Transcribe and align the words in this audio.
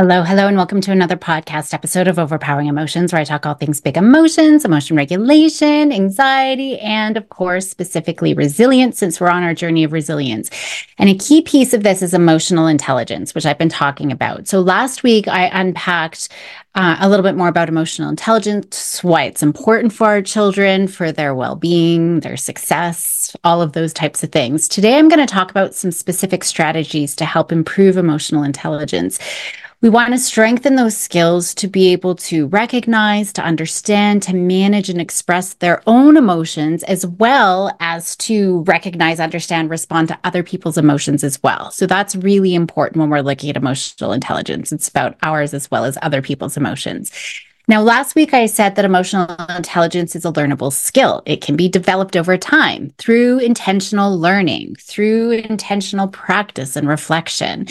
Hello, 0.00 0.22
hello, 0.22 0.46
and 0.46 0.56
welcome 0.56 0.80
to 0.80 0.92
another 0.92 1.18
podcast 1.18 1.74
episode 1.74 2.08
of 2.08 2.18
Overpowering 2.18 2.68
Emotions, 2.68 3.12
where 3.12 3.20
I 3.20 3.24
talk 3.24 3.44
all 3.44 3.52
things 3.52 3.82
big 3.82 3.98
emotions, 3.98 4.64
emotion 4.64 4.96
regulation, 4.96 5.92
anxiety, 5.92 6.78
and 6.78 7.18
of 7.18 7.28
course, 7.28 7.68
specifically 7.68 8.32
resilience, 8.32 8.98
since 8.98 9.20
we're 9.20 9.28
on 9.28 9.42
our 9.42 9.52
journey 9.52 9.84
of 9.84 9.92
resilience. 9.92 10.48
And 10.96 11.10
a 11.10 11.14
key 11.14 11.42
piece 11.42 11.74
of 11.74 11.82
this 11.82 12.00
is 12.00 12.14
emotional 12.14 12.66
intelligence, 12.66 13.34
which 13.34 13.44
I've 13.44 13.58
been 13.58 13.68
talking 13.68 14.10
about. 14.10 14.48
So 14.48 14.60
last 14.60 15.02
week, 15.02 15.28
I 15.28 15.50
unpacked 15.52 16.30
uh, 16.74 16.96
a 16.98 17.10
little 17.10 17.22
bit 17.22 17.36
more 17.36 17.48
about 17.48 17.68
emotional 17.68 18.08
intelligence, 18.08 19.04
why 19.04 19.24
it's 19.24 19.42
important 19.42 19.92
for 19.92 20.06
our 20.06 20.22
children, 20.22 20.88
for 20.88 21.12
their 21.12 21.34
well 21.34 21.56
being, 21.56 22.20
their 22.20 22.38
success, 22.38 23.36
all 23.44 23.60
of 23.60 23.74
those 23.74 23.92
types 23.92 24.22
of 24.24 24.32
things. 24.32 24.66
Today, 24.66 24.96
I'm 24.96 25.10
going 25.10 25.20
to 25.20 25.30
talk 25.30 25.50
about 25.50 25.74
some 25.74 25.90
specific 25.92 26.42
strategies 26.42 27.14
to 27.16 27.26
help 27.26 27.52
improve 27.52 27.98
emotional 27.98 28.44
intelligence. 28.44 29.18
We 29.82 29.88
want 29.88 30.12
to 30.12 30.18
strengthen 30.18 30.74
those 30.74 30.94
skills 30.94 31.54
to 31.54 31.66
be 31.66 31.90
able 31.92 32.14
to 32.16 32.48
recognize, 32.48 33.32
to 33.32 33.42
understand, 33.42 34.22
to 34.24 34.36
manage 34.36 34.90
and 34.90 35.00
express 35.00 35.54
their 35.54 35.82
own 35.86 36.18
emotions, 36.18 36.82
as 36.82 37.06
well 37.06 37.74
as 37.80 38.14
to 38.16 38.60
recognize, 38.64 39.20
understand, 39.20 39.70
respond 39.70 40.08
to 40.08 40.18
other 40.22 40.42
people's 40.42 40.76
emotions 40.76 41.24
as 41.24 41.42
well. 41.42 41.70
So 41.70 41.86
that's 41.86 42.14
really 42.14 42.54
important 42.54 43.00
when 43.00 43.08
we're 43.08 43.22
looking 43.22 43.48
at 43.48 43.56
emotional 43.56 44.12
intelligence. 44.12 44.70
It's 44.70 44.88
about 44.88 45.16
ours 45.22 45.54
as 45.54 45.70
well 45.70 45.86
as 45.86 45.96
other 46.02 46.20
people's 46.20 46.58
emotions. 46.58 47.10
Now, 47.66 47.80
last 47.80 48.14
week 48.14 48.34
I 48.34 48.44
said 48.44 48.74
that 48.74 48.84
emotional 48.84 49.34
intelligence 49.48 50.14
is 50.14 50.26
a 50.26 50.32
learnable 50.32 50.74
skill. 50.74 51.22
It 51.24 51.40
can 51.40 51.56
be 51.56 51.70
developed 51.70 52.18
over 52.18 52.36
time 52.36 52.92
through 52.98 53.38
intentional 53.38 54.18
learning, 54.18 54.76
through 54.78 55.30
intentional 55.30 56.08
practice 56.08 56.76
and 56.76 56.86
reflection 56.86 57.66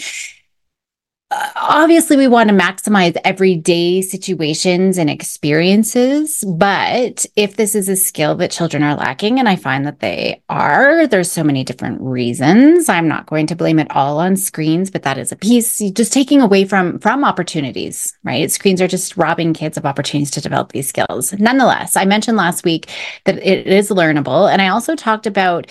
obviously 1.56 2.18
we 2.18 2.28
want 2.28 2.50
to 2.50 2.56
maximize 2.56 3.16
everyday 3.24 4.02
situations 4.02 4.98
and 4.98 5.10
experiences 5.10 6.44
but 6.58 7.26
if 7.36 7.56
this 7.56 7.76
is 7.76 7.88
a 7.88 7.96
skill 7.96 8.36
that 8.36 8.50
children 8.50 8.82
are 8.82 8.96
lacking 8.96 9.40
and 9.40 9.48
i 9.48 9.56
find 9.56 9.86
that 9.86 10.00
they 10.00 10.42
are 10.50 11.06
there's 11.08 11.32
so 11.32 11.44
many 11.44 11.64
different 11.64 12.02
reasons. 12.02 12.90
I'm 12.90 13.08
not 13.08 13.26
going 13.26 13.48
to 13.48 13.56
blame 13.56 13.80
it 13.80 13.92
all 13.92 14.20
on 14.20 14.36
screens 14.36 14.92
but 14.92 15.04
that 15.04 15.18
is 15.18 15.32
a 15.32 15.36
piece 15.36 15.80
just 15.92 16.14
taking 16.14 16.42
away 16.42 16.66
from 16.66 17.00
from 17.00 17.24
opportunities 17.24 18.18
right? 18.24 18.52
Screens 18.52 18.82
are 18.82 18.88
just 18.88 19.18
robbing 19.18 19.54
kids 19.54 19.78
of 19.78 19.86
opportunities 19.86 20.32
to 20.32 20.42
develop 20.42 20.72
these 20.72 20.90
skills. 20.90 21.34
Nonetheless 21.34 21.96
i 21.96 22.06
mentioned 22.06 22.38
last 22.38 22.64
week 22.64 22.90
that 23.26 23.38
it 23.38 23.68
is 23.68 23.90
learnable 23.90 24.52
and 24.52 24.62
i 24.62 24.70
also 24.70 24.96
talked 24.96 25.28
about 25.28 25.68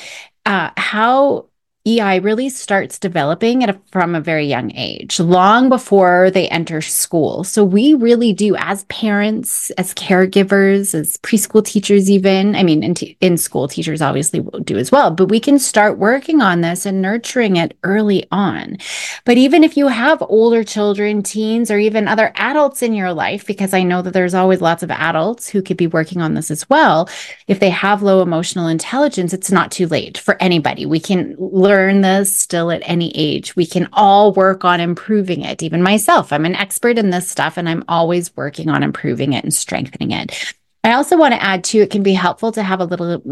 uh, 0.47 0.71
how 0.77 1.47
EI 1.87 2.19
really 2.19 2.51
starts 2.51 2.99
developing 2.99 3.63
at 3.63 3.71
a, 3.71 3.81
from 3.93 4.15
a 4.15 4.21
very 4.21 4.47
young 4.47 4.71
age, 4.75 5.19
long 5.21 5.71
before 5.71 6.31
they 6.31 6.47
enter 6.49 6.83
school. 6.83 7.45
So 7.45 7.65
we 7.65 7.95
really 7.95 8.33
do, 8.35 8.57
as 8.57 8.85
parents, 8.85 9.71
as 9.71 9.95
caregivers, 9.95 10.95
as 10.95 11.17
preschool 11.19 11.65
teachers, 11.65 12.11
even. 12.11 12.57
I 12.57 12.63
mean, 12.63 12.83
in, 12.83 12.95
t- 12.95 13.17
in 13.21 13.39
school, 13.39 13.69
teachers 13.69 14.03
obviously 14.03 14.41
will 14.41 14.61
do 14.61 14.77
as 14.77 14.93
well, 14.93 15.11
but 15.11 15.31
we 15.31 15.41
can 15.41 15.59
start 15.59 15.97
working 15.97 16.43
on 16.43 16.61
this 16.61 16.85
and 16.85 17.01
nurturing 17.01 17.57
it 17.57 17.77
early 17.85 18.27
on. 18.31 18.77
But 19.25 19.39
even 19.39 19.65
if 19.65 19.77
you 19.77 19.89
have 19.89 20.23
older 20.29 20.65
children, 20.65 21.23
teens, 21.23 21.71
or 21.71 21.79
even 21.79 22.07
other 22.07 22.33
adults 22.35 22.83
in 22.83 22.93
your 22.93 23.15
life, 23.15 23.47
because 23.47 23.73
I 23.73 23.83
know 23.83 24.03
that 24.03 24.13
there's 24.13 24.35
always 24.35 24.61
lots 24.61 24.83
of 24.83 24.91
adults 24.91 25.49
who 25.49 25.63
could 25.63 25.79
be 25.79 25.87
working 25.87 26.21
on 26.21 26.35
this 26.35 26.51
as 26.51 26.69
well. 26.69 27.09
If 27.47 27.61
they 27.61 27.71
have 27.71 28.03
low 28.03 28.21
emotional 28.21 28.67
intelligence, 28.67 29.33
it's 29.33 29.51
not 29.51 29.71
too 29.71 29.87
late 29.87 30.19
for 30.19 30.37
anybody. 30.43 30.85
We 30.85 31.01
can 31.01 31.35
learn 31.39 31.78
learn 31.79 32.01
this 32.01 32.37
still 32.37 32.73
at 32.73 32.83
any 32.85 33.13
age. 33.15 33.55
We 33.55 33.65
can 33.65 33.89
all 33.93 34.33
work 34.33 34.65
on 34.65 34.81
improving 34.81 35.43
it. 35.43 35.63
Even 35.63 35.81
myself, 35.81 36.33
I'm 36.33 36.45
an 36.45 36.57
expert 36.57 36.99
in 36.99 37.11
this 37.11 37.31
stuff 37.31 37.57
and 37.57 37.69
I'm 37.69 37.85
always 37.87 38.37
working 38.37 38.69
on 38.69 38.83
improving 38.83 39.33
it 39.33 39.45
and 39.45 39.55
strengthening 39.55 40.11
it. 40.11 40.55
I 40.83 40.95
also 40.95 41.17
want 41.17 41.35
to 41.35 41.43
add 41.43 41.63
too, 41.63 41.81
it 41.81 41.91
can 41.91 42.03
be 42.03 42.15
helpful 42.15 42.51
to 42.53 42.63
have 42.63 42.81
a 42.81 42.85
little, 42.85 43.23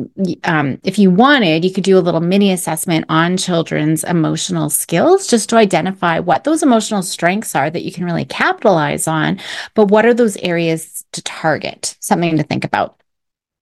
um, 0.45 0.79
if 0.85 0.99
you 0.99 1.11
wanted, 1.11 1.65
you 1.65 1.73
could 1.73 1.85
do 1.85 1.99
a 1.99 2.01
little 2.07 2.21
mini 2.21 2.53
assessment 2.53 3.07
on 3.09 3.37
children's 3.37 4.05
emotional 4.05 4.69
skills 4.71 5.27
just 5.27 5.49
to 5.49 5.57
identify 5.57 6.19
what 6.19 6.45
those 6.45 6.63
emotional 6.63 7.03
strengths 7.03 7.55
are 7.55 7.71
that 7.71 7.83
you 7.83 7.93
can 7.93 8.05
really 8.05 8.27
capitalize 8.27 9.09
on. 9.09 9.41
But 9.75 9.87
what 9.87 10.07
are 10.07 10.15
those 10.15 10.37
areas 10.39 11.05
to 11.13 11.23
target? 11.23 11.97
Something 12.01 12.37
to 12.37 12.43
think 12.43 12.65
about. 12.65 12.96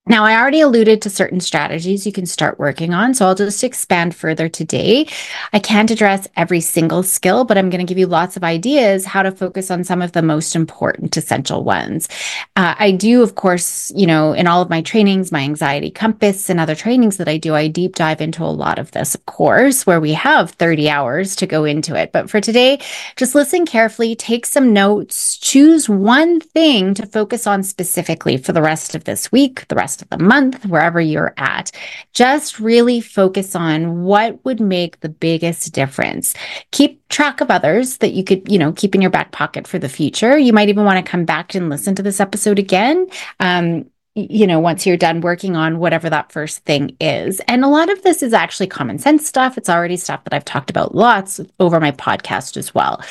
Now, 0.06 0.24
I 0.24 0.38
already 0.38 0.60
alluded 0.60 1.00
to 1.00 1.08
certain 1.08 1.40
strategies 1.40 2.04
you 2.04 2.12
can 2.12 2.26
start 2.26 2.58
working 2.58 2.92
on, 2.92 3.14
so 3.14 3.24
I'll 3.24 3.34
just 3.34 3.64
expand 3.64 4.14
further 4.14 4.50
today. 4.50 5.06
I 5.54 5.58
can't 5.58 5.90
address 5.90 6.28
every 6.36 6.60
single 6.60 7.02
skill, 7.02 7.44
but 7.44 7.56
I'm 7.56 7.70
going 7.70 7.80
to 7.80 7.90
give 7.90 7.96
you 7.96 8.06
lots 8.06 8.36
of 8.36 8.44
ideas 8.44 9.06
how 9.06 9.22
to 9.22 9.32
focus 9.32 9.70
on 9.70 9.82
some 9.82 10.02
of 10.02 10.12
the 10.12 10.20
most 10.20 10.54
important 10.54 11.16
essential 11.16 11.64
ones. 11.64 12.06
Uh, 12.54 12.74
I 12.78 12.90
do, 12.90 13.22
of 13.22 13.36
course, 13.36 13.90
you 13.96 14.06
know, 14.06 14.34
in 14.34 14.46
all 14.46 14.60
of 14.60 14.68
my 14.68 14.82
trainings, 14.82 15.32
my 15.32 15.40
anxiety 15.40 15.90
compass 15.90 16.50
and 16.50 16.60
other 16.60 16.74
trainings 16.74 17.16
that 17.16 17.28
I 17.28 17.38
do, 17.38 17.54
I 17.54 17.68
deep 17.68 17.96
dive 17.96 18.20
into 18.20 18.44
a 18.44 18.52
lot 18.52 18.78
of 18.78 18.90
this, 18.90 19.14
of 19.14 19.24
course, 19.24 19.86
where 19.86 20.02
we 20.02 20.12
have 20.12 20.50
30 20.50 20.90
hours 20.90 21.34
to 21.36 21.46
go 21.46 21.64
into 21.64 21.96
it. 21.96 22.12
But 22.12 22.28
for 22.28 22.42
today, 22.42 22.78
just 23.16 23.34
listen 23.34 23.64
carefully, 23.64 24.14
take 24.14 24.44
some 24.44 24.74
notes, 24.74 25.38
choose 25.38 25.88
one 25.88 26.40
thing 26.40 26.92
to 26.92 27.06
focus 27.06 27.46
on 27.46 27.62
specifically 27.62 28.36
for 28.36 28.52
the 28.52 28.60
rest 28.60 28.94
of 28.94 29.04
this 29.04 29.32
week, 29.32 29.66
the 29.68 29.74
rest 29.74 29.93
rest 29.94 30.02
of 30.02 30.10
the 30.10 30.24
month, 30.24 30.66
wherever 30.66 31.00
you're 31.00 31.34
at. 31.36 31.70
Just 32.12 32.58
really 32.58 33.00
focus 33.00 33.54
on 33.54 34.02
what 34.02 34.44
would 34.44 34.60
make 34.60 35.00
the 35.00 35.08
biggest 35.08 35.72
difference. 35.72 36.34
Keep 36.72 37.06
track 37.08 37.40
of 37.40 37.50
others 37.50 37.98
that 37.98 38.12
you 38.12 38.24
could, 38.24 38.50
you 38.50 38.58
know, 38.58 38.72
keep 38.72 38.94
in 38.94 39.00
your 39.00 39.10
back 39.10 39.30
pocket 39.30 39.68
for 39.68 39.78
the 39.78 39.88
future. 39.88 40.36
You 40.36 40.52
might 40.52 40.68
even 40.68 40.84
want 40.84 41.04
to 41.04 41.10
come 41.10 41.24
back 41.24 41.54
and 41.54 41.70
listen 41.70 41.94
to 41.94 42.02
this 42.02 42.20
episode 42.20 42.58
again. 42.58 43.06
Um, 43.38 43.88
you 44.16 44.46
know, 44.46 44.60
once 44.60 44.86
you're 44.86 44.96
done 44.96 45.20
working 45.20 45.56
on 45.56 45.78
whatever 45.78 46.08
that 46.08 46.30
first 46.30 46.64
thing 46.64 46.96
is. 47.00 47.40
And 47.48 47.64
a 47.64 47.68
lot 47.68 47.90
of 47.90 48.02
this 48.02 48.22
is 48.22 48.32
actually 48.32 48.68
common 48.68 48.98
sense 48.98 49.26
stuff. 49.26 49.58
It's 49.58 49.68
already 49.68 49.96
stuff 49.96 50.22
that 50.24 50.32
I've 50.32 50.44
talked 50.44 50.70
about 50.70 50.94
lots 50.94 51.40
over 51.58 51.80
my 51.80 51.90
podcast 51.90 52.56
as 52.56 52.72
well. 52.74 53.02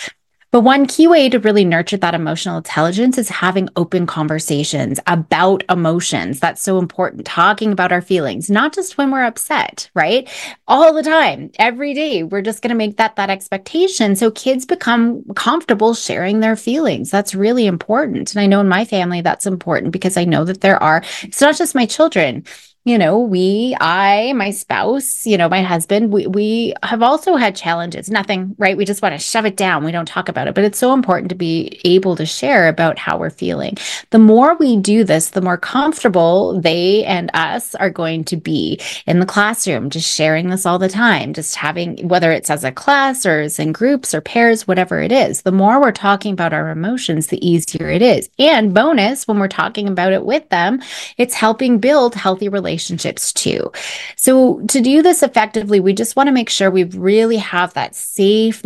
But 0.54 0.62
one 0.62 0.86
key 0.86 1.08
way 1.08 1.30
to 1.30 1.40
really 1.40 1.66
nurture 1.66 1.98
that 1.98 2.14
emotional 2.14 2.58
intelligence 2.58 3.18
is 3.18 3.28
having 3.28 3.70
open 3.76 4.06
conversations 4.06 5.00
about 5.08 5.64
emotions. 5.68 6.40
That's 6.40 6.62
so 6.62 6.78
important. 6.78 7.26
Talking 7.26 7.72
about 7.72 7.92
our 7.92 8.04
feelings, 8.04 8.52
not 8.52 8.72
just 8.72 8.96
when 8.96 9.10
we're 9.10 9.24
upset, 9.24 9.90
right? 9.96 10.30
All 10.68 10.94
the 10.94 11.02
time, 11.02 11.50
every 11.58 11.96
day. 11.96 12.22
We're 12.22 12.44
just 12.44 12.62
going 12.62 12.70
to 12.70 12.76
make 12.76 12.98
that 12.98 13.16
that 13.16 13.32
expectation. 13.32 14.16
So 14.16 14.30
kids 14.30 14.68
become 14.68 15.24
comfortable 15.34 15.96
sharing 15.96 16.40
their 16.40 16.56
feelings. 16.56 17.10
That's 17.10 17.34
really 17.34 17.66
important. 17.66 18.36
And 18.36 18.40
I 18.40 18.46
know 18.46 18.60
in 18.60 18.70
my 18.70 18.86
family, 18.86 19.22
that's 19.22 19.48
important 19.48 19.92
because 19.92 20.18
I 20.18 20.24
know 20.24 20.46
that 20.46 20.62
there 20.62 20.82
are, 20.84 21.04
it's 21.24 21.42
not 21.42 21.58
just 21.58 21.74
my 21.74 21.88
children 21.88 22.46
you 22.86 22.98
know, 22.98 23.18
we, 23.18 23.78
I, 23.80 24.34
my 24.34 24.52
spouse, 24.52 25.26
you 25.26 25.38
know, 25.38 25.48
my 25.48 25.62
husband, 25.62 26.12
we, 26.12 26.28
we 26.28 26.74
have 26.84 27.02
also 27.02 27.38
had 27.38 27.56
challenges. 27.56 28.10
Nothing, 28.10 28.56
right? 28.58 28.76
We 28.76 28.84
just 28.84 29.02
want 29.02 29.14
to 29.14 29.20
shove 29.20 29.46
it 29.46 29.56
down. 29.56 29.86
We 29.86 29.94
don't 29.94 30.06
talk 30.06 30.28
about 30.28 30.50
it, 30.50 30.54
but 30.54 30.66
it's 30.66 30.80
so 30.80 30.94
important 30.94 31.30
to 31.30 31.36
be 31.36 31.80
able 31.86 32.18
to 32.18 32.26
share 32.26 32.68
about 32.68 33.00
how 33.00 33.18
we're 33.18 33.30
feeling. 33.30 33.78
The 34.10 34.20
more 34.20 34.56
we 34.56 34.76
do 34.76 35.06
this, 35.06 35.30
the 35.30 35.42
more 35.42 35.58
comfortable 35.58 36.60
they 36.60 37.06
and 37.06 37.32
us 37.34 37.74
are 37.76 37.90
going 37.90 38.26
to 38.26 38.36
be 38.36 38.82
in 39.08 39.22
the 39.22 39.26
classroom, 39.26 39.90
just 39.90 40.14
sharing 40.14 40.50
this 40.50 40.66
all 40.66 40.78
the 40.78 40.90
time, 40.90 41.34
just 41.34 41.56
having, 41.56 42.10
whether 42.10 42.34
it's 42.34 42.50
as 42.50 42.66
a 42.66 42.72
class 42.72 43.26
or 43.26 43.40
as 43.40 43.60
in 43.60 43.72
groups 43.72 44.14
or 44.14 44.20
pairs, 44.20 44.68
whatever 44.68 45.00
it 45.00 45.14
is, 45.14 45.44
the 45.44 45.54
more 45.54 45.80
we're 45.80 45.94
talking 45.94 46.34
about 46.34 46.52
our 46.52 46.70
emotions, 46.70 47.28
the 47.28 47.48
easier 47.48 47.88
it 47.88 48.02
is. 48.02 48.30
And 48.38 48.74
bonus, 48.74 49.26
when 49.26 49.40
we're 49.40 49.48
talking 49.48 49.88
about 49.88 50.12
it 50.12 50.26
with 50.26 50.50
them, 50.50 50.82
it's 51.18 51.34
helping 51.34 51.80
build 51.80 52.14
healthy 52.16 52.50
relationships 52.50 52.73
relationships 52.74 53.32
too. 53.32 53.72
So 54.16 54.60
to 54.68 54.82
do 54.82 55.04
this 55.04 55.22
effectively, 55.22 55.80
we 55.80 55.94
just 55.94 56.16
want 56.16 56.28
to 56.28 56.32
make 56.32 56.50
sure 56.50 56.72
we 56.72 56.86
really 56.86 57.38
have 57.38 57.74
that 57.76 57.96
safe, 57.96 58.66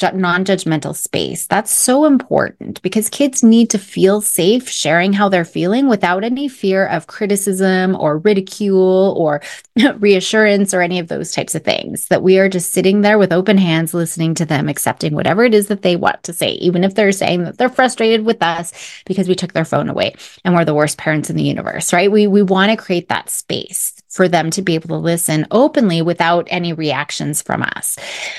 non-judgmental 0.00 0.42
non-judgmental 0.42 0.96
space. 0.96 1.46
That's 1.46 1.70
so 1.70 2.04
important 2.04 2.80
because 2.82 3.08
kids 3.08 3.42
need 3.42 3.70
to 3.70 3.78
feel 3.78 4.20
safe 4.20 4.68
sharing 4.68 5.12
how 5.12 5.28
they're 5.28 5.44
feeling 5.44 5.88
without 5.88 6.24
any 6.24 6.48
fear 6.48 6.86
of 6.86 7.06
criticism 7.06 7.96
or 7.96 8.18
ridicule 8.18 9.14
or 9.16 9.42
reassurance 9.98 10.74
or 10.74 10.82
any 10.82 10.98
of 10.98 11.08
those 11.08 11.32
types 11.32 11.54
of 11.54 11.64
things. 11.64 12.06
That 12.08 12.22
we 12.22 12.38
are 12.38 12.48
just 12.48 12.72
sitting 12.72 13.00
there 13.00 13.18
with 13.18 13.32
open 13.32 13.58
hands 13.58 13.94
listening 13.94 14.34
to 14.36 14.46
them, 14.46 14.68
accepting 14.68 15.14
whatever 15.14 15.44
it 15.44 15.54
is 15.54 15.68
that 15.68 15.82
they 15.82 15.96
want 15.96 16.22
to 16.24 16.32
say, 16.32 16.52
even 16.52 16.84
if 16.84 16.94
they're 16.94 17.12
saying 17.12 17.44
that 17.44 17.58
they're 17.58 17.68
frustrated 17.68 18.24
with 18.24 18.42
us 18.42 18.72
because 19.04 19.28
we 19.28 19.34
took 19.34 19.52
their 19.52 19.64
phone 19.64 19.88
away 19.88 20.14
and 20.44 20.54
we're 20.54 20.64
the 20.64 20.74
worst 20.74 20.98
parents 20.98 21.30
in 21.30 21.36
the 21.36 21.42
universe, 21.42 21.92
right? 21.92 22.10
We 22.10 22.26
we 22.26 22.42
want 22.42 22.70
to 22.70 22.76
create 22.76 23.08
that 23.08 23.30
space 23.30 24.01
for 24.12 24.28
them 24.28 24.50
to 24.50 24.62
be 24.62 24.74
able 24.74 24.88
to 24.88 24.96
listen 24.96 25.46
openly 25.50 26.02
without 26.02 26.46
any 26.50 26.72
reactions 26.72 27.40
from 27.40 27.62
us. 27.62 27.98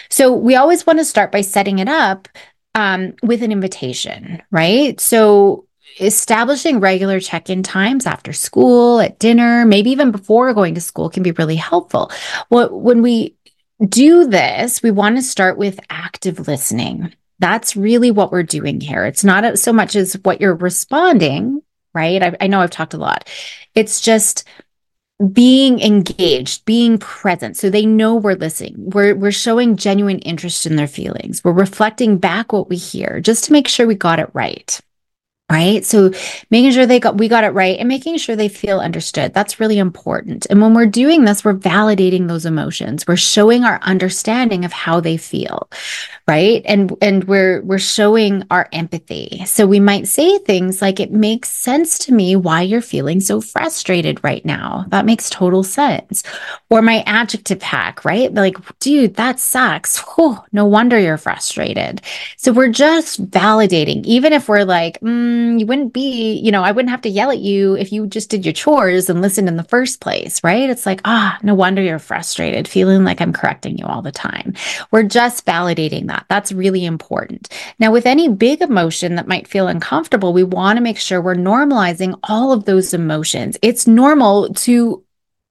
So 0.09 0.31
we 0.31 0.55
always 0.55 0.85
want 0.85 0.99
to 0.99 1.05
start 1.05 1.31
by 1.31 1.41
setting 1.41 1.79
it 1.79 1.89
up 1.89 2.27
um, 2.75 3.13
with 3.23 3.41
an 3.41 3.51
invitation, 3.51 4.41
right? 4.51 4.99
So 5.01 5.65
establishing 5.99 6.79
regular 6.79 7.19
check-in 7.19 7.63
times 7.63 8.05
after 8.05 8.33
school, 8.33 8.99
at 8.99 9.19
dinner, 9.19 9.65
maybe 9.65 9.89
even 9.91 10.11
before 10.11 10.53
going 10.53 10.75
to 10.75 10.81
school 10.81 11.09
can 11.09 11.23
be 11.23 11.31
really 11.31 11.55
helpful. 11.55 12.11
Well, 12.49 12.69
when 12.69 13.01
we 13.01 13.35
do 13.83 14.27
this, 14.27 14.81
we 14.81 14.91
want 14.91 15.17
to 15.17 15.21
start 15.21 15.57
with 15.57 15.79
active 15.89 16.47
listening 16.47 17.13
That's 17.39 17.75
really 17.75 18.09
what 18.09 18.31
we're 18.31 18.43
doing 18.43 18.79
here. 18.79 19.05
It's 19.05 19.23
not 19.25 19.59
so 19.59 19.73
much 19.73 19.97
as 19.97 20.13
what 20.23 20.39
you're 20.39 20.55
responding, 20.55 21.61
right? 21.93 22.23
I, 22.23 22.37
I 22.39 22.47
know 22.47 22.61
I've 22.61 22.69
talked 22.69 22.93
a 22.93 22.97
lot. 22.97 23.29
It's 23.75 23.99
just 23.99 24.45
being 25.27 25.79
engaged, 25.79 26.65
being 26.65 26.97
present. 26.97 27.57
So 27.57 27.69
they 27.69 27.85
know 27.85 28.15
we're 28.15 28.35
listening. 28.35 28.75
We're, 28.77 29.15
we're 29.15 29.31
showing 29.31 29.77
genuine 29.77 30.19
interest 30.19 30.65
in 30.65 30.75
their 30.75 30.87
feelings. 30.87 31.43
We're 31.43 31.53
reflecting 31.53 32.17
back 32.17 32.51
what 32.51 32.69
we 32.69 32.77
hear 32.77 33.19
just 33.19 33.45
to 33.45 33.51
make 33.51 33.67
sure 33.67 33.87
we 33.87 33.95
got 33.95 34.19
it 34.19 34.29
right 34.33 34.79
right? 35.53 35.85
So 35.85 36.11
making 36.49 36.71
sure 36.71 36.85
they 36.87 36.99
got 36.99 37.17
we 37.17 37.27
got 37.27 37.43
it 37.43 37.49
right 37.49 37.77
and 37.77 37.87
making 37.87 38.17
sure 38.17 38.35
they 38.35 38.49
feel 38.49 38.79
understood. 38.79 39.33
That's 39.33 39.59
really 39.59 39.77
important. 39.77 40.47
And 40.49 40.61
when 40.61 40.73
we're 40.73 40.87
doing 40.87 41.25
this 41.25 41.45
we're 41.45 41.53
validating 41.53 42.27
those 42.27 42.45
emotions. 42.45 43.05
We're 43.07 43.15
showing 43.17 43.63
our 43.63 43.79
understanding 43.83 44.65
of 44.65 44.73
how 44.73 44.99
they 44.99 45.17
feel 45.17 45.69
right? 46.27 46.61
And 46.65 46.95
and 47.01 47.25
we're 47.25 47.61
we're 47.63 47.79
showing 47.79 48.43
our 48.49 48.69
empathy. 48.71 49.43
So 49.45 49.67
we 49.67 49.79
might 49.79 50.07
say 50.07 50.37
things 50.39 50.81
like 50.81 50.99
it 50.99 51.11
makes 51.11 51.49
sense 51.49 51.97
to 51.99 52.13
me 52.13 52.35
why 52.35 52.61
you're 52.61 52.81
feeling 52.81 53.19
so 53.19 53.41
frustrated 53.41 54.23
right 54.23 54.43
now. 54.45 54.85
That 54.89 55.05
makes 55.05 55.29
total 55.29 55.63
sense. 55.63 56.23
Or 56.69 56.81
my 56.81 57.03
adjective 57.05 57.61
hack 57.61 58.05
right? 58.05 58.33
Like 58.33 58.55
dude 58.79 59.15
that 59.15 59.39
sucks. 59.39 59.97
Whew, 60.15 60.41
no 60.53 60.65
wonder 60.65 60.97
you're 60.97 61.17
frustrated. 61.17 62.01
So 62.37 62.53
we're 62.53 62.69
just 62.69 63.29
validating 63.29 64.05
even 64.05 64.31
if 64.31 64.47
we're 64.47 64.63
like 64.63 64.99
mm, 65.01 65.42
you 65.59 65.65
wouldn't 65.65 65.93
be 65.93 66.33
you 66.39 66.51
know 66.51 66.63
i 66.63 66.71
wouldn't 66.71 66.91
have 66.91 67.01
to 67.01 67.09
yell 67.09 67.29
at 67.29 67.39
you 67.39 67.75
if 67.75 67.91
you 67.91 68.07
just 68.07 68.29
did 68.29 68.45
your 68.45 68.53
chores 68.53 69.09
and 69.09 69.21
listened 69.21 69.47
in 69.47 69.57
the 69.57 69.63
first 69.65 69.99
place 69.99 70.43
right 70.43 70.69
it's 70.69 70.85
like 70.85 71.01
ah 71.05 71.37
no 71.43 71.53
wonder 71.53 71.81
you're 71.81 71.99
frustrated 71.99 72.67
feeling 72.67 73.03
like 73.03 73.21
i'm 73.21 73.33
correcting 73.33 73.77
you 73.77 73.85
all 73.85 74.01
the 74.01 74.11
time 74.11 74.53
we're 74.91 75.03
just 75.03 75.45
validating 75.45 76.07
that 76.07 76.13
that. 76.13 76.25
That's 76.29 76.51
really 76.51 76.85
important. 76.85 77.49
Now, 77.79 77.91
with 77.91 78.05
any 78.05 78.29
big 78.29 78.61
emotion 78.61 79.15
that 79.15 79.27
might 79.27 79.47
feel 79.47 79.67
uncomfortable, 79.67 80.33
we 80.33 80.43
want 80.43 80.77
to 80.77 80.83
make 80.83 80.97
sure 80.97 81.21
we're 81.21 81.35
normalizing 81.35 82.17
all 82.23 82.51
of 82.51 82.65
those 82.65 82.93
emotions. 82.93 83.57
It's 83.61 83.87
normal 83.87 84.53
to 84.53 85.03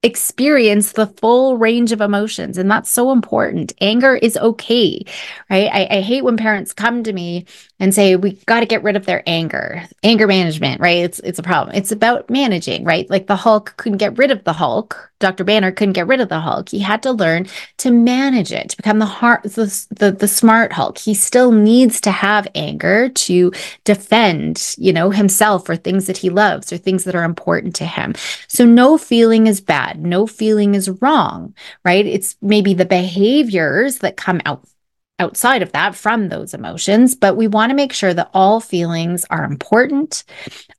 experience 0.03 0.91
the 0.91 1.07
full 1.07 1.57
range 1.57 1.93
of 1.93 2.01
emotions. 2.01 2.57
And 2.57 2.69
that's 2.69 2.89
so 2.89 3.11
important. 3.11 3.73
Anger 3.79 4.15
is 4.15 4.35
okay, 4.35 5.05
right? 5.49 5.69
I, 5.71 5.97
I 5.97 6.01
hate 6.01 6.25
when 6.25 6.35
parents 6.35 6.73
come 6.73 7.03
to 7.03 7.13
me 7.13 7.45
and 7.83 7.93
say, 7.93 8.15
we 8.15 8.31
got 8.45 8.61
to 8.61 8.65
get 8.65 8.81
rid 8.81 8.95
of 8.95 9.05
their 9.05 9.21
anger, 9.27 9.83
anger 10.03 10.25
management, 10.25 10.79
right? 10.79 10.99
It's, 10.99 11.19
it's 11.19 11.39
a 11.39 11.43
problem. 11.43 11.75
It's 11.75 11.91
about 11.91 12.29
managing, 12.29 12.83
right? 12.85 13.09
Like 13.09 13.27
the 13.27 13.35
Hulk 13.35 13.73
couldn't 13.77 13.97
get 13.97 14.17
rid 14.17 14.31
of 14.31 14.43
the 14.45 14.53
Hulk. 14.53 15.11
Dr. 15.19 15.43
Banner 15.43 15.71
couldn't 15.71 15.93
get 15.93 16.07
rid 16.07 16.19
of 16.19 16.29
the 16.29 16.39
Hulk. 16.39 16.69
He 16.69 16.79
had 16.79 17.03
to 17.03 17.11
learn 17.11 17.47
to 17.77 17.91
manage 17.91 18.51
it, 18.51 18.69
to 18.71 18.77
become 18.77 18.99
the 18.99 19.05
heart, 19.05 19.43
the, 19.43 19.85
the, 19.91 20.11
the 20.11 20.27
smart 20.27 20.73
Hulk. 20.73 20.97
He 20.97 21.13
still 21.13 21.51
needs 21.51 22.01
to 22.01 22.11
have 22.11 22.47
anger 22.55 23.09
to 23.09 23.51
defend, 23.83 24.75
you 24.77 24.91
know, 24.91 25.11
himself 25.11 25.69
or 25.69 25.75
things 25.75 26.07
that 26.07 26.17
he 26.17 26.29
loves 26.29 26.73
or 26.73 26.77
things 26.77 27.03
that 27.03 27.15
are 27.15 27.23
important 27.23 27.75
to 27.75 27.85
him. 27.85 28.15
So 28.47 28.65
no 28.65 28.97
feeling 28.97 29.47
is 29.47 29.61
bad 29.61 29.73
bad. 29.73 30.05
No 30.05 30.27
feeling 30.27 30.75
is 30.75 30.89
wrong, 31.01 31.53
right? 31.83 32.05
It's 32.05 32.35
maybe 32.41 32.73
the 32.73 32.85
behaviors 32.85 33.99
that 33.99 34.17
come 34.17 34.41
out 34.45 34.67
outside 35.23 35.61
of 35.61 35.71
that 35.71 35.95
from 35.95 36.29
those 36.29 36.53
emotions, 36.53 37.15
but 37.15 37.37
we 37.37 37.47
want 37.47 37.69
to 37.69 37.75
make 37.75 37.93
sure 37.93 38.13
that 38.13 38.29
all 38.33 38.59
feelings 38.59 39.25
are 39.29 39.45
important, 39.45 40.23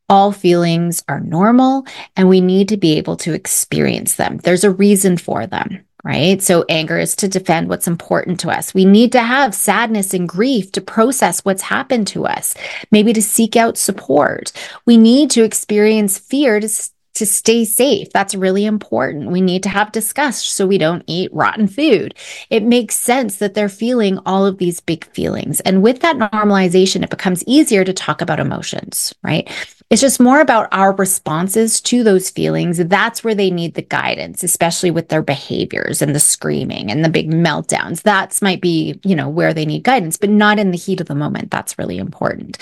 all 0.09 0.31
feelings 0.31 1.03
are 1.09 1.21
normal, 1.21 1.87
and 2.15 2.29
we 2.29 2.41
need 2.41 2.69
to 2.69 2.77
be 2.77 2.99
able 2.99 3.17
to 3.17 3.33
experience 3.33 4.17
them. 4.17 4.37
There's 4.39 4.65
a 4.65 4.71
reason 4.71 5.17
for 5.17 5.47
them. 5.47 5.85
Right. 6.07 6.43
So 6.43 6.67
anger 6.69 6.99
is 6.99 7.17
to 7.17 7.29
defend 7.29 7.71
what's 7.71 7.89
important 7.89 8.39
to 8.41 8.51
us. 8.51 8.75
We 8.75 8.85
need 8.85 9.11
to 9.13 9.23
have 9.23 9.55
sadness 9.55 10.13
and 10.13 10.29
grief 10.29 10.71
to 10.73 10.83
process 10.83 11.41
what's 11.47 11.63
happened 11.63 12.09
to 12.09 12.27
us, 12.27 12.55
maybe 12.91 13.15
to 13.15 13.23
seek 13.23 13.57
out 13.57 13.79
support. 13.79 14.53
We 14.85 14.99
need 14.99 15.31
to 15.31 15.45
experience 15.45 16.19
fear 16.19 16.61
to, 16.61 16.69
to 17.15 17.25
stay 17.25 17.65
safe. 17.65 18.11
That's 18.13 18.35
really 18.35 18.65
important. 18.65 19.31
We 19.31 19.41
need 19.41 19.63
to 19.63 19.69
have 19.69 19.93
disgust 19.93 20.51
so 20.51 20.67
we 20.67 20.79
don't 20.79 21.05
eat 21.07 21.33
rotten 21.33 21.69
food. 21.69 22.15
It 22.51 22.63
makes 22.63 22.99
sense 22.99 23.37
that 23.37 23.55
they're 23.55 23.69
feeling 23.69 24.19
all 24.27 24.45
of 24.45 24.59
these 24.59 24.81
big 24.81 25.05
feelings. 25.07 25.61
And 25.61 25.83
with 25.83 26.01
that 26.01 26.17
normalization, 26.17 27.03
it 27.03 27.11
becomes 27.11 27.45
easier 27.47 27.85
to 27.85 27.93
talk 27.93 28.21
about 28.21 28.41
emotions, 28.41 29.15
right? 29.23 29.49
It's 29.91 30.01
just 30.01 30.19
more 30.19 30.41
about 30.41 30.69
our 30.73 30.93
responses 30.93 31.81
to 31.83 32.03
those 32.03 32.31
feelings. 32.31 32.79
That's 32.79 33.23
where 33.23 33.35
they 33.35 33.51
need 33.51 33.75
the 33.75 33.83
guidance, 33.83 34.43
especially 34.43 34.91
with 34.91 35.09
their 35.09 35.23
behaviors 35.23 36.03
and 36.03 36.15
the 36.15 36.21
screaming 36.21 36.91
and 36.91 37.05
the 37.05 37.09
big 37.09 37.31
meltdowns. 37.31 38.03
That's 38.03 38.43
might 38.43 38.61
be, 38.61 38.99
you 39.05 39.15
know, 39.15 39.29
where 39.29 39.55
they 39.55 39.67
need 39.67 39.85
guidance, 39.85 40.17
but 40.17 40.31
not 40.31 40.59
in 40.59 40.71
the 40.71 40.79
heat 40.79 41.01
of 41.01 41.07
the 41.07 41.15
moment. 41.15 41.51
That's 41.51 41.79
really 41.79 41.99
important. 41.99 42.59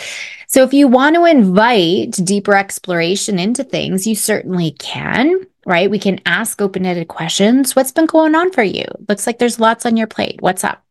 So 0.47 0.63
if 0.65 0.75
you 0.75 0.89
want 0.89 1.17
to 1.17 1.25
invite 1.25 2.13
deeper 2.25 2.55
exploration 2.55 3.39
into 3.39 3.65
things, 3.65 4.07
you 4.07 4.15
certainly 4.15 4.73
can 4.73 5.47
right? 5.65 5.91
We 5.91 5.99
can 5.99 6.21
ask 6.27 6.61
open 6.61 6.85
ended 6.85 7.09
questions. 7.09 7.77
What's 7.77 7.93
been 7.93 8.07
going 8.07 8.35
on 8.35 8.51
for 8.51 8.65
you? 8.65 8.85
Looks 9.09 9.27
like 9.27 9.39
there's 9.39 9.61
lots 9.61 9.87
on 9.87 9.97
your 9.97 10.09
plate. 10.09 10.41
What's 10.41 10.65
up? 10.65 10.85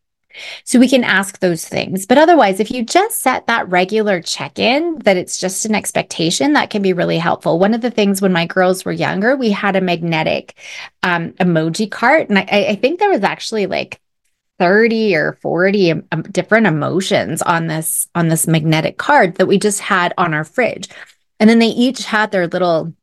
So 0.63 0.79
we 0.79 0.89
can 0.89 1.03
ask 1.03 1.39
those 1.39 1.67
things. 1.67 2.05
But 2.05 2.17
otherwise, 2.17 2.59
if 2.59 2.71
you 2.71 2.83
just 2.83 3.21
set 3.21 3.47
that 3.47 3.69
regular 3.69 4.21
check 4.21 4.59
in, 4.59 4.99
that 4.99 5.17
it's 5.17 5.39
just 5.39 5.65
an 5.65 5.75
expectation, 5.75 6.53
that 6.53 6.69
can 6.69 6.81
be 6.81 6.93
really 6.93 7.17
helpful. 7.17 7.59
One 7.59 7.73
of 7.73 7.81
the 7.81 7.91
things 7.91 8.21
when 8.21 8.33
my 8.33 8.45
girls 8.45 8.85
were 8.85 8.91
younger, 8.91 9.35
we 9.35 9.51
had 9.51 9.75
a 9.75 9.81
magnetic 9.81 10.55
um, 11.03 11.31
emoji 11.33 11.89
cart. 11.89 12.29
And 12.29 12.39
I, 12.39 12.67
I 12.69 12.75
think 12.75 12.99
there 12.99 13.09
was 13.09 13.23
actually 13.23 13.67
like 13.67 14.01
30 14.61 15.15
or 15.15 15.33
40 15.41 15.91
um, 16.11 16.21
different 16.29 16.67
emotions 16.67 17.41
on 17.41 17.65
this 17.65 18.07
on 18.13 18.27
this 18.27 18.45
magnetic 18.45 18.95
card 18.99 19.33
that 19.37 19.47
we 19.47 19.57
just 19.57 19.79
had 19.79 20.13
on 20.19 20.35
our 20.35 20.43
fridge 20.43 20.87
and 21.39 21.49
then 21.49 21.57
they 21.57 21.69
each 21.69 22.05
had 22.05 22.31
their 22.31 22.47
little 22.47 22.93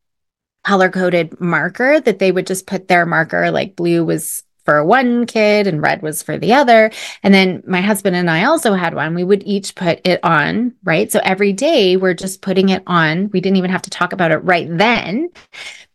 color 0.63 0.89
coded 0.89 1.37
marker 1.41 1.99
that 1.99 2.17
they 2.19 2.31
would 2.31 2.47
just 2.47 2.65
put 2.65 2.87
their 2.87 3.05
marker 3.05 3.51
like 3.51 3.75
blue 3.75 4.05
was 4.05 4.43
for 4.69 4.85
one 4.85 5.25
kid 5.25 5.65
and 5.65 5.81
red 5.81 6.03
was 6.03 6.21
for 6.21 6.37
the 6.37 6.53
other. 6.53 6.91
And 7.23 7.33
then 7.33 7.63
my 7.65 7.81
husband 7.81 8.15
and 8.15 8.29
I 8.29 8.43
also 8.43 8.75
had 8.75 8.93
one. 8.93 9.15
We 9.15 9.23
would 9.23 9.41
each 9.43 9.73
put 9.73 9.99
it 10.07 10.19
on, 10.23 10.75
right? 10.83 11.11
So 11.11 11.19
every 11.23 11.53
day 11.53 11.97
we're 11.97 12.13
just 12.13 12.43
putting 12.43 12.69
it 12.69 12.83
on. 12.85 13.31
We 13.31 13.41
didn't 13.41 13.57
even 13.57 13.71
have 13.71 13.81
to 13.81 13.89
talk 13.89 14.13
about 14.13 14.29
it 14.29 14.37
right 14.37 14.67
then, 14.69 15.29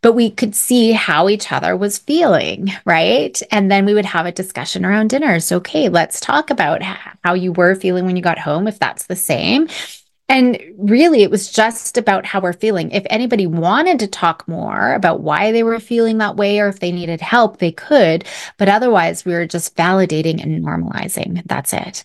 but 0.00 0.14
we 0.14 0.28
could 0.28 0.56
see 0.56 0.90
how 0.90 1.28
each 1.28 1.52
other 1.52 1.76
was 1.76 1.98
feeling, 1.98 2.72
right? 2.84 3.40
And 3.52 3.70
then 3.70 3.86
we 3.86 3.94
would 3.94 4.06
have 4.06 4.26
a 4.26 4.32
discussion 4.32 4.84
around 4.84 5.10
dinner. 5.10 5.38
So, 5.38 5.58
okay, 5.58 5.88
let's 5.88 6.18
talk 6.18 6.50
about 6.50 6.82
how 6.82 7.34
you 7.34 7.52
were 7.52 7.76
feeling 7.76 8.06
when 8.06 8.16
you 8.16 8.22
got 8.22 8.40
home, 8.40 8.66
if 8.66 8.80
that's 8.80 9.06
the 9.06 9.14
same. 9.14 9.68
And 10.28 10.58
really, 10.78 11.22
it 11.22 11.30
was 11.30 11.52
just 11.52 11.98
about 11.98 12.24
how 12.24 12.40
we're 12.40 12.54
feeling. 12.54 12.90
If 12.90 13.04
anybody 13.10 13.46
wanted 13.46 13.98
to 13.98 14.06
talk 14.06 14.48
more 14.48 14.94
about 14.94 15.20
why 15.20 15.52
they 15.52 15.62
were 15.62 15.78
feeling 15.78 16.18
that 16.18 16.36
way 16.36 16.60
or 16.60 16.68
if 16.68 16.80
they 16.80 16.92
needed 16.92 17.20
help, 17.20 17.58
they 17.58 17.72
could. 17.72 18.24
But 18.56 18.68
otherwise, 18.68 19.24
we 19.24 19.34
were 19.34 19.46
just 19.46 19.76
validating 19.76 20.42
and 20.42 20.64
normalizing. 20.64 21.42
That's 21.46 21.72
it. 21.74 22.04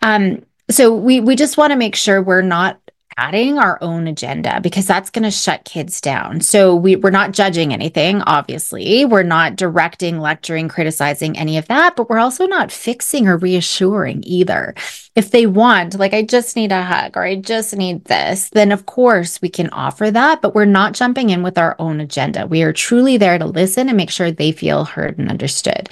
Um, 0.00 0.44
so 0.70 0.94
we 0.94 1.20
we 1.20 1.36
just 1.36 1.56
want 1.56 1.72
to 1.72 1.76
make 1.76 1.96
sure 1.96 2.22
we're 2.22 2.42
not 2.42 2.80
adding 3.18 3.58
our 3.58 3.78
own 3.80 4.06
agenda 4.06 4.60
because 4.60 4.86
that's 4.86 5.10
going 5.10 5.22
to 5.22 5.30
shut 5.30 5.64
kids 5.64 6.00
down. 6.00 6.40
So 6.40 6.74
we, 6.74 6.96
we're 6.96 7.10
not 7.10 7.32
judging 7.32 7.72
anything, 7.72 8.20
obviously. 8.22 9.04
We're 9.06 9.22
not 9.22 9.56
directing, 9.56 10.18
lecturing, 10.18 10.68
criticizing 10.68 11.38
any 11.38 11.56
of 11.56 11.66
that, 11.68 11.96
but 11.96 12.10
we're 12.10 12.18
also 12.18 12.46
not 12.46 12.70
fixing 12.70 13.26
or 13.26 13.38
reassuring 13.38 14.22
either. 14.26 14.74
If 15.14 15.30
they 15.30 15.46
want, 15.46 15.98
like, 15.98 16.12
I 16.12 16.22
just 16.22 16.56
need 16.56 16.72
a 16.72 16.82
hug 16.82 17.16
or 17.16 17.24
I 17.24 17.36
just 17.36 17.74
need 17.74 18.04
this, 18.04 18.50
then 18.50 18.70
of 18.70 18.84
course 18.84 19.40
we 19.40 19.48
can 19.48 19.70
offer 19.70 20.10
that, 20.10 20.42
but 20.42 20.54
we're 20.54 20.66
not 20.66 20.92
jumping 20.92 21.30
in 21.30 21.42
with 21.42 21.56
our 21.56 21.74
own 21.78 22.00
agenda. 22.00 22.46
We 22.46 22.62
are 22.62 22.72
truly 22.72 23.16
there 23.16 23.38
to 23.38 23.46
listen 23.46 23.88
and 23.88 23.96
make 23.96 24.10
sure 24.10 24.30
they 24.30 24.52
feel 24.52 24.84
heard 24.84 25.18
and 25.18 25.30
understood. 25.30 25.88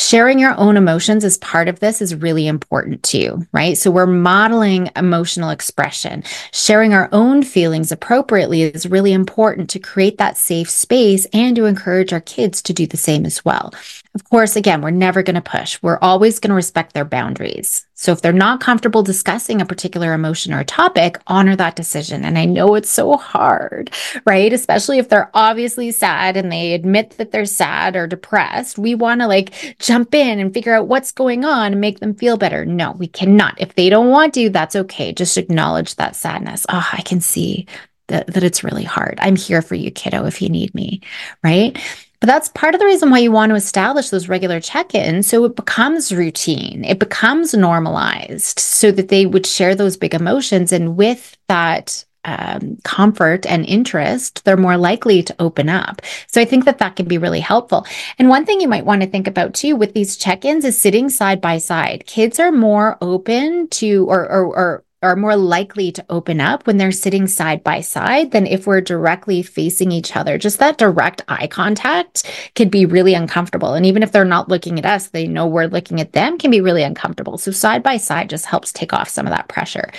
Sharing 0.00 0.38
your 0.38 0.58
own 0.58 0.78
emotions 0.78 1.24
as 1.24 1.36
part 1.36 1.68
of 1.68 1.80
this 1.80 2.00
is 2.00 2.14
really 2.14 2.46
important 2.46 3.02
too, 3.02 3.46
right? 3.52 3.76
So 3.76 3.90
we're 3.90 4.06
modeling 4.06 4.88
emotional 4.96 5.50
expression. 5.50 6.24
Sharing 6.52 6.94
our 6.94 7.10
own 7.12 7.42
feelings 7.42 7.92
appropriately 7.92 8.62
is 8.62 8.86
really 8.86 9.12
important 9.12 9.68
to 9.70 9.78
create 9.78 10.16
that 10.16 10.38
safe 10.38 10.70
space 10.70 11.26
and 11.34 11.54
to 11.54 11.66
encourage 11.66 12.14
our 12.14 12.22
kids 12.22 12.62
to 12.62 12.72
do 12.72 12.86
the 12.86 12.96
same 12.96 13.26
as 13.26 13.44
well. 13.44 13.74
Of 14.12 14.24
course, 14.24 14.56
again, 14.56 14.82
we're 14.82 14.90
never 14.90 15.22
going 15.22 15.36
to 15.36 15.40
push. 15.40 15.80
We're 15.82 15.98
always 16.02 16.40
going 16.40 16.48
to 16.48 16.56
respect 16.56 16.94
their 16.94 17.04
boundaries. 17.04 17.86
So 17.94 18.10
if 18.10 18.22
they're 18.22 18.32
not 18.32 18.60
comfortable 18.60 19.04
discussing 19.04 19.60
a 19.60 19.66
particular 19.66 20.12
emotion 20.14 20.52
or 20.52 20.58
a 20.58 20.64
topic, 20.64 21.16
honor 21.28 21.54
that 21.54 21.76
decision. 21.76 22.24
And 22.24 22.36
I 22.36 22.44
know 22.44 22.74
it's 22.74 22.90
so 22.90 23.16
hard, 23.16 23.92
right? 24.26 24.52
Especially 24.52 24.98
if 24.98 25.08
they're 25.08 25.30
obviously 25.32 25.92
sad 25.92 26.36
and 26.36 26.50
they 26.50 26.72
admit 26.72 27.10
that 27.18 27.30
they're 27.30 27.44
sad 27.44 27.94
or 27.94 28.08
depressed. 28.08 28.78
We 28.78 28.96
want 28.96 29.20
to 29.20 29.28
like 29.28 29.76
jump 29.78 30.12
in 30.12 30.40
and 30.40 30.52
figure 30.52 30.74
out 30.74 30.88
what's 30.88 31.12
going 31.12 31.44
on 31.44 31.72
and 31.72 31.80
make 31.80 32.00
them 32.00 32.16
feel 32.16 32.36
better. 32.36 32.64
No, 32.64 32.92
we 32.92 33.06
cannot. 33.06 33.60
If 33.60 33.76
they 33.76 33.88
don't 33.88 34.10
want 34.10 34.34
to, 34.34 34.50
that's 34.50 34.74
okay. 34.74 35.12
Just 35.12 35.38
acknowledge 35.38 35.94
that 35.96 36.16
sadness. 36.16 36.66
Oh, 36.68 36.88
I 36.92 37.02
can 37.02 37.20
see 37.20 37.66
that, 38.08 38.26
that 38.26 38.42
it's 38.42 38.64
really 38.64 38.82
hard. 38.82 39.20
I'm 39.22 39.36
here 39.36 39.62
for 39.62 39.76
you, 39.76 39.92
kiddo, 39.92 40.26
if 40.26 40.42
you 40.42 40.48
need 40.48 40.74
me, 40.74 41.00
right? 41.44 41.78
But 42.20 42.26
that's 42.26 42.48
part 42.50 42.74
of 42.74 42.80
the 42.80 42.86
reason 42.86 43.10
why 43.10 43.18
you 43.18 43.32
want 43.32 43.50
to 43.50 43.56
establish 43.56 44.10
those 44.10 44.28
regular 44.28 44.60
check 44.60 44.94
ins. 44.94 45.26
So 45.26 45.44
it 45.44 45.56
becomes 45.56 46.12
routine, 46.12 46.84
it 46.84 46.98
becomes 46.98 47.54
normalized 47.54 48.58
so 48.58 48.92
that 48.92 49.08
they 49.08 49.26
would 49.26 49.46
share 49.46 49.74
those 49.74 49.96
big 49.96 50.14
emotions. 50.14 50.70
And 50.70 50.96
with 50.96 51.36
that, 51.48 52.04
um, 52.24 52.76
comfort 52.84 53.46
and 53.46 53.64
interest, 53.64 54.44
they're 54.44 54.56
more 54.56 54.76
likely 54.76 55.22
to 55.22 55.34
open 55.38 55.70
up. 55.70 56.02
So 56.26 56.40
I 56.40 56.44
think 56.44 56.66
that 56.66 56.78
that 56.78 56.96
can 56.96 57.06
be 57.06 57.16
really 57.18 57.40
helpful. 57.40 57.86
And 58.18 58.28
one 58.28 58.44
thing 58.44 58.60
you 58.60 58.68
might 58.68 58.84
want 58.84 59.02
to 59.02 59.08
think 59.08 59.26
about 59.26 59.54
too 59.54 59.74
with 59.74 59.94
these 59.94 60.18
check 60.18 60.44
ins 60.44 60.66
is 60.66 60.78
sitting 60.78 61.08
side 61.08 61.40
by 61.40 61.56
side. 61.56 62.04
Kids 62.06 62.38
are 62.38 62.52
more 62.52 62.98
open 63.00 63.68
to 63.68 64.06
or, 64.08 64.28
or, 64.28 64.44
or 64.44 64.84
are 65.02 65.16
more 65.16 65.36
likely 65.36 65.90
to 65.92 66.04
open 66.10 66.40
up 66.40 66.66
when 66.66 66.76
they're 66.76 66.92
sitting 66.92 67.26
side 67.26 67.64
by 67.64 67.80
side 67.80 68.32
than 68.32 68.46
if 68.46 68.66
we're 68.66 68.82
directly 68.82 69.42
facing 69.42 69.90
each 69.92 70.14
other. 70.14 70.36
Just 70.36 70.58
that 70.58 70.76
direct 70.76 71.22
eye 71.28 71.46
contact 71.46 72.30
can 72.54 72.68
be 72.68 72.84
really 72.84 73.14
uncomfortable. 73.14 73.74
And 73.74 73.86
even 73.86 74.02
if 74.02 74.12
they're 74.12 74.24
not 74.24 74.48
looking 74.48 74.78
at 74.78 74.84
us, 74.84 75.08
they 75.08 75.26
know 75.26 75.46
we're 75.46 75.66
looking 75.66 76.00
at 76.00 76.12
them 76.12 76.36
can 76.36 76.50
be 76.50 76.60
really 76.60 76.82
uncomfortable. 76.82 77.38
So 77.38 77.50
side 77.50 77.82
by 77.82 77.96
side 77.96 78.28
just 78.28 78.44
helps 78.44 78.72
take 78.72 78.92
off 78.92 79.08
some 79.08 79.26
of 79.26 79.32
that 79.32 79.48
pressure. 79.48 79.90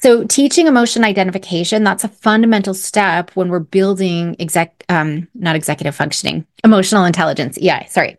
So 0.00 0.24
teaching 0.24 0.66
emotion 0.66 1.04
identification, 1.04 1.84
that's 1.84 2.04
a 2.04 2.08
fundamental 2.08 2.74
step 2.74 3.30
when 3.34 3.48
we're 3.48 3.60
building 3.60 4.36
exec 4.40 4.84
um 4.88 5.28
not 5.34 5.56
executive 5.56 5.94
functioning, 5.94 6.46
emotional 6.64 7.04
intelligence. 7.04 7.58
Yeah, 7.60 7.86
sorry 7.86 8.18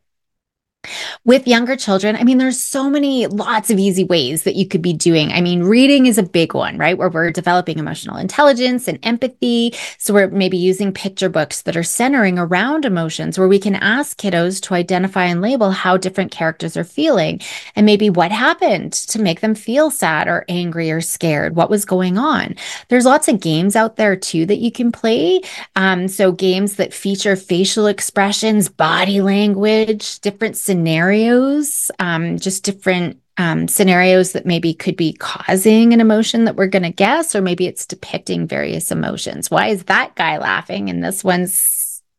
with 1.28 1.48
younger 1.48 1.76
children, 1.76 2.16
I 2.16 2.24
mean, 2.24 2.38
there's 2.38 2.60
so 2.60 2.90
many, 2.90 3.28
lots 3.28 3.70
of 3.70 3.80
easy 3.80 4.04
ways 4.04 4.44
that 4.44 4.56
you 4.56 4.68
could 4.68 4.82
be 4.82 4.94
doing. 4.94 5.32
I 5.32 5.42
mean, 5.42 5.64
reading 5.64 6.06
is 6.06 6.18
a 6.18 6.24
big 6.24 6.54
one, 6.54 6.78
right? 6.78 6.98
Where 6.98 7.10
we're 7.10 7.32
developing 7.32 7.80
emotional 7.80 8.18
intelligence 8.18 8.88
and 8.88 9.00
empathy. 9.04 9.76
So 9.98 10.14
we're 10.14 10.30
maybe 10.30 10.58
using 10.58 10.94
picture 10.94 11.30
books 11.30 11.64
that 11.64 11.76
are 11.76 11.84
centering 11.84 12.40
around 12.40 12.86
emotions 12.86 13.38
where 13.38 13.48
we 13.48 13.60
can 13.60 13.76
ask 13.76 14.18
kiddos 14.18 14.62
to 14.64 14.74
identify 14.74 15.26
and 15.26 15.42
label 15.42 15.72
how 15.72 15.98
different 15.98 16.32
characters 16.32 16.78
are 16.78 16.84
feeling 16.86 17.42
and 17.76 17.86
maybe 17.86 18.10
what 18.10 18.32
happened 18.32 18.94
to 18.94 19.22
make 19.22 19.42
them 19.42 19.56
feel 19.56 19.92
sad 19.92 20.28
or 20.28 20.46
angry 20.48 20.92
or 20.92 21.02
scared. 21.02 21.56
What 21.56 21.70
was 21.70 21.84
going 21.84 22.18
on? 22.18 22.56
There's 22.88 23.06
lots 23.06 23.28
of 23.28 23.42
games 23.42 23.76
out 23.76 23.98
there 23.98 24.16
too 24.16 24.46
that 24.46 24.60
you 24.60 24.72
can 24.72 24.92
play. 24.92 25.42
Um, 25.76 26.08
so 26.08 26.32
games 26.32 26.76
that 26.76 26.94
feature 26.94 27.36
facial 27.36 27.88
expressions, 27.88 28.70
body 28.70 29.20
language, 29.20 30.20
different 30.22 30.56
scenarios, 30.68 31.90
um, 32.00 32.38
just 32.38 32.64
different 32.64 33.20
um, 33.38 33.68
scenarios 33.68 34.34
that 34.34 34.46
maybe 34.46 34.74
could 34.74 34.98
be 34.98 35.14
causing 35.14 35.94
an 35.94 36.02
emotion 36.02 36.44
that 36.44 36.56
we're 36.56 36.68
going 36.68 36.84
to 36.84 36.92
guess, 36.92 37.36
or 37.36 37.42
maybe 37.42 37.68
it's 37.68 37.86
depicting 37.86 38.48
various 38.48 38.92
emotions. 38.92 39.50
Why 39.50 39.68
is 39.68 39.86
that 39.86 40.16
guy 40.16 40.38
laughing 40.38 40.90
and 40.90 41.04
this 41.04 41.24
one's 41.24 41.77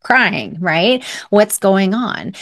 crying, 0.09 0.57
right? 0.59 1.05
What's 1.29 1.59
going 1.59 1.93
on? 1.93 2.33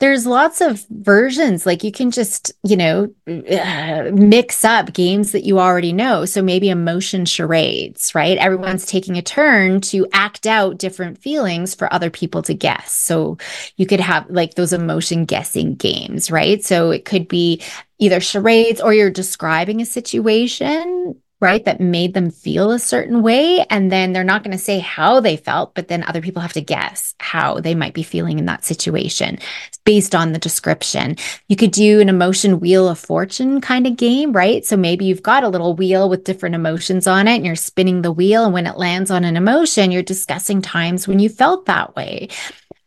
There's 0.00 0.26
lots 0.26 0.60
of 0.60 0.84
versions. 0.90 1.64
Like 1.64 1.84
you 1.84 1.92
can 1.92 2.10
just, 2.10 2.50
you 2.64 2.76
know, 2.76 3.14
uh, 3.28 4.10
mix 4.12 4.64
up 4.64 4.92
games 4.92 5.30
that 5.30 5.44
you 5.44 5.60
already 5.60 5.92
know. 5.92 6.24
So 6.24 6.42
maybe 6.42 6.68
emotion 6.68 7.24
charades, 7.24 8.12
right? 8.12 8.36
Everyone's 8.38 8.86
taking 8.86 9.16
a 9.18 9.22
turn 9.22 9.80
to 9.82 10.08
act 10.12 10.48
out 10.48 10.78
different 10.78 11.16
feelings 11.16 11.76
for 11.76 11.92
other 11.94 12.10
people 12.10 12.42
to 12.42 12.54
guess. 12.54 12.90
So 12.90 13.38
you 13.76 13.86
could 13.86 14.00
have 14.00 14.28
like 14.28 14.54
those 14.54 14.72
emotion 14.72 15.24
guessing 15.24 15.76
games, 15.76 16.28
right? 16.28 16.64
So 16.64 16.90
it 16.90 17.04
could 17.04 17.28
be 17.28 17.62
either 18.00 18.18
charades 18.18 18.80
or 18.80 18.92
you're 18.92 19.10
describing 19.10 19.80
a 19.80 19.86
situation 19.86 21.21
right? 21.42 21.64
That 21.64 21.80
made 21.80 22.14
them 22.14 22.30
feel 22.30 22.70
a 22.70 22.78
certain 22.78 23.22
way. 23.22 23.66
And 23.68 23.90
then 23.90 24.12
they're 24.12 24.24
not 24.24 24.44
going 24.44 24.56
to 24.56 24.62
say 24.62 24.78
how 24.78 25.20
they 25.20 25.36
felt, 25.36 25.74
but 25.74 25.88
then 25.88 26.04
other 26.04 26.22
people 26.22 26.40
have 26.40 26.52
to 26.54 26.60
guess 26.60 27.14
how 27.18 27.60
they 27.60 27.74
might 27.74 27.92
be 27.92 28.04
feeling 28.04 28.38
in 28.38 28.46
that 28.46 28.64
situation 28.64 29.38
based 29.84 30.14
on 30.14 30.32
the 30.32 30.38
description. 30.38 31.16
You 31.48 31.56
could 31.56 31.72
do 31.72 32.00
an 32.00 32.08
emotion 32.08 32.60
wheel 32.60 32.88
of 32.88 32.98
fortune 32.98 33.60
kind 33.60 33.86
of 33.86 33.96
game, 33.96 34.32
right? 34.32 34.64
So 34.64 34.76
maybe 34.76 35.04
you've 35.04 35.22
got 35.22 35.42
a 35.42 35.48
little 35.48 35.74
wheel 35.74 36.08
with 36.08 36.24
different 36.24 36.54
emotions 36.54 37.08
on 37.08 37.26
it 37.26 37.34
and 37.34 37.44
you're 37.44 37.56
spinning 37.56 38.02
the 38.02 38.12
wheel. 38.12 38.44
And 38.44 38.54
when 38.54 38.66
it 38.66 38.76
lands 38.76 39.10
on 39.10 39.24
an 39.24 39.36
emotion, 39.36 39.90
you're 39.90 40.02
discussing 40.02 40.62
times 40.62 41.08
when 41.08 41.18
you 41.18 41.28
felt 41.28 41.66
that 41.66 41.96
way. 41.96 42.28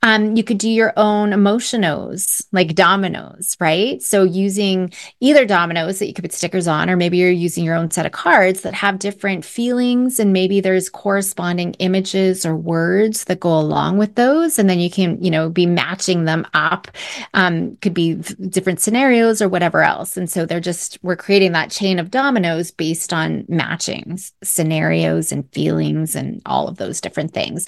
Um, 0.03 0.35
you 0.35 0.43
could 0.43 0.59
do 0.59 0.69
your 0.69 0.93
own 0.97 1.31
emotionos, 1.31 2.45
like 2.51 2.75
dominoes, 2.75 3.57
right? 3.59 4.01
So 4.03 4.23
using 4.23 4.93
either 5.19 5.45
dominoes 5.45 5.97
that 5.97 6.07
you 6.07 6.13
could 6.13 6.23
put 6.23 6.33
stickers 6.33 6.67
on, 6.67 6.89
or 6.91 6.95
maybe 6.95 7.17
you're 7.17 7.31
using 7.31 7.63
your 7.63 7.75
own 7.75 7.89
set 7.89 8.05
of 8.05 8.11
cards 8.11 8.61
that 8.61 8.75
have 8.75 8.99
different 8.99 9.43
feelings, 9.43 10.19
and 10.19 10.31
maybe 10.31 10.61
there's 10.61 10.89
corresponding 10.89 11.73
images 11.75 12.45
or 12.45 12.55
words 12.55 13.23
that 13.23 13.39
go 13.39 13.59
along 13.59 13.97
with 13.97 14.13
those, 14.13 14.59
and 14.59 14.69
then 14.69 14.79
you 14.79 14.91
can, 14.91 15.21
you 15.23 15.31
know, 15.31 15.49
be 15.49 15.65
matching 15.65 16.25
them 16.25 16.45
up. 16.53 16.87
Um, 17.33 17.75
could 17.77 17.95
be 17.95 18.13
different 18.13 18.79
scenarios 18.81 19.41
or 19.41 19.49
whatever 19.49 19.81
else, 19.81 20.17
and 20.17 20.29
so 20.29 20.45
they're 20.45 20.59
just 20.59 20.99
we're 21.01 21.15
creating 21.15 21.53
that 21.53 21.71
chain 21.71 21.97
of 21.97 22.11
dominoes 22.11 22.69
based 22.69 23.11
on 23.11 23.45
matching 23.47 24.19
scenarios 24.43 25.31
and 25.31 25.51
feelings 25.51 26.15
and 26.15 26.41
all 26.45 26.67
of 26.67 26.77
those 26.77 27.01
different 27.01 27.33
things. 27.33 27.67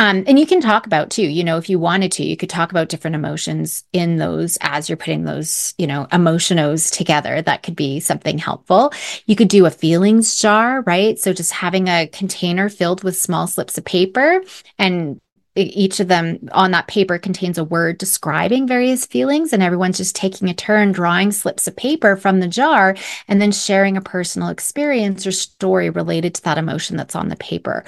Um, 0.00 0.24
and 0.26 0.40
you 0.40 0.46
can 0.46 0.60
talk 0.60 0.86
about 0.86 1.10
too, 1.10 1.22
you 1.22 1.44
know, 1.44 1.56
if 1.56 1.70
you 1.70 1.78
wanted 1.78 2.10
to, 2.12 2.24
you 2.24 2.36
could 2.36 2.50
talk 2.50 2.72
about 2.72 2.88
different 2.88 3.14
emotions 3.14 3.84
in 3.92 4.16
those 4.16 4.58
as 4.60 4.88
you're 4.88 4.96
putting 4.96 5.24
those, 5.24 5.72
you 5.78 5.86
know, 5.86 6.08
emotionos 6.10 6.92
together. 6.92 7.40
That 7.40 7.62
could 7.62 7.76
be 7.76 8.00
something 8.00 8.38
helpful. 8.38 8.92
You 9.26 9.36
could 9.36 9.48
do 9.48 9.66
a 9.66 9.70
feelings 9.70 10.40
jar, 10.40 10.80
right? 10.82 11.16
So 11.18 11.32
just 11.32 11.52
having 11.52 11.86
a 11.86 12.08
container 12.08 12.68
filled 12.68 13.04
with 13.04 13.16
small 13.16 13.46
slips 13.46 13.78
of 13.78 13.84
paper 13.84 14.42
and 14.78 15.20
each 15.56 16.00
of 16.00 16.08
them 16.08 16.48
on 16.50 16.72
that 16.72 16.88
paper 16.88 17.16
contains 17.16 17.58
a 17.58 17.64
word 17.64 17.96
describing 17.98 18.66
various 18.66 19.06
feelings 19.06 19.52
and 19.52 19.62
everyone's 19.62 19.98
just 19.98 20.16
taking 20.16 20.48
a 20.50 20.54
turn 20.54 20.90
drawing 20.90 21.30
slips 21.30 21.68
of 21.68 21.76
paper 21.76 22.16
from 22.16 22.40
the 22.40 22.48
jar 22.48 22.96
and 23.28 23.40
then 23.40 23.52
sharing 23.52 23.96
a 23.96 24.00
personal 24.00 24.48
experience 24.48 25.24
or 25.26 25.30
story 25.30 25.90
related 25.90 26.34
to 26.34 26.42
that 26.42 26.58
emotion 26.58 26.96
that's 26.96 27.14
on 27.14 27.28
the 27.28 27.36
paper 27.36 27.84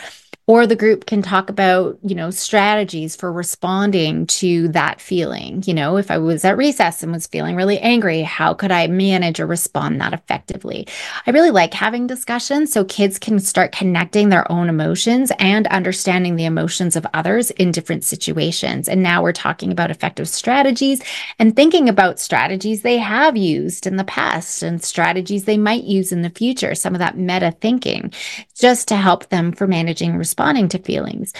or 0.46 0.66
the 0.66 0.76
group 0.76 1.06
can 1.06 1.22
talk 1.22 1.50
about 1.50 1.98
you 2.02 2.14
know 2.14 2.30
strategies 2.30 3.16
for 3.16 3.32
responding 3.32 4.26
to 4.26 4.68
that 4.68 5.00
feeling. 5.00 5.62
You 5.66 5.74
know 5.74 5.96
if 5.96 6.10
i 6.10 6.18
was 6.18 6.44
at 6.44 6.56
recess 6.56 7.02
and 7.02 7.12
was 7.12 7.26
feeling 7.26 7.56
really 7.56 7.78
angry 7.80 8.22
how 8.22 8.54
could 8.54 8.70
i 8.70 8.86
manage 8.86 9.40
or 9.40 9.46
respond 9.46 10.00
that 10.00 10.12
effectively? 10.12 10.86
I 11.26 11.30
really 11.30 11.50
like 11.50 11.74
having 11.74 12.06
discussions 12.06 12.72
so 12.72 12.84
kids 12.84 13.18
can 13.18 13.38
start 13.40 13.72
connecting 13.72 14.28
their 14.28 14.50
own 14.50 14.68
emotions 14.68 15.32
and 15.38 15.66
understanding 15.68 16.36
the 16.36 16.44
emotions 16.44 16.96
of 16.96 17.06
others 17.14 17.50
in 17.52 17.72
different 17.72 18.04
situations. 18.04 18.88
And 18.88 19.02
now 19.02 19.22
we're 19.22 19.32
talking 19.32 19.72
about 19.72 19.90
effective 19.90 20.28
strategies 20.28 21.02
and 21.38 21.54
thinking 21.54 21.88
about 21.88 22.20
strategies 22.20 22.82
they 22.82 22.98
have 22.98 23.36
used 23.36 23.86
in 23.86 23.96
the 23.96 24.04
past 24.04 24.62
and 24.62 24.82
strategies 24.82 25.44
they 25.44 25.58
might 25.58 25.84
use 25.84 26.12
in 26.12 26.22
the 26.22 26.30
future 26.30 26.74
some 26.74 26.94
of 26.94 26.98
that 27.00 27.16
meta 27.16 27.50
thinking 27.60 28.12
just 28.54 28.88
to 28.88 28.96
help 28.96 29.28
them 29.28 29.52
for 29.52 29.66
managing 29.66 30.16
responding 30.36 30.68
to 30.68 30.78
feelings. 30.78 31.32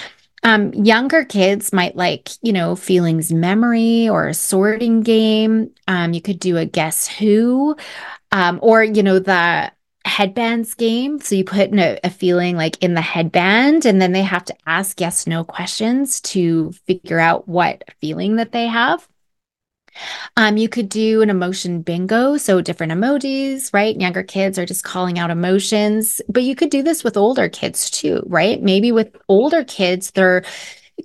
Um, 0.43 0.73
younger 0.73 1.25
kids 1.25 1.73
might 1.73 1.97
like, 1.97 2.31
you 2.41 2.53
know, 2.53 2.77
feelings 2.77 3.33
memory 3.33 4.09
or 4.09 4.29
a 4.29 4.35
sorting 4.35 5.01
game. 5.03 5.71
Um, 5.87 6.15
you 6.15 6.23
could 6.23 6.39
do 6.39 6.57
a 6.57 6.65
guess 6.65 7.07
who, 7.07 7.77
um, 8.33 8.59
or, 8.63 8.83
you 8.85 9.03
know, 9.03 9.19
the 9.19 9.71
headbands 10.05 10.75
game. 10.75 11.19
So 11.21 11.35
you 11.35 11.45
put 11.45 11.75
a, 11.75 11.99
a, 12.05 12.11
feeling 12.11 12.57
like 12.57 12.83
in 12.83 12.95
the 12.95 13.01
headband, 13.01 13.85
and 13.87 14.01
then 14.01 14.13
they 14.13 14.23
have 14.23 14.45
to 14.45 14.55
ask 14.67 15.01
yes, 15.01 15.27
no 15.27 15.43
questions 15.43 16.21
to 16.33 16.73
figure 16.87 17.19
out 17.19 17.49
what 17.49 17.83
feeling 18.01 18.37
that 18.37 18.53
they 18.53 18.67
have. 18.67 19.07
Um, 20.37 20.57
you 20.57 20.69
could 20.69 20.89
do 20.89 21.23
an 21.23 21.31
emotion 21.31 21.83
bingo, 21.83 22.37
so 22.37 22.61
different 22.61 22.93
emojis, 22.93 23.73
right? 23.73 23.99
Younger 23.99 24.23
kids 24.23 24.59
are 24.59 24.67
just 24.67 24.85
calling 24.85 25.19
out 25.19 25.31
emotions, 25.31 26.21
but 26.29 26.43
you 26.43 26.55
could 26.55 26.71
do 26.71 26.83
this 26.83 27.03
with 27.03 27.17
older 27.17 27.49
kids 27.49 27.91
too, 27.91 28.23
right? 28.27 28.63
Maybe 28.63 28.93
with 28.93 29.17
older 29.29 29.65
kids, 29.65 30.11
they're 30.11 30.45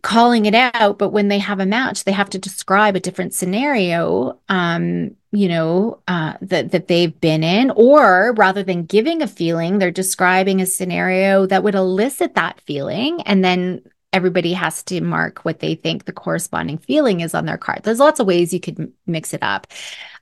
calling 0.04 0.46
it 0.46 0.56
out, 0.56 0.98
but 0.98 1.10
when 1.10 1.28
they 1.28 1.40
have 1.40 1.60
a 1.60 1.66
match, 1.66 2.04
they 2.06 2.14
have 2.14 2.30
to 2.30 2.40
describe 2.40 2.96
a 2.96 3.00
different 3.00 3.34
scenario, 3.34 4.40
um, 4.50 5.16
you 5.32 5.48
know, 5.50 6.00
uh, 6.08 6.34
that 6.42 6.72
that 6.72 6.88
they've 6.88 7.20
been 7.20 7.44
in, 7.44 7.72
or 7.72 8.34
rather 8.38 8.64
than 8.64 8.86
giving 8.86 9.22
a 9.22 9.28
feeling, 9.28 9.80
they're 9.80 9.92
describing 9.92 10.62
a 10.62 10.66
scenario 10.66 11.46
that 11.46 11.64
would 11.64 11.76
elicit 11.76 12.36
that 12.36 12.62
feeling, 12.62 13.22
and 13.24 13.44
then 13.44 13.82
everybody 14.14 14.54
has 14.54 14.84
to 14.84 15.02
mark 15.02 15.40
what 15.46 15.60
they 15.60 15.76
think 15.76 16.06
the 16.06 16.14
corresponding 16.14 16.78
feeling 16.78 17.22
is 17.22 17.34
on 17.34 17.46
their 17.46 17.58
card. 17.58 17.84
There's 17.84 18.00
lots 18.00 18.20
of 18.20 18.28
ways 18.28 18.54
you 18.54 18.60
could 18.60 18.92
mix 19.08 19.34
it 19.34 19.42
up. 19.42 19.68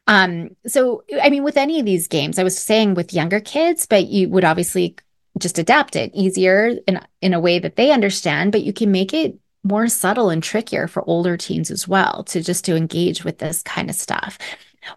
Um, 0.08 0.56
so, 0.68 1.04
I 1.22 1.30
mean, 1.30 1.44
with 1.44 1.58
any 1.58 1.80
of 1.80 1.86
these 1.86 2.08
games, 2.08 2.40
I 2.40 2.44
was 2.44 2.58
saying 2.58 2.96
with 2.96 3.14
younger 3.14 3.40
kids, 3.40 3.86
but 3.86 4.08
you 4.08 4.30
would 4.30 4.44
obviously 4.44 4.96
just 5.38 5.60
adapt 5.60 5.96
it 5.96 6.12
easier 6.14 6.76
in, 6.88 7.00
in 7.22 7.34
a 7.34 7.40
way 7.40 7.60
that 7.60 7.76
they 7.76 7.92
understand, 7.92 8.52
but 8.52 8.64
you 8.64 8.74
can 8.74 8.92
make 8.92 9.14
it 9.14 9.38
more 9.64 9.88
subtle 9.88 10.30
and 10.30 10.42
trickier 10.42 10.88
for 10.88 11.08
older 11.08 11.38
teens 11.38 11.70
as 11.70 11.88
well 11.88 12.24
to 12.24 12.42
just 12.42 12.66
to 12.66 12.76
engage 12.76 13.24
with 13.24 13.40
this 13.40 13.62
kind 13.64 13.90
of 13.90 13.96
stuff. 13.96 14.38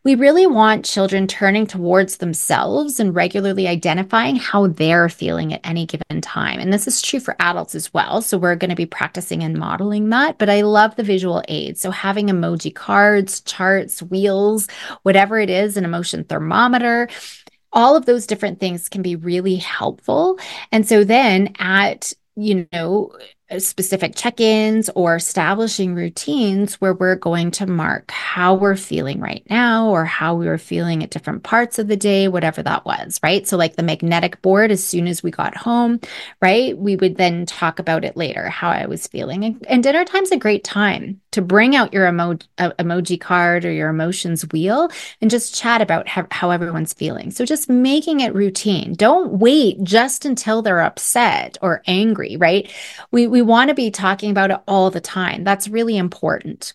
We 0.05 0.15
really 0.15 0.47
want 0.47 0.85
children 0.85 1.27
turning 1.27 1.67
towards 1.67 2.19
themselves 2.19 3.01
and 3.01 3.15
regularly 3.15 3.67
identifying 3.67 4.37
how 4.37 4.69
they're 4.69 5.09
feeling 5.09 5.53
at 5.53 5.61
any 5.65 5.87
given 5.87 6.21
time. 6.21 6.59
And 6.59 6.73
this 6.73 6.87
is 6.87 7.03
true 7.03 7.21
for 7.21 7.37
adults 7.39 7.75
as 7.75 7.93
well. 7.93 8.23
So 8.23 8.39
we're 8.39 8.57
going 8.57 8.71
to 8.71 8.77
be 8.77 8.87
practicing 8.87 9.43
and 9.43 9.59
modeling 9.59 10.11
that. 10.11 10.39
But 10.39 10.51
I 10.51 10.63
love 10.63 10.97
the 10.97 11.03
visual 11.03 11.43
aids. 11.49 11.81
So 11.81 11.91
having 11.91 12.29
emoji 12.29 12.75
cards, 12.75 13.41
charts, 13.41 14.03
wheels, 14.03 14.69
whatever 15.03 15.39
it 15.39 15.51
is, 15.51 15.77
an 15.77 15.85
emotion 15.85 16.25
thermometer 16.25 17.09
all 17.75 17.97
of 17.97 18.05
those 18.05 18.27
different 18.27 18.61
things 18.61 18.91
can 18.91 19.01
be 19.01 19.17
really 19.17 19.57
helpful. 19.57 20.39
And 20.71 20.87
so 20.87 21.05
then 21.05 21.55
at 21.59 22.13
you 22.37 22.67
know 22.73 23.13
specific 23.61 24.15
check 24.15 24.41
ins 24.41 24.89
or 24.95 25.17
establishing 25.17 25.95
routines 25.95 26.81
where 26.81 26.95
we're 26.95 27.17
going 27.17 27.51
to 27.53 27.67
mark 27.67 28.11
how 28.11 28.55
we're 28.55 28.77
feeling 28.77 29.21
right 29.21 29.45
now 29.51 29.89
or 29.89 30.05
how 30.05 30.35
we 30.35 30.47
were 30.47 30.59
feeling 30.59 31.03
at 31.03 31.11
different 31.11 31.43
parts 31.43 31.79
of 31.79 31.89
the 31.89 31.97
day, 31.97 32.29
whatever 32.29 32.63
that 32.63 32.85
was, 32.85 33.21
right? 33.23 33.47
So, 33.47 33.57
like 33.57 33.77
the 33.77 33.83
magnetic 33.83 34.41
board, 34.43 34.71
as 34.71 34.85
soon 34.85 35.07
as 35.07 35.23
we 35.23 35.31
got 35.31 35.57
home, 35.57 36.01
right, 36.41 36.77
we 36.77 36.97
would 36.97 37.17
then 37.17 37.47
talk 37.47 37.79
about 37.79 38.05
it 38.05 38.17
later, 38.17 38.49
how 38.49 38.71
I 38.71 38.87
was 38.87 39.07
feeling. 39.07 39.45
And, 39.45 39.67
and 39.69 39.83
dinner 39.83 40.05
time's 40.05 40.31
a 40.31 40.37
great 40.37 40.65
time 40.65 41.21
to 41.33 41.43
bring 41.43 41.77
out 41.77 41.93
your 41.93 42.07
emo- 42.07 42.39
uh, 42.59 42.71
emoji 42.79 43.21
card 43.21 43.65
or 43.65 43.73
your 43.73 43.89
emotions 43.91 44.47
wheel 44.53 44.91
and 45.21 45.31
just 45.31 45.55
chat 45.55 45.81
about 45.81 46.09
how, 46.09 46.27
how 46.31 46.51
everyone's 46.51 46.93
feeling. 46.93 47.31
So, 47.31 47.45
just 47.45 47.69
making 47.69 48.21
it 48.21 48.35
routine. 48.35 48.95
Don't 48.95 49.33
wait 49.33 49.83
just 49.83 50.25
until 50.25 50.63
they're 50.63 50.81
upset 50.81 51.59
or 51.61 51.83
angry, 51.87 52.37
right? 52.37 52.73
We, 53.11 53.27
we 53.27 53.42
want 53.45 53.69
to 53.69 53.75
be 53.75 53.91
talking 53.91 54.31
about 54.31 54.51
it 54.51 54.61
all 54.67 54.91
the 54.91 55.01
time. 55.01 55.45
That's 55.45 55.69
really 55.69 55.97
important. 55.97 56.75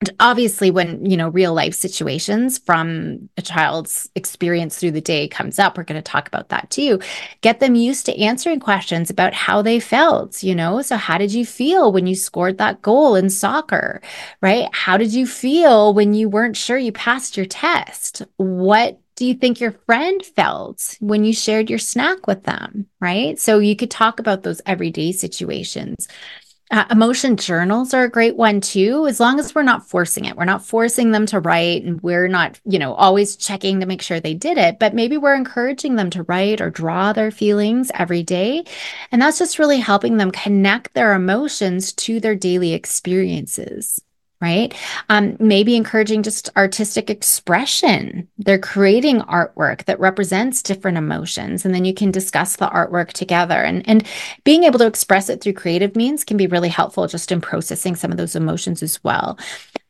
And 0.00 0.14
obviously, 0.20 0.70
when 0.70 1.08
you 1.08 1.16
know 1.16 1.28
real 1.28 1.54
life 1.54 1.72
situations 1.72 2.58
from 2.58 3.30
a 3.38 3.42
child's 3.42 4.10
experience 4.14 4.76
through 4.76 4.90
the 4.90 5.00
day 5.00 5.28
comes 5.28 5.58
up, 5.58 5.78
we're 5.78 5.84
going 5.84 6.02
to 6.02 6.02
talk 6.02 6.28
about 6.28 6.50
that 6.50 6.68
too. 6.68 7.00
Get 7.40 7.60
them 7.60 7.74
used 7.74 8.04
to 8.06 8.20
answering 8.20 8.60
questions 8.60 9.08
about 9.08 9.32
how 9.32 9.62
they 9.62 9.80
felt. 9.80 10.42
You 10.42 10.54
know, 10.54 10.82
so 10.82 10.96
how 10.96 11.16
did 11.16 11.32
you 11.32 11.46
feel 11.46 11.90
when 11.92 12.06
you 12.06 12.14
scored 12.16 12.58
that 12.58 12.82
goal 12.82 13.14
in 13.14 13.30
soccer? 13.30 14.02
Right? 14.42 14.68
How 14.72 14.98
did 14.98 15.14
you 15.14 15.26
feel 15.26 15.94
when 15.94 16.12
you 16.12 16.28
weren't 16.28 16.56
sure 16.56 16.76
you 16.76 16.92
passed 16.92 17.36
your 17.36 17.46
test? 17.46 18.22
What 18.36 19.00
do 19.16 19.24
you 19.24 19.34
think 19.34 19.60
your 19.60 19.72
friend 19.86 20.24
felt 20.24 20.96
when 21.00 21.24
you 21.24 21.32
shared 21.32 21.70
your 21.70 21.78
snack 21.78 22.26
with 22.26 22.44
them? 22.44 22.86
Right. 23.00 23.38
So 23.38 23.58
you 23.58 23.76
could 23.76 23.90
talk 23.90 24.18
about 24.18 24.42
those 24.42 24.60
everyday 24.66 25.12
situations. 25.12 26.08
Uh, 26.70 26.84
emotion 26.90 27.36
journals 27.36 27.92
are 27.92 28.04
a 28.04 28.10
great 28.10 28.36
one 28.36 28.60
too, 28.60 29.06
as 29.06 29.20
long 29.20 29.38
as 29.38 29.54
we're 29.54 29.62
not 29.62 29.86
forcing 29.88 30.24
it. 30.24 30.36
We're 30.36 30.46
not 30.46 30.64
forcing 30.64 31.10
them 31.10 31.26
to 31.26 31.38
write 31.38 31.84
and 31.84 32.00
we're 32.00 32.26
not, 32.26 32.58
you 32.64 32.78
know, 32.78 32.94
always 32.94 33.36
checking 33.36 33.80
to 33.80 33.86
make 33.86 34.00
sure 34.00 34.18
they 34.18 34.34
did 34.34 34.56
it, 34.56 34.78
but 34.78 34.94
maybe 34.94 35.18
we're 35.18 35.34
encouraging 35.34 35.96
them 35.96 36.10
to 36.10 36.22
write 36.24 36.60
or 36.60 36.70
draw 36.70 37.12
their 37.12 37.30
feelings 37.30 37.90
every 37.94 38.22
day. 38.22 38.64
And 39.12 39.20
that's 39.20 39.38
just 39.38 39.58
really 39.58 39.78
helping 39.78 40.16
them 40.16 40.30
connect 40.30 40.94
their 40.94 41.12
emotions 41.12 41.92
to 41.92 42.18
their 42.18 42.34
daily 42.34 42.72
experiences 42.72 44.00
right? 44.44 44.74
Um, 45.08 45.36
maybe 45.40 45.74
encouraging 45.74 46.22
just 46.22 46.50
artistic 46.54 47.08
expression. 47.08 48.28
They're 48.36 48.58
creating 48.58 49.20
artwork 49.22 49.86
that 49.86 49.98
represents 49.98 50.62
different 50.62 50.98
emotions, 50.98 51.64
and 51.64 51.74
then 51.74 51.86
you 51.86 51.94
can 51.94 52.10
discuss 52.10 52.56
the 52.56 52.66
artwork 52.66 53.12
together. 53.12 53.54
And, 53.54 53.88
and 53.88 54.06
being 54.44 54.64
able 54.64 54.78
to 54.80 54.86
express 54.86 55.30
it 55.30 55.40
through 55.40 55.54
creative 55.54 55.96
means 55.96 56.24
can 56.24 56.36
be 56.36 56.46
really 56.46 56.68
helpful 56.68 57.06
just 57.06 57.32
in 57.32 57.40
processing 57.40 57.96
some 57.96 58.10
of 58.10 58.18
those 58.18 58.36
emotions 58.36 58.82
as 58.82 59.02
well. 59.02 59.38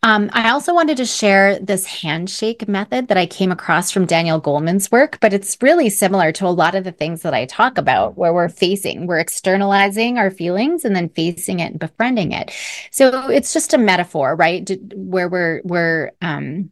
Um, 0.05 0.29
I 0.35 0.51
also 0.51 0.75
wanted 0.75 0.99
to 0.99 1.07
share 1.07 1.59
this 1.59 1.87
handshake 1.87 2.69
method 2.69 3.09
that 3.09 3.17
I 3.17 3.25
came 3.25 3.51
across 3.51 3.91
from 3.91 4.05
Daniel 4.05 4.39
Goleman's 4.39 4.93
work, 4.93 5.17
but 5.19 5.33
it's 5.33 5.57
really 5.63 5.89
similar 5.89 6.31
to 6.33 6.47
a 6.47 6.49
lot 6.49 6.75
of 6.75 6.85
the 6.85 6.93
things 6.93 7.23
that 7.23 7.33
I 7.33 7.47
talk 7.47 7.79
about 7.79 8.19
where 8.19 8.35
we're 8.35 8.51
facing, 8.51 9.07
we're 9.07 9.19
externalizing 9.19 10.19
our 10.19 10.31
feelings 10.31 10.85
and 10.85 10.95
then 10.95 11.09
facing 11.09 11.61
it 11.61 11.71
and 11.71 11.81
befriending 11.81 12.33
it. 12.33 12.51
So 12.91 13.31
it's 13.31 13.55
just 13.55 13.73
a 13.73 13.79
metaphor, 13.79 14.37
right? 14.37 14.71
Where 14.95 15.31
we're, 15.31 15.63
we're, 15.65 16.11
um, 16.21 16.71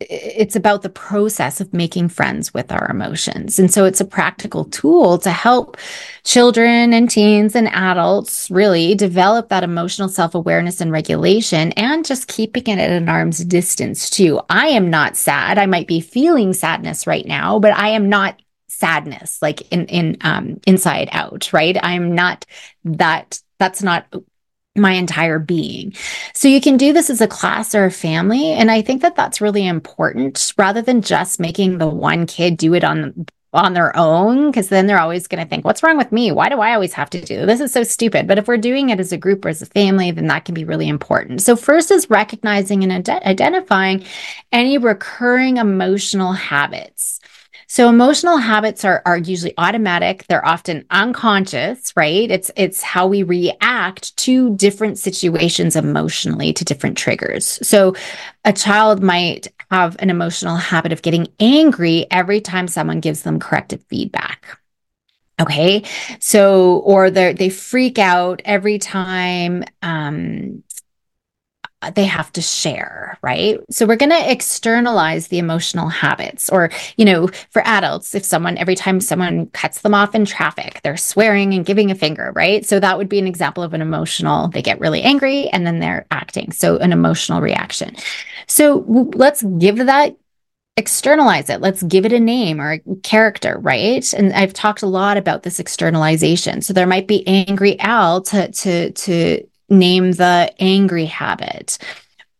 it's 0.00 0.54
about 0.54 0.82
the 0.82 0.88
process 0.88 1.60
of 1.60 1.72
making 1.74 2.08
friends 2.08 2.54
with 2.54 2.70
our 2.70 2.88
emotions. 2.88 3.58
And 3.58 3.72
so 3.72 3.84
it's 3.84 4.00
a 4.00 4.04
practical 4.04 4.64
tool 4.66 5.18
to 5.18 5.30
help 5.30 5.76
children 6.22 6.92
and 6.92 7.10
teens 7.10 7.56
and 7.56 7.66
adults 7.68 8.48
really 8.48 8.94
develop 8.94 9.48
that 9.48 9.64
emotional 9.64 10.08
self 10.08 10.36
awareness 10.36 10.80
and 10.80 10.92
regulation 10.92 11.72
and 11.72 12.04
just 12.04 12.28
keeping 12.28 12.68
it 12.68 12.78
at 12.78 12.90
an 12.90 13.08
arm's 13.08 13.44
distance 13.44 14.08
too. 14.08 14.40
I 14.48 14.68
am 14.68 14.88
not 14.88 15.16
sad. 15.16 15.58
I 15.58 15.66
might 15.66 15.88
be 15.88 16.00
feeling 16.00 16.52
sadness 16.52 17.06
right 17.06 17.26
now, 17.26 17.58
but 17.58 17.76
I 17.76 17.88
am 17.88 18.08
not 18.08 18.40
sadness 18.70 19.40
like 19.42 19.62
in 19.72 19.86
in 19.86 20.16
um 20.20 20.60
inside 20.66 21.08
out 21.10 21.52
right 21.52 21.76
i'm 21.82 22.14
not 22.14 22.44
that 22.84 23.40
that's 23.58 23.82
not 23.82 24.06
my 24.78 24.92
entire 24.92 25.38
being. 25.38 25.94
So 26.34 26.48
you 26.48 26.60
can 26.60 26.76
do 26.76 26.92
this 26.92 27.10
as 27.10 27.20
a 27.20 27.28
class 27.28 27.74
or 27.74 27.84
a 27.84 27.90
family. 27.90 28.52
And 28.52 28.70
I 28.70 28.82
think 28.82 29.02
that 29.02 29.16
that's 29.16 29.40
really 29.40 29.66
important 29.66 30.54
rather 30.56 30.82
than 30.82 31.02
just 31.02 31.40
making 31.40 31.78
the 31.78 31.88
one 31.88 32.26
kid 32.26 32.56
do 32.56 32.74
it 32.74 32.84
on 32.84 33.26
on 33.54 33.72
their 33.72 33.96
own 33.96 34.50
because 34.50 34.68
then 34.68 34.86
they're 34.86 35.00
always 35.00 35.26
going 35.26 35.42
to 35.42 35.48
think 35.48 35.64
what's 35.64 35.82
wrong 35.82 35.96
with 35.96 36.12
me 36.12 36.30
why 36.30 36.50
do 36.50 36.60
i 36.60 36.74
always 36.74 36.92
have 36.92 37.08
to 37.08 37.20
do 37.22 37.46
this 37.46 37.60
is 37.60 37.72
so 37.72 37.82
stupid 37.82 38.26
but 38.26 38.36
if 38.36 38.46
we're 38.46 38.58
doing 38.58 38.90
it 38.90 39.00
as 39.00 39.10
a 39.10 39.16
group 39.16 39.42
or 39.42 39.48
as 39.48 39.62
a 39.62 39.66
family 39.66 40.10
then 40.10 40.26
that 40.26 40.44
can 40.44 40.54
be 40.54 40.66
really 40.66 40.86
important 40.86 41.40
so 41.40 41.56
first 41.56 41.90
is 41.90 42.10
recognizing 42.10 42.84
and 42.84 43.08
identifying 43.08 44.04
any 44.52 44.76
recurring 44.76 45.56
emotional 45.56 46.32
habits 46.32 47.20
so 47.68 47.88
emotional 47.88 48.38
habits 48.38 48.84
are, 48.84 49.02
are 49.04 49.18
usually 49.18 49.52
automatic. 49.58 50.26
They're 50.26 50.44
often 50.44 50.86
unconscious, 50.90 51.92
right? 51.96 52.30
It's, 52.30 52.50
it's 52.56 52.82
how 52.82 53.06
we 53.06 53.22
react 53.22 54.16
to 54.18 54.56
different 54.56 54.98
situations 54.98 55.76
emotionally 55.76 56.52
to 56.54 56.64
different 56.64 56.96
triggers. 56.96 57.58
So 57.66 57.94
a 58.44 58.52
child 58.54 59.02
might 59.02 59.48
have 59.70 59.96
an 59.98 60.08
emotional 60.08 60.56
habit 60.56 60.92
of 60.92 61.02
getting 61.02 61.28
angry 61.40 62.06
every 62.10 62.40
time 62.40 62.68
someone 62.68 63.00
gives 63.00 63.22
them 63.22 63.38
corrective 63.38 63.84
feedback. 63.90 64.58
Okay. 65.40 65.84
So, 66.18 66.78
or 66.78 67.10
they 67.10 67.32
they 67.32 67.48
freak 67.48 67.98
out 67.98 68.42
every 68.44 68.78
time, 68.78 69.62
um, 69.82 70.64
they 71.94 72.04
have 72.04 72.32
to 72.32 72.42
share, 72.42 73.18
right? 73.22 73.60
So 73.70 73.86
we're 73.86 73.96
going 73.96 74.10
to 74.10 74.30
externalize 74.30 75.28
the 75.28 75.38
emotional 75.38 75.88
habits. 75.88 76.48
Or, 76.48 76.70
you 76.96 77.04
know, 77.04 77.28
for 77.50 77.62
adults, 77.64 78.14
if 78.14 78.24
someone, 78.24 78.58
every 78.58 78.74
time 78.74 79.00
someone 79.00 79.46
cuts 79.50 79.82
them 79.82 79.94
off 79.94 80.14
in 80.14 80.24
traffic, 80.24 80.80
they're 80.82 80.96
swearing 80.96 81.54
and 81.54 81.64
giving 81.64 81.90
a 81.90 81.94
finger, 81.94 82.32
right? 82.34 82.66
So 82.66 82.80
that 82.80 82.98
would 82.98 83.08
be 83.08 83.18
an 83.18 83.28
example 83.28 83.62
of 83.62 83.74
an 83.74 83.82
emotional, 83.82 84.48
they 84.48 84.62
get 84.62 84.80
really 84.80 85.02
angry 85.02 85.48
and 85.48 85.66
then 85.66 85.78
they're 85.78 86.06
acting. 86.10 86.50
So 86.50 86.78
an 86.78 86.92
emotional 86.92 87.40
reaction. 87.40 87.94
So 88.48 88.84
let's 89.14 89.42
give 89.42 89.76
that 89.76 90.16
externalize 90.78 91.50
it. 91.50 91.60
Let's 91.60 91.82
give 91.82 92.06
it 92.06 92.12
a 92.12 92.20
name 92.20 92.60
or 92.60 92.74
a 92.74 92.96
character, 93.02 93.58
right? 93.58 94.12
And 94.14 94.32
I've 94.32 94.52
talked 94.52 94.82
a 94.82 94.86
lot 94.86 95.16
about 95.16 95.42
this 95.42 95.58
externalization. 95.58 96.62
So 96.62 96.72
there 96.72 96.86
might 96.86 97.08
be 97.08 97.26
angry 97.26 97.78
Al 97.80 98.22
to 98.22 98.50
to 98.50 98.92
to 98.92 99.47
name 99.68 100.12
the 100.12 100.52
angry 100.58 101.06
habit 101.06 101.78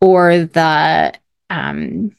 or 0.00 0.44
the 0.44 1.12
um, 1.50 2.14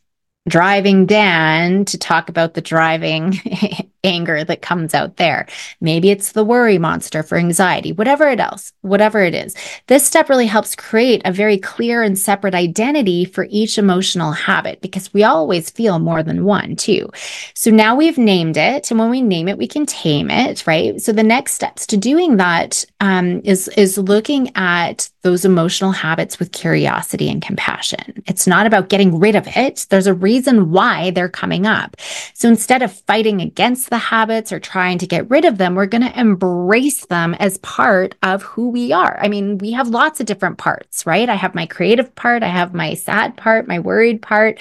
driving 0.48 1.06
Dan 1.06 1.86
to 1.86 1.98
talk 1.98 2.30
about 2.30 2.54
the 2.54 2.62
driving 2.62 3.39
anger 4.04 4.44
that 4.44 4.62
comes 4.62 4.94
out 4.94 5.18
there. 5.18 5.48
Maybe 5.82 6.10
it's 6.10 6.32
the 6.32 6.44
worry 6.44 6.78
monster 6.78 7.24
for 7.24 7.38
anxiety, 7.38 7.92
whatever 7.92 8.28
it 8.28 8.40
else, 8.40 8.74
whatever 8.82 9.22
it 9.22 9.36
is. 9.36 9.56
This 9.88 10.06
step 10.06 10.30
really 10.30 10.48
helps 10.48 10.76
create 10.76 11.22
a 11.26 11.32
very 11.32 11.58
clear 11.58 12.02
and 12.02 12.18
separate 12.18 12.56
identity 12.56 13.26
for 13.26 13.48
each 13.50 13.78
emotional 13.78 14.32
habit 14.32 14.82
because 14.82 15.14
we 15.14 15.24
always 15.24 15.70
feel 15.70 16.00
more 16.00 16.24
than 16.24 16.46
one 16.46 16.76
too. 16.76 17.10
So 17.54 17.72
now 17.72 17.96
we've 17.96 18.18
named 18.18 18.58
it. 18.58 18.90
And 18.90 19.00
when 19.00 19.10
we 19.10 19.22
name 19.22 19.48
it, 19.48 19.58
we 19.58 19.68
can 19.68 19.86
tame 19.86 20.30
it, 20.30 20.66
right? 20.66 21.02
So 21.02 21.12
the 21.12 21.24
next 21.24 21.54
steps 21.54 21.86
to 21.88 21.98
doing 21.98 22.38
that 22.38 22.86
um, 23.00 23.42
is 23.44 23.68
is 23.70 23.98
looking 23.98 24.52
at 24.56 25.10
those 25.22 25.46
emotional 25.46 25.92
habits 25.92 26.40
with 26.40 26.52
curiosity 26.52 27.30
and 27.30 27.42
compassion. 27.42 28.24
It's 28.26 28.48
not 28.48 28.66
about 28.66 28.90
getting 28.90 29.20
rid 29.20 29.36
of 29.36 29.48
it. 29.56 29.86
There's 29.90 30.08
a 30.08 30.14
reason 30.14 30.72
why 30.72 31.12
they're 31.12 31.30
coming 31.30 31.66
up. 31.66 31.98
So 32.34 32.48
instead 32.48 32.82
of 32.82 32.94
fighting 32.94 33.42
against 33.42 33.88
the 33.89 33.97
habits 33.97 34.52
or 34.52 34.60
trying 34.60 34.97
to 34.99 35.08
get 35.08 35.30
rid 35.30 35.45
of 35.45 35.58
them. 35.58 35.75
We're 35.75 35.86
going 35.86 36.04
to 36.04 36.19
embrace 36.19 37.06
them 37.06 37.34
as 37.36 37.58
part 37.60 38.15
of 38.23 38.41
who 38.43 38.69
we 38.69 38.91
are. 38.93 39.17
I 39.21 39.28
mean, 39.28 39.58
we 39.58 39.71
have 39.73 39.89
lots 39.89 40.19
of 40.19 40.25
different 40.25 40.58
parts, 40.58 41.06
right? 41.06 41.28
I 41.30 41.36
have 41.36 41.54
my 41.56 41.65
creative 41.65 42.13
part, 42.15 42.43
I 42.43 42.47
have 42.47 42.73
my 42.73 42.93
sad 42.93 43.36
part, 43.38 43.67
my 43.67 43.80
worried 43.80 44.21
part. 44.21 44.60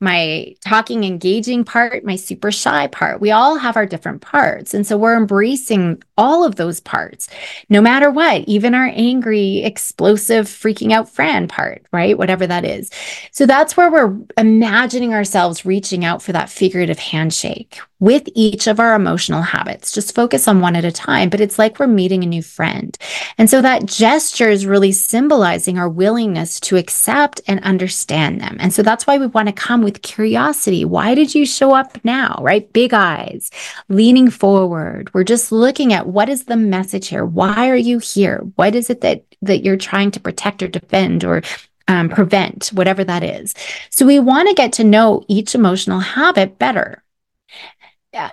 my 0.00 0.54
talking, 0.64 1.04
engaging 1.04 1.62
part, 1.62 2.04
my 2.04 2.16
super 2.16 2.50
shy 2.50 2.86
part. 2.86 3.20
We 3.20 3.30
all 3.30 3.58
have 3.58 3.76
our 3.76 3.84
different 3.84 4.22
parts. 4.22 4.72
And 4.72 4.86
so 4.86 4.96
we're 4.96 5.16
embracing 5.16 6.02
all 6.16 6.42
of 6.44 6.56
those 6.56 6.80
parts, 6.80 7.28
no 7.68 7.82
matter 7.82 8.10
what, 8.10 8.42
even 8.48 8.74
our 8.74 8.90
angry, 8.94 9.58
explosive, 9.58 10.46
freaking 10.46 10.92
out 10.92 11.08
Fran 11.10 11.48
part, 11.48 11.84
right? 11.92 12.16
Whatever 12.16 12.46
that 12.46 12.64
is. 12.64 12.90
So 13.30 13.44
that's 13.44 13.76
where 13.76 13.90
we're 13.90 14.16
imagining 14.38 15.12
ourselves 15.12 15.66
reaching 15.66 16.04
out 16.04 16.22
for 16.22 16.32
that 16.32 16.48
figurative 16.48 16.98
handshake 16.98 17.80
with 18.00 18.28
each 18.34 18.66
of 18.66 18.80
our 18.80 18.94
emotional 18.94 19.42
habits. 19.42 19.92
Just 19.92 20.14
focus 20.14 20.48
on 20.48 20.60
one 20.60 20.74
at 20.74 20.84
a 20.84 20.90
time, 20.90 21.28
but 21.28 21.40
it's 21.40 21.58
like 21.58 21.78
we're 21.78 21.86
meeting 21.86 22.24
a 22.24 22.26
new 22.26 22.42
friend. 22.42 22.96
And 23.38 23.48
so 23.48 23.62
that 23.62 23.86
gesture 23.86 24.48
is 24.48 24.66
really 24.66 24.92
symbolizing 24.92 25.78
our 25.78 25.88
willingness 25.88 26.58
to 26.60 26.76
accept 26.76 27.40
and 27.46 27.62
understand 27.62 28.40
them. 28.40 28.56
And 28.58 28.72
so 28.72 28.82
that's 28.82 29.06
why 29.06 29.18
we 29.18 29.26
want 29.26 29.48
to 29.48 29.52
come 29.52 29.82
with 29.82 30.02
curiosity. 30.02 30.84
Why 30.84 31.14
did 31.14 31.34
you 31.34 31.46
show 31.46 31.74
up 31.74 32.02
now? 32.04 32.38
Right? 32.40 32.72
Big 32.72 32.94
eyes, 32.94 33.50
leaning 33.88 34.30
forward. 34.30 35.12
We're 35.14 35.24
just 35.24 35.52
looking 35.52 35.92
at 35.92 36.06
what 36.06 36.28
is 36.28 36.44
the 36.44 36.56
message 36.56 37.08
here? 37.08 37.24
Why 37.24 37.68
are 37.68 37.76
you 37.76 37.98
here? 37.98 38.38
What 38.56 38.74
is 38.74 38.90
it 38.90 39.02
that 39.02 39.24
that 39.42 39.64
you're 39.64 39.76
trying 39.76 40.10
to 40.12 40.20
protect 40.20 40.62
or 40.62 40.68
defend 40.68 41.24
or 41.24 41.42
um, 41.88 42.08
prevent, 42.08 42.68
whatever 42.68 43.02
that 43.02 43.24
is. 43.24 43.52
So 43.90 44.06
we 44.06 44.20
want 44.20 44.48
to 44.48 44.54
get 44.54 44.72
to 44.74 44.84
know 44.84 45.24
each 45.26 45.56
emotional 45.56 45.98
habit 45.98 46.58
better. 46.58 47.02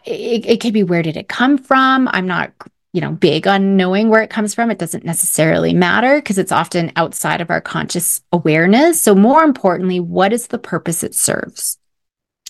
It, 0.05 0.45
it 0.45 0.61
could 0.61 0.73
be 0.73 0.83
where 0.83 1.03
did 1.03 1.17
it 1.17 1.27
come 1.27 1.57
from? 1.57 2.07
I'm 2.11 2.27
not 2.27 2.51
you 2.93 3.01
know 3.01 3.11
big 3.11 3.47
on 3.47 3.77
knowing 3.77 4.09
where 4.09 4.23
it 4.23 4.29
comes 4.29 4.53
from. 4.53 4.71
It 4.71 4.79
doesn't 4.79 5.05
necessarily 5.05 5.73
matter 5.73 6.15
because 6.15 6.37
it's 6.37 6.51
often 6.51 6.91
outside 6.95 7.41
of 7.41 7.49
our 7.49 7.61
conscious 7.61 8.21
awareness. 8.31 9.01
So 9.01 9.13
more 9.13 9.43
importantly 9.43 9.99
what 9.99 10.33
is 10.33 10.47
the 10.47 10.59
purpose 10.59 11.03
it 11.03 11.15
serves 11.15 11.76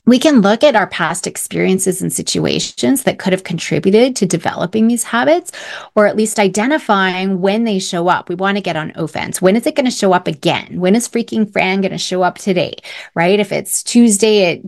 we 0.08 0.18
can 0.18 0.40
look 0.40 0.64
at 0.64 0.76
our 0.76 0.88
past 0.88 1.28
experiences 1.28 2.02
and 2.02 2.12
situations 2.12 3.04
that 3.04 3.20
could 3.20 3.34
have 3.34 3.44
contributed 3.44 4.16
to 4.16 4.26
developing 4.26 4.88
these 4.88 5.04
habits, 5.04 5.52
or 5.96 6.08
at 6.08 6.16
least 6.16 6.40
identifying 6.40 7.42
when 7.42 7.66
they 7.66 7.78
show 7.78 8.08
up. 8.08 8.30
We 8.30 8.36
want 8.36 8.58
to 8.58 8.64
get 8.64 8.78
on 8.78 8.94
offense. 8.96 9.42
When 9.42 9.58
is 9.58 9.68
it 9.68 9.76
going 9.76 9.86
to 9.86 9.92
show 9.92 10.14
up 10.14 10.26
again? 10.26 10.80
When 10.80 10.96
is 10.96 11.10
freaking 11.10 11.52
Fran 11.52 11.82
going 11.82 11.92
to 11.92 11.98
show 11.98 12.24
up 12.24 12.38
today? 12.38 12.76
Right? 13.16 13.38
If 13.40 13.52
it's 13.52 13.84
Tuesday 13.84 14.54
at 14.54 14.60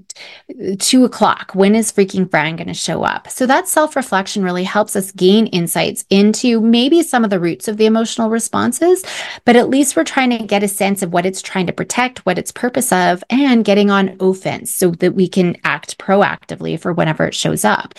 uh, 0.62 0.76
two 0.78 1.06
o'clock, 1.06 1.54
when 1.56 1.74
is 1.74 1.92
freaking 1.92 2.30
Fran 2.30 2.58
going 2.58 2.68
to 2.68 2.74
show 2.74 3.04
up? 3.04 3.30
So 3.30 3.46
that 3.46 3.70
self 3.70 3.96
reflection 3.96 4.44
really 4.44 4.66
helps 4.66 4.98
us 4.98 5.14
gain 5.14 5.48
insights 5.48 6.04
into 6.10 6.60
maybe 6.60 7.02
some 7.02 7.24
of 7.24 7.30
the 7.30 7.40
roots 7.40 7.70
of 7.70 7.78
the 7.78 7.86
emotional 7.86 8.30
responses, 8.30 9.06
but 9.46 9.56
at 9.56 9.70
least 9.70 9.96
we're 9.96 10.04
trying 10.04 10.32
to 10.32 10.46
get 10.46 10.64
a 10.64 10.68
sense 10.68 11.02
of 11.02 11.14
what 11.14 11.26
it's 11.26 11.42
trying 11.42 11.68
to 11.68 11.74
protect, 11.74 12.26
what 12.26 12.38
its 12.38 12.52
purpose 12.52 12.92
of, 12.92 13.24
and 13.30 13.64
getting 13.64 13.90
on 13.90 14.18
offense 14.20 14.74
so 14.74 14.92
that 14.92 15.16
we 15.16 15.29
can 15.30 15.56
act 15.64 15.98
proactively 15.98 16.80
for 16.80 16.92
whenever 16.94 17.26
it 17.26 17.36
shows 17.36 17.64
up 17.64 17.94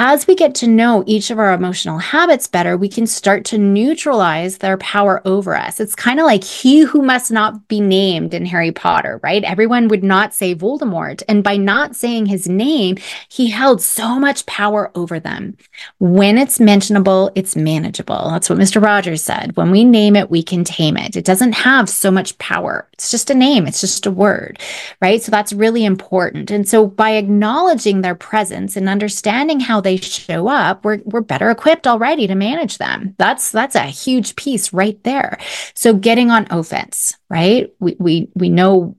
as 0.00 0.28
we 0.28 0.36
get 0.36 0.54
to 0.54 0.68
know 0.68 1.02
each 1.08 1.28
of 1.32 1.40
our 1.40 1.52
emotional 1.52 1.98
habits 1.98 2.46
better, 2.46 2.76
we 2.76 2.88
can 2.88 3.04
start 3.04 3.44
to 3.44 3.58
neutralize 3.58 4.58
their 4.58 4.76
power 4.76 5.20
over 5.24 5.56
us. 5.56 5.80
It's 5.80 5.96
kind 5.96 6.20
of 6.20 6.26
like 6.26 6.44
he 6.44 6.82
who 6.82 7.02
must 7.02 7.32
not 7.32 7.66
be 7.66 7.80
named 7.80 8.32
in 8.32 8.46
Harry 8.46 8.70
Potter, 8.70 9.18
right? 9.24 9.42
Everyone 9.42 9.88
would 9.88 10.04
not 10.04 10.32
say 10.32 10.54
Voldemort. 10.54 11.24
And 11.28 11.42
by 11.42 11.56
not 11.56 11.96
saying 11.96 12.26
his 12.26 12.48
name, 12.48 12.96
he 13.28 13.50
held 13.50 13.82
so 13.82 14.20
much 14.20 14.46
power 14.46 14.92
over 14.94 15.18
them. 15.18 15.56
When 15.98 16.38
it's 16.38 16.60
mentionable, 16.60 17.32
it's 17.34 17.56
manageable. 17.56 18.30
That's 18.30 18.48
what 18.48 18.60
Mr. 18.60 18.80
Rogers 18.80 19.22
said. 19.22 19.56
When 19.56 19.72
we 19.72 19.82
name 19.82 20.14
it, 20.14 20.30
we 20.30 20.44
can 20.44 20.62
tame 20.62 20.96
it. 20.96 21.16
It 21.16 21.24
doesn't 21.24 21.52
have 21.52 21.88
so 21.88 22.12
much 22.12 22.38
power. 22.38 22.88
It's 22.92 23.10
just 23.10 23.30
a 23.30 23.34
name, 23.34 23.66
it's 23.66 23.80
just 23.80 24.06
a 24.06 24.12
word, 24.12 24.60
right? 25.02 25.20
So 25.20 25.32
that's 25.32 25.52
really 25.52 25.84
important. 25.84 26.52
And 26.52 26.68
so 26.68 26.86
by 26.86 27.16
acknowledging 27.16 28.00
their 28.00 28.14
presence 28.14 28.76
and 28.76 28.88
understanding 28.88 29.58
how 29.58 29.80
they 29.80 29.87
show 29.96 30.48
up, 30.48 30.84
we're 30.84 31.00
we're 31.04 31.20
better 31.20 31.50
equipped 31.50 31.86
already 31.86 32.26
to 32.26 32.34
manage 32.34 32.78
them. 32.78 33.14
That's 33.18 33.50
that's 33.50 33.74
a 33.74 33.82
huge 33.82 34.36
piece 34.36 34.72
right 34.72 35.02
there. 35.04 35.38
So 35.74 35.94
getting 35.94 36.30
on 36.30 36.46
offense, 36.50 37.16
right? 37.30 37.72
We 37.80 37.96
we 37.98 38.28
we 38.34 38.48
know 38.48 38.96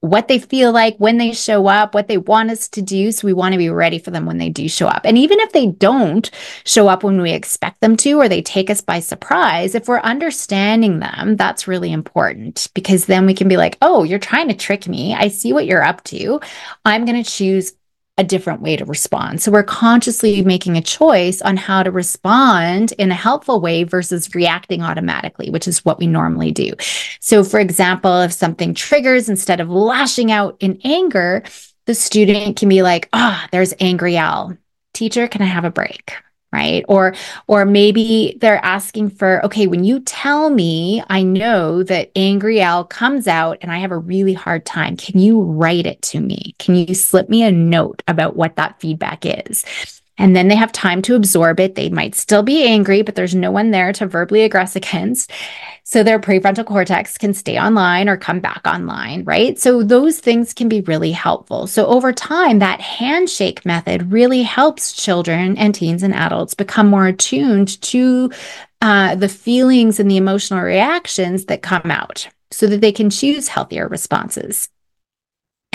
what 0.00 0.28
they 0.28 0.38
feel 0.38 0.72
like 0.72 0.96
when 0.98 1.18
they 1.18 1.32
show 1.32 1.66
up, 1.66 1.94
what 1.94 2.08
they 2.08 2.18
want 2.18 2.50
us 2.50 2.68
to 2.68 2.82
do. 2.82 3.10
So 3.10 3.26
we 3.26 3.32
want 3.32 3.52
to 3.52 3.58
be 3.58 3.70
ready 3.70 3.98
for 3.98 4.10
them 4.10 4.26
when 4.26 4.38
they 4.38 4.48
do 4.48 4.68
show 4.68 4.86
up. 4.86 5.02
And 5.04 5.18
even 5.18 5.40
if 5.40 5.52
they 5.52 5.66
don't 5.66 6.30
show 6.64 6.88
up 6.88 7.02
when 7.02 7.20
we 7.20 7.32
expect 7.32 7.80
them 7.80 7.96
to, 7.98 8.12
or 8.20 8.28
they 8.28 8.42
take 8.42 8.70
us 8.70 8.80
by 8.80 9.00
surprise, 9.00 9.74
if 9.74 9.88
we're 9.88 10.00
understanding 10.00 11.00
them, 11.00 11.36
that's 11.36 11.66
really 11.66 11.92
important 11.92 12.68
because 12.74 13.06
then 13.06 13.26
we 13.26 13.34
can 13.34 13.48
be 13.48 13.56
like, 13.56 13.78
oh, 13.82 14.04
you're 14.04 14.18
trying 14.18 14.48
to 14.48 14.54
trick 14.54 14.86
me. 14.86 15.14
I 15.14 15.28
see 15.28 15.52
what 15.52 15.66
you're 15.66 15.84
up 15.84 16.04
to. 16.04 16.40
I'm 16.84 17.04
going 17.04 17.22
to 17.22 17.28
choose 17.28 17.72
a 18.18 18.24
different 18.24 18.62
way 18.62 18.76
to 18.76 18.84
respond. 18.84 19.42
So 19.42 19.52
we're 19.52 19.62
consciously 19.62 20.42
making 20.42 20.76
a 20.76 20.82
choice 20.82 21.42
on 21.42 21.56
how 21.56 21.82
to 21.82 21.90
respond 21.90 22.92
in 22.92 23.10
a 23.10 23.14
helpful 23.14 23.60
way 23.60 23.84
versus 23.84 24.34
reacting 24.34 24.82
automatically, 24.82 25.50
which 25.50 25.68
is 25.68 25.84
what 25.84 25.98
we 25.98 26.06
normally 26.06 26.50
do. 26.50 26.72
So, 27.20 27.44
for 27.44 27.60
example, 27.60 28.22
if 28.22 28.32
something 28.32 28.72
triggers, 28.72 29.28
instead 29.28 29.60
of 29.60 29.68
lashing 29.68 30.32
out 30.32 30.56
in 30.60 30.80
anger, 30.82 31.42
the 31.84 31.94
student 31.94 32.56
can 32.56 32.68
be 32.68 32.82
like, 32.82 33.08
ah, 33.12 33.42
oh, 33.44 33.48
there's 33.52 33.74
angry 33.80 34.16
Al. 34.16 34.56
Teacher, 34.94 35.28
can 35.28 35.42
I 35.42 35.46
have 35.46 35.64
a 35.64 35.70
break? 35.70 36.14
Right? 36.56 36.84
Or 36.88 37.14
or 37.46 37.64
maybe 37.66 38.36
they're 38.40 38.64
asking 38.64 39.10
for 39.10 39.44
okay 39.44 39.66
when 39.66 39.84
you 39.84 40.00
tell 40.00 40.50
me 40.50 41.02
i 41.10 41.22
know 41.22 41.82
that 41.82 42.10
angry 42.16 42.60
al 42.60 42.84
comes 42.84 43.28
out 43.28 43.58
and 43.60 43.70
i 43.70 43.78
have 43.78 43.92
a 43.92 43.98
really 43.98 44.32
hard 44.32 44.64
time. 44.64 44.96
Can 44.96 45.20
you 45.20 45.40
write 45.42 45.86
it 45.86 46.00
to 46.02 46.20
me? 46.20 46.54
Can 46.58 46.74
you 46.74 46.94
slip 46.94 47.28
me 47.28 47.42
a 47.42 47.52
note 47.52 48.02
about 48.08 48.36
what 48.36 48.56
that 48.56 48.80
feedback 48.80 49.24
is 49.24 49.64
and 50.18 50.34
then 50.34 50.48
they 50.48 50.56
have 50.56 50.72
time 50.72 51.02
to 51.02 51.14
absorb 51.14 51.60
it. 51.60 51.74
They 51.74 51.88
might 51.88 52.14
still 52.14 52.42
be 52.42 52.66
angry, 52.66 53.02
but 53.02 53.14
there's 53.14 53.34
no 53.34 53.50
one 53.50 53.70
there 53.70 53.92
to 53.94 54.06
verbally 54.06 54.48
aggress 54.48 54.76
against. 54.76 55.30
So 55.84 56.02
their 56.02 56.18
prefrontal 56.18 56.66
cortex 56.66 57.16
can 57.16 57.32
stay 57.34 57.58
online 57.58 58.08
or 58.08 58.16
come 58.16 58.40
back 58.40 58.62
online, 58.66 59.24
right? 59.24 59.58
So 59.58 59.82
those 59.82 60.18
things 60.18 60.52
can 60.52 60.68
be 60.68 60.80
really 60.80 61.12
helpful. 61.12 61.66
So 61.66 61.86
over 61.86 62.12
time, 62.12 62.58
that 62.58 62.80
handshake 62.80 63.64
method 63.64 64.10
really 64.10 64.42
helps 64.42 64.92
children 64.92 65.56
and 65.58 65.74
teens 65.74 66.02
and 66.02 66.14
adults 66.14 66.54
become 66.54 66.88
more 66.88 67.06
attuned 67.06 67.80
to 67.82 68.32
uh, 68.82 69.14
the 69.14 69.28
feelings 69.28 70.00
and 70.00 70.10
the 70.10 70.16
emotional 70.16 70.60
reactions 70.60 71.44
that 71.46 71.62
come 71.62 71.90
out 71.90 72.28
so 72.50 72.66
that 72.66 72.80
they 72.80 72.92
can 72.92 73.10
choose 73.10 73.48
healthier 73.48 73.88
responses 73.88 74.68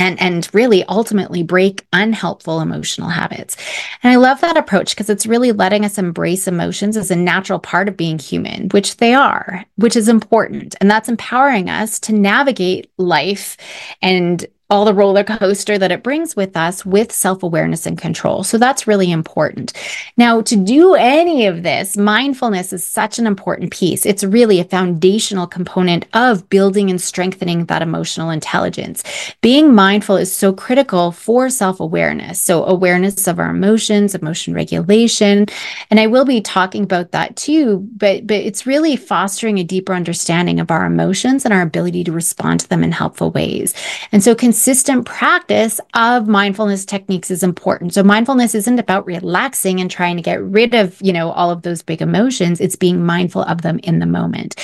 and 0.01 0.19
and 0.19 0.49
really 0.51 0.83
ultimately 0.85 1.43
break 1.43 1.85
unhelpful 1.93 2.59
emotional 2.59 3.09
habits. 3.09 3.55
And 4.01 4.11
I 4.11 4.15
love 4.15 4.41
that 4.41 4.57
approach 4.57 4.95
because 4.95 5.11
it's 5.11 5.27
really 5.27 5.51
letting 5.51 5.85
us 5.85 5.99
embrace 5.99 6.47
emotions 6.47 6.97
as 6.97 7.11
a 7.11 7.15
natural 7.15 7.59
part 7.59 7.87
of 7.87 7.95
being 7.95 8.17
human, 8.17 8.67
which 8.69 8.97
they 8.97 9.13
are, 9.13 9.63
which 9.75 9.95
is 9.95 10.07
important. 10.07 10.73
And 10.81 10.89
that's 10.89 11.07
empowering 11.07 11.69
us 11.69 11.99
to 12.01 12.13
navigate 12.13 12.91
life 12.97 13.57
and 14.01 14.43
all 14.71 14.85
the 14.85 14.93
roller 14.93 15.23
coaster 15.23 15.77
that 15.77 15.91
it 15.91 16.01
brings 16.01 16.33
with 16.33 16.55
us 16.55 16.85
with 16.85 17.11
self 17.11 17.43
awareness 17.43 17.85
and 17.85 17.97
control. 17.97 18.43
So 18.43 18.57
that's 18.57 18.87
really 18.87 19.11
important. 19.11 19.73
Now, 20.15 20.41
to 20.43 20.55
do 20.55 20.95
any 20.95 21.45
of 21.45 21.61
this, 21.61 21.97
mindfulness 21.97 22.71
is 22.71 22.87
such 22.87 23.19
an 23.19 23.27
important 23.27 23.71
piece. 23.71 24.05
It's 24.05 24.23
really 24.23 24.61
a 24.61 24.63
foundational 24.63 25.45
component 25.45 26.05
of 26.13 26.49
building 26.49 26.89
and 26.89 27.01
strengthening 27.01 27.65
that 27.65 27.81
emotional 27.81 28.29
intelligence. 28.29 29.03
Being 29.41 29.75
mindful 29.75 30.15
is 30.15 30.33
so 30.33 30.53
critical 30.53 31.11
for 31.11 31.49
self 31.49 31.81
awareness. 31.81 32.41
So, 32.41 32.63
awareness 32.63 33.27
of 33.27 33.39
our 33.39 33.49
emotions, 33.49 34.15
emotion 34.15 34.53
regulation. 34.53 35.47
And 35.89 35.99
I 35.99 36.07
will 36.07 36.25
be 36.25 36.39
talking 36.39 36.83
about 36.83 37.11
that 37.11 37.35
too, 37.35 37.85
but, 37.97 38.25
but 38.25 38.37
it's 38.37 38.65
really 38.65 38.95
fostering 38.95 39.57
a 39.57 39.65
deeper 39.65 39.93
understanding 39.93 40.61
of 40.61 40.71
our 40.71 40.85
emotions 40.85 41.43
and 41.43 41.53
our 41.53 41.61
ability 41.61 42.05
to 42.05 42.13
respond 42.13 42.61
to 42.61 42.69
them 42.69 42.85
in 42.85 42.93
helpful 42.93 43.31
ways. 43.31 43.73
And 44.13 44.23
so, 44.23 44.33
consistent 44.61 45.07
practice 45.07 45.81
of 45.95 46.27
mindfulness 46.27 46.85
techniques 46.85 47.31
is 47.31 47.41
important. 47.41 47.95
So 47.95 48.03
mindfulness 48.03 48.53
isn't 48.53 48.77
about 48.77 49.07
relaxing 49.07 49.81
and 49.81 49.89
trying 49.89 50.17
to 50.17 50.21
get 50.21 50.39
rid 50.39 50.75
of, 50.75 51.01
you 51.01 51.11
know, 51.11 51.31
all 51.31 51.49
of 51.49 51.63
those 51.63 51.81
big 51.81 51.99
emotions. 51.99 52.61
It's 52.61 52.75
being 52.75 53.03
mindful 53.03 53.41
of 53.41 53.63
them 53.63 53.79
in 53.79 53.97
the 53.97 54.05
moment. 54.05 54.63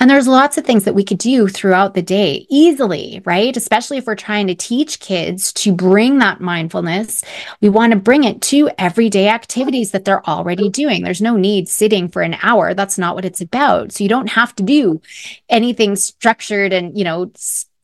And 0.00 0.10
there's 0.10 0.26
lots 0.26 0.58
of 0.58 0.64
things 0.64 0.82
that 0.82 0.96
we 0.96 1.04
could 1.04 1.18
do 1.18 1.46
throughout 1.46 1.94
the 1.94 2.02
day 2.02 2.44
easily, 2.48 3.22
right? 3.24 3.56
Especially 3.56 3.98
if 3.98 4.06
we're 4.06 4.16
trying 4.16 4.48
to 4.48 4.54
teach 4.56 4.98
kids 4.98 5.52
to 5.52 5.72
bring 5.72 6.18
that 6.18 6.40
mindfulness. 6.40 7.22
We 7.60 7.68
want 7.68 7.92
to 7.92 7.98
bring 8.00 8.24
it 8.24 8.42
to 8.42 8.68
everyday 8.78 9.28
activities 9.28 9.92
that 9.92 10.04
they're 10.04 10.28
already 10.28 10.70
doing. 10.70 11.04
There's 11.04 11.22
no 11.22 11.36
need 11.36 11.68
sitting 11.68 12.08
for 12.08 12.22
an 12.22 12.36
hour. 12.42 12.74
That's 12.74 12.98
not 12.98 13.14
what 13.14 13.26
it's 13.26 13.42
about. 13.42 13.92
So 13.92 14.02
you 14.02 14.08
don't 14.08 14.30
have 14.30 14.56
to 14.56 14.64
do 14.64 15.00
anything 15.48 15.94
structured 15.94 16.72
and, 16.72 16.98
you 16.98 17.04
know, 17.04 17.30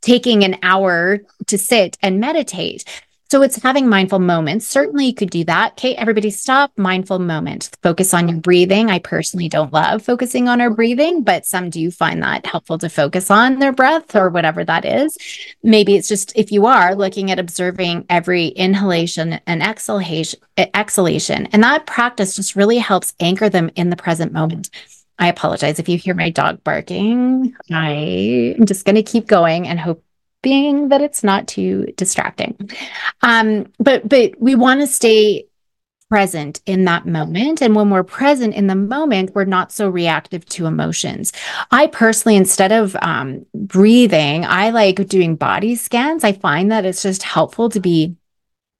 taking 0.07 0.45
an 0.45 0.57
hour 0.63 1.19
to 1.47 1.59
sit 1.59 1.99
and 2.01 2.21
meditate. 2.21 2.85
So 3.29 3.43
it's 3.43 3.61
having 3.61 3.89
mindful 3.89 4.21
moments. 4.21 4.69
Certainly 4.69 5.07
you 5.07 5.15
could 5.15 5.31
do 5.31 5.43
that. 5.47 5.73
Okay, 5.73 5.97
everybody 5.97 6.31
stop, 6.31 6.71
mindful 6.77 7.19
moment. 7.19 7.71
Focus 7.83 8.15
on 8.15 8.29
your 8.29 8.39
breathing. 8.39 8.89
I 8.89 9.01
personally 9.01 9.49
don't 9.49 9.73
love 9.73 10.03
focusing 10.03 10.47
on 10.47 10.61
our 10.61 10.71
breathing, 10.71 11.25
but 11.25 11.45
some 11.45 11.71
do 11.71 11.91
find 11.91 12.23
that 12.23 12.47
helpful 12.47 12.79
to 12.79 12.89
focus 12.89 13.29
on 13.29 13.59
their 13.59 13.73
breath 13.73 14.15
or 14.15 14.29
whatever 14.29 14.65
that 14.65 14.85
is. 14.85 15.19
Maybe 15.65 15.97
it's 15.97 16.09
just 16.09 16.33
if 16.37 16.53
you 16.53 16.67
are 16.67 16.95
looking 16.95 17.33
at 17.33 17.41
observing 17.41 18.07
every 18.09 18.47
inhalation 18.47 19.41
and 19.45 19.61
exhalation 19.61 20.39
exhalation. 20.57 21.47
And 21.47 21.65
that 21.65 21.87
practice 21.87 22.37
just 22.37 22.55
really 22.55 22.79
helps 22.79 23.13
anchor 23.19 23.49
them 23.49 23.71
in 23.75 23.91
the 23.91 23.97
present 23.97 24.33
moment. 24.33 24.71
I 25.19 25.29
apologize 25.29 25.79
if 25.79 25.89
you 25.89 25.99
hear 25.99 26.15
my 26.15 26.31
dog 26.31 26.63
barking. 26.63 27.55
I 27.73 28.55
am 28.59 28.67
just 28.67 28.85
going 28.85 28.97
to 28.97 29.03
keep 29.03 29.27
going 29.27 29.67
and 29.67 29.81
hope 29.81 30.05
being 30.43 30.91
that 30.91 31.01
it's 31.01 31.25
not 31.25 31.49
too 31.49 31.87
distracting. 31.97 32.71
Um, 33.23 33.73
but 33.79 34.09
but 34.09 34.35
we 34.39 34.55
want 34.55 34.81
to 34.81 34.87
stay 34.87 35.47
present 36.09 36.61
in 36.67 36.85
that 36.85 37.07
moment. 37.07 37.61
And 37.61 37.75
when 37.75 37.91
we're 37.91 38.05
present 38.05 38.55
in 38.55 38.69
the 38.69 38.77
moment, 38.77 39.35
we're 39.35 39.45
not 39.45 39.73
so 39.73 39.89
reactive 39.89 40.47
to 40.51 40.67
emotions. 40.67 41.33
I 41.71 41.89
personally, 41.89 42.37
instead 42.37 42.71
of 42.71 42.97
um, 43.03 43.45
breathing, 43.55 44.45
I 44.45 44.71
like 44.71 45.09
doing 45.09 45.35
body 45.35 45.75
scans. 45.75 46.23
I 46.23 46.33
find 46.33 46.71
that 46.71 46.85
it's 46.85 47.03
just 47.03 47.25
helpful 47.25 47.69
to 47.71 47.81
be 47.81 48.15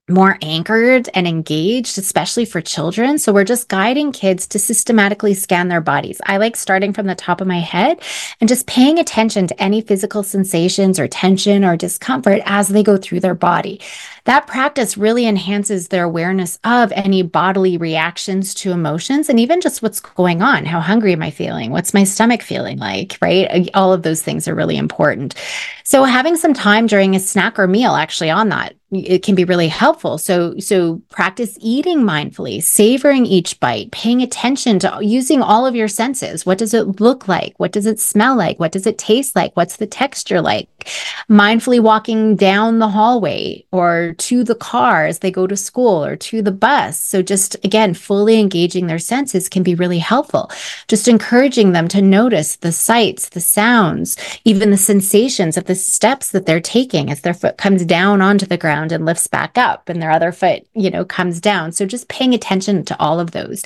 more 0.09 0.39
anchored 0.41 1.09
and 1.15 1.27
engaged, 1.27 1.99
especially 1.99 2.45
for 2.45 2.61
children. 2.61 3.19
So 3.19 3.33
we're 3.33 3.43
just 3.43 3.69
guiding 3.69 4.13
kids 4.13 4.47
to 4.49 4.59
systematically 4.61 5.35
scan 5.35 5.67
their 5.67 5.81
bodies. 5.81 6.21
I 6.25 6.37
like 6.37 6.55
starting 6.55 6.93
from 6.93 7.07
the 7.07 7.17
top 7.17 7.41
of 7.41 7.49
my 7.49 7.59
head 7.59 8.01
and 8.41 8.49
just 8.49 8.69
paying 8.69 9.01
attention 9.01 9.49
to 9.49 9.61
any 9.61 9.81
physical 9.81 10.23
sensations 10.23 11.01
or 11.01 11.09
tension 11.09 11.65
or 11.65 11.77
discomfort 11.77 12.41
as 12.45 12.69
they 12.69 12.85
go 12.85 12.97
through 12.97 13.19
their 13.19 13.35
body. 13.35 13.81
That 14.27 14.47
practice 14.47 14.97
really 14.97 15.27
enhances 15.27 15.89
their 15.89 16.05
awareness 16.05 16.59
of 16.63 16.93
any 16.93 17.23
bodily 17.23 17.77
reactions 17.77 18.55
to 18.55 18.71
emotions 18.71 19.29
and 19.29 19.41
even 19.41 19.61
just 19.61 19.83
what's 19.83 20.01
going 20.01 20.41
on. 20.41 20.67
How 20.67 20.81
hungry 20.81 21.15
am 21.15 21.23
I 21.23 21.31
feeling? 21.33 21.73
What's 21.73 21.95
my 21.95 22.05
stomach 22.05 22.43
feeling 22.43 22.79
like? 22.79 23.19
Right? 23.21 23.69
All 23.75 23.93
of 23.93 24.03
those 24.03 24.23
things 24.23 24.47
are 24.47 24.55
really 24.55 24.77
important. 24.77 25.35
So 25.83 26.05
having 26.05 26.37
some 26.37 26.55
time 26.55 26.87
during 26.87 27.17
a 27.17 27.21
snack 27.21 27.59
or 27.59 27.67
meal 27.67 27.95
actually 27.97 28.31
on 28.31 28.51
that 28.51 28.75
it 28.93 29.25
can 29.25 29.35
be 29.35 29.45
really 29.45 29.67
helpful. 29.67 30.17
So, 30.17 30.57
so 30.61 31.03
practice 31.11 31.59
eating 31.61 31.99
mindfully, 31.99 32.63
savoring 32.63 33.27
each 33.27 33.59
bite, 33.59 33.91
paying 33.91 34.23
attention 34.23 34.79
to 34.81 35.01
using 35.03 35.43
all 35.43 35.67
of 35.67 35.75
your 35.75 35.89
senses. 35.89 36.47
What 36.47 36.59
does 36.59 36.73
it 36.73 37.01
look 37.01 37.27
like? 37.27 37.55
What 37.59 37.73
does 37.73 37.87
it 37.87 37.99
smell 37.99 38.37
like? 38.37 38.61
What 38.61 38.71
does 38.71 38.87
it 38.87 38.97
taste 38.97 39.35
like? 39.35 39.57
What's 39.57 39.79
the 39.79 39.89
texture 39.89 40.41
like? 40.41 40.69
Mindfully 41.29 41.81
walking 41.81 42.37
down 42.37 42.79
the 42.79 42.89
hallway 42.89 43.65
or 43.73 44.15
to 44.19 44.45
the 44.45 44.55
car 44.55 45.07
as 45.07 45.19
they 45.19 45.33
go 45.33 45.49
to 45.49 45.57
school 45.57 46.05
or 46.05 46.15
to 46.17 46.41
the 46.41 46.53
bus. 46.53 46.97
So, 46.97 47.23
just 47.23 47.57
again, 47.65 47.93
fully 47.93 48.39
engaging 48.39 48.87
their 48.87 49.01
senses 49.01 49.49
can 49.49 49.65
be 49.65 49.75
really 49.75 49.99
helpful. 49.99 50.49
Just 50.87 51.09
encouraging 51.09 51.73
them 51.73 51.89
to 51.89 52.01
notice 52.01 52.55
the 52.55 52.71
sights, 52.71 53.31
the 53.31 53.41
sounds, 53.41 54.17
even 54.45 54.71
the 54.71 54.77
sensations 54.77 55.57
of 55.57 55.65
the 55.65 55.75
steps 55.75 56.31
that 56.31 56.47
they're 56.47 56.61
taking 56.61 57.11
as 57.11 57.23
their 57.23 57.35
foot 57.35 57.59
comes 57.59 57.85
down 57.85 58.23
onto 58.23 58.47
the 58.47 58.57
ground 58.57 58.76
ground 58.77 58.93
and 58.93 59.07
lifts 59.07 59.27
back 59.27 59.57
up 59.57 59.89
and 59.89 60.03
their 60.03 60.11
other 60.11 60.33
foot, 60.33 60.67
you 60.75 60.91
know, 60.91 61.05
comes 61.05 61.41
down. 61.41 61.73
So 61.73 61.87
just 61.87 62.09
paying 62.09 62.35
attention 62.35 62.85
to 62.85 63.01
all 63.01 63.19
of 63.21 63.31
those. 63.31 63.65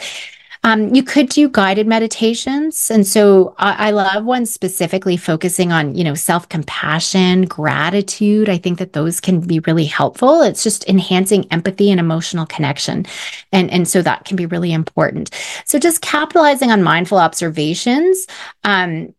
Um, 0.63 0.95
you 0.95 1.03
could 1.03 1.31
do 1.31 1.49
guided 1.49 1.87
meditations. 1.87 2.91
And 2.91 3.07
so 3.07 3.55
I, 3.57 3.89
I 3.89 3.91
love 3.93 4.27
ones 4.27 4.53
specifically 4.53 5.17
focusing 5.17 5.73
on, 5.73 5.95
you 5.95 6.05
know, 6.05 6.15
self 6.15 6.49
compassion, 6.51 7.47
gratitude. 7.47 8.51
I 8.51 8.59
think 8.59 8.79
that 8.79 8.93
those 8.93 9.21
can 9.21 9.41
be 9.41 9.61
really 9.61 9.87
helpful. 9.87 10.43
It's 10.43 10.63
just 10.63 10.87
enhancing 10.87 11.51
empathy 11.51 11.91
and 11.91 11.99
emotional 11.99 12.45
connection. 12.45 13.07
And, 13.53 13.71
and 13.71 13.89
so 13.89 14.03
that 14.03 14.27
can 14.27 14.37
be 14.37 14.45
really 14.45 14.73
important. 14.73 15.31
So 15.65 15.79
just 15.79 16.03
capitalizing 16.03 16.71
on 16.71 16.83
mindful 16.83 17.19
observations. 17.19 18.27
Um, 18.63 19.15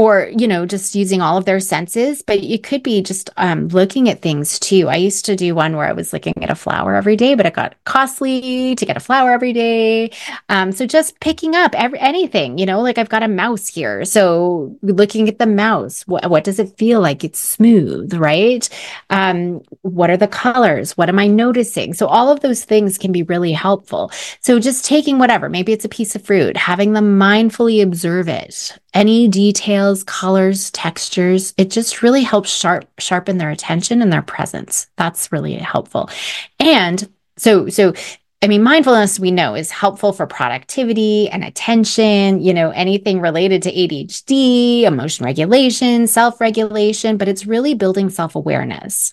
or 0.00 0.32
you 0.34 0.48
know 0.48 0.64
just 0.64 0.94
using 0.94 1.20
all 1.20 1.36
of 1.36 1.44
their 1.44 1.60
senses 1.60 2.22
but 2.22 2.38
it 2.38 2.62
could 2.62 2.82
be 2.82 3.02
just 3.02 3.28
um, 3.36 3.68
looking 3.68 4.08
at 4.08 4.22
things 4.22 4.58
too. 4.58 4.88
I 4.88 4.96
used 4.96 5.26
to 5.26 5.36
do 5.36 5.54
one 5.54 5.76
where 5.76 5.86
i 5.86 5.92
was 5.92 6.14
looking 6.14 6.42
at 6.42 6.48
a 6.48 6.54
flower 6.54 6.94
every 6.94 7.16
day 7.16 7.34
but 7.34 7.44
it 7.44 7.52
got 7.52 7.74
costly 7.84 8.74
to 8.76 8.86
get 8.86 8.96
a 8.96 9.00
flower 9.00 9.30
every 9.30 9.52
day. 9.52 10.10
Um, 10.48 10.72
so 10.72 10.86
just 10.86 11.20
picking 11.20 11.54
up 11.54 11.74
every, 11.74 11.98
anything 12.00 12.56
you 12.56 12.64
know 12.64 12.80
like 12.80 12.96
i've 12.96 13.10
got 13.10 13.22
a 13.22 13.28
mouse 13.28 13.68
here. 13.68 14.06
So 14.06 14.74
looking 14.82 15.28
at 15.28 15.38
the 15.38 15.46
mouse 15.46 16.06
what, 16.06 16.30
what 16.30 16.44
does 16.44 16.58
it 16.58 16.78
feel 16.78 17.00
like? 17.02 17.22
It's 17.22 17.38
smooth 17.38 18.14
right? 18.14 18.66
Um, 19.10 19.60
what 19.82 20.08
are 20.08 20.16
the 20.16 20.28
colors? 20.28 20.96
What 20.96 21.10
am 21.10 21.18
i 21.18 21.26
noticing? 21.26 21.92
So 21.92 22.06
all 22.06 22.30
of 22.30 22.40
those 22.40 22.64
things 22.64 22.96
can 22.96 23.12
be 23.12 23.22
really 23.24 23.52
helpful. 23.52 24.10
So 24.40 24.58
just 24.58 24.86
taking 24.86 25.18
whatever 25.18 25.50
maybe 25.50 25.74
it's 25.74 25.84
a 25.84 25.90
piece 25.90 26.16
of 26.16 26.24
fruit 26.24 26.56
having 26.56 26.94
them 26.94 27.18
mindfully 27.18 27.82
observe 27.82 28.28
it 28.28 28.78
any 28.94 29.28
details, 29.28 30.04
colors, 30.04 30.70
textures. 30.70 31.54
It 31.56 31.70
just 31.70 32.02
really 32.02 32.22
helps 32.22 32.50
sharp, 32.50 32.88
sharpen 32.98 33.38
their 33.38 33.50
attention 33.50 34.02
and 34.02 34.12
their 34.12 34.22
presence. 34.22 34.88
That's 34.96 35.32
really 35.32 35.54
helpful. 35.54 36.10
And 36.58 37.08
so, 37.36 37.68
so 37.68 37.94
I 38.42 38.46
mean, 38.46 38.62
mindfulness 38.62 39.20
we 39.20 39.30
know 39.30 39.54
is 39.54 39.70
helpful 39.70 40.14
for 40.14 40.26
productivity 40.26 41.28
and 41.28 41.44
attention, 41.44 42.40
you 42.40 42.54
know, 42.54 42.70
anything 42.70 43.20
related 43.20 43.62
to 43.64 43.72
ADHD, 43.72 44.82
emotion 44.82 45.26
regulation, 45.26 46.06
self 46.06 46.40
regulation, 46.40 47.18
but 47.18 47.28
it's 47.28 47.46
really 47.46 47.74
building 47.74 48.08
self 48.08 48.34
awareness, 48.34 49.12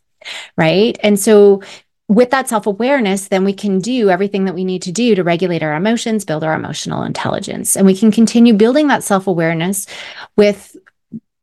right? 0.55 0.97
And 1.03 1.19
so 1.19 1.61
with 2.07 2.29
that 2.31 2.47
self 2.47 2.65
awareness, 2.65 3.27
then 3.27 3.43
we 3.43 3.53
can 3.53 3.79
do 3.79 4.09
everything 4.09 4.45
that 4.45 4.55
we 4.55 4.63
need 4.63 4.81
to 4.83 4.91
do 4.91 5.15
to 5.15 5.23
regulate 5.23 5.63
our 5.63 5.75
emotions, 5.75 6.25
build 6.25 6.43
our 6.43 6.53
emotional 6.53 7.03
intelligence. 7.03 7.75
And 7.75 7.85
we 7.85 7.97
can 7.97 8.11
continue 8.11 8.53
building 8.53 8.87
that 8.87 9.03
self 9.03 9.27
awareness 9.27 9.87
with 10.35 10.77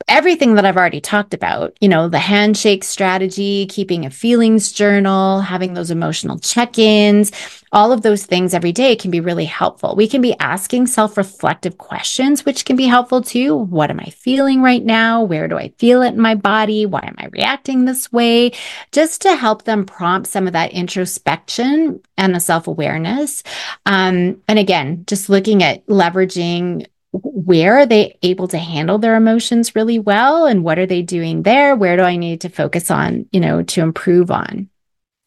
everything 0.09 0.55
that 0.55 0.65
I've 0.65 0.77
already 0.77 1.01
talked 1.01 1.35
about, 1.35 1.77
you 1.81 1.89
know, 1.89 2.09
the 2.09 2.19
handshake 2.19 2.85
strategy, 2.85 3.67
keeping 3.67 4.05
a 4.05 4.11
feelings 4.11 4.73
journal, 4.73 5.41
having 5.41 5.75
those 5.75 5.91
emotional 5.91 6.39
check 6.39 6.79
ins, 6.79 7.33
all 7.75 7.93
of 7.93 8.03
those 8.03 8.25
things 8.25 8.55
every 8.55 8.71
day 8.73 8.95
can 8.95 9.11
be 9.11 9.21
really 9.21 9.45
helpful. 9.45 9.97
We 9.97 10.07
can 10.07 10.21
be 10.21 10.39
asking 10.39 10.87
self 10.87 11.17
reflective 11.17 11.77
questions, 11.77 12.45
which 12.45 12.65
can 12.65 12.77
be 12.77 12.87
helpful 12.87 13.21
too. 13.21 13.57
What 13.57 13.91
am 13.91 13.99
I 14.01 14.11
feeling 14.11 14.63
right 14.63 14.85
now? 14.85 15.23
Where 15.23 15.49
do 15.49 15.59
I 15.59 15.69
feel 15.79 16.03
it 16.03 16.15
in 16.15 16.21
my 16.21 16.37
body? 16.37 16.87
Why 16.87 17.01
am 17.05 17.17
I 17.19 17.27
reacting 17.33 17.85
this 17.85 18.13
way? 18.13 18.53
Just 18.93 19.23
to 19.23 19.35
help 19.35 19.65
them 19.65 19.85
prompt 19.85 20.29
some 20.29 20.47
of 20.47 20.53
that 20.53 20.73
introspection 20.73 22.01
and 22.17 22.35
the 22.35 22.41
self 22.41 22.69
awareness. 22.69 23.43
Um, 23.87 24.41
and 24.47 24.59
again, 24.59 25.05
just 25.07 25.29
looking 25.29 25.63
at 25.63 25.85
leveraging 25.87 26.87
where 27.23 27.79
are 27.79 27.87
they 27.87 28.19
able 28.23 28.49
to 28.49 28.59
handle 28.59 28.99
their 28.99 29.15
emotions 29.15 29.75
really 29.75 29.99
well? 29.99 30.47
And 30.47 30.65
what 30.65 30.79
are 30.79 30.87
they 30.87 31.03
doing 31.03 31.43
there? 31.43 31.77
Where 31.77 31.97
do 31.97 32.03
i 32.03 32.17
need 32.17 32.41
to 32.43 32.49
focus 32.49 32.91
on 32.91 33.27
you 33.33 33.41
know 33.41 33.63
to 33.63 33.81
improve 33.81 34.31
on? 34.31 34.69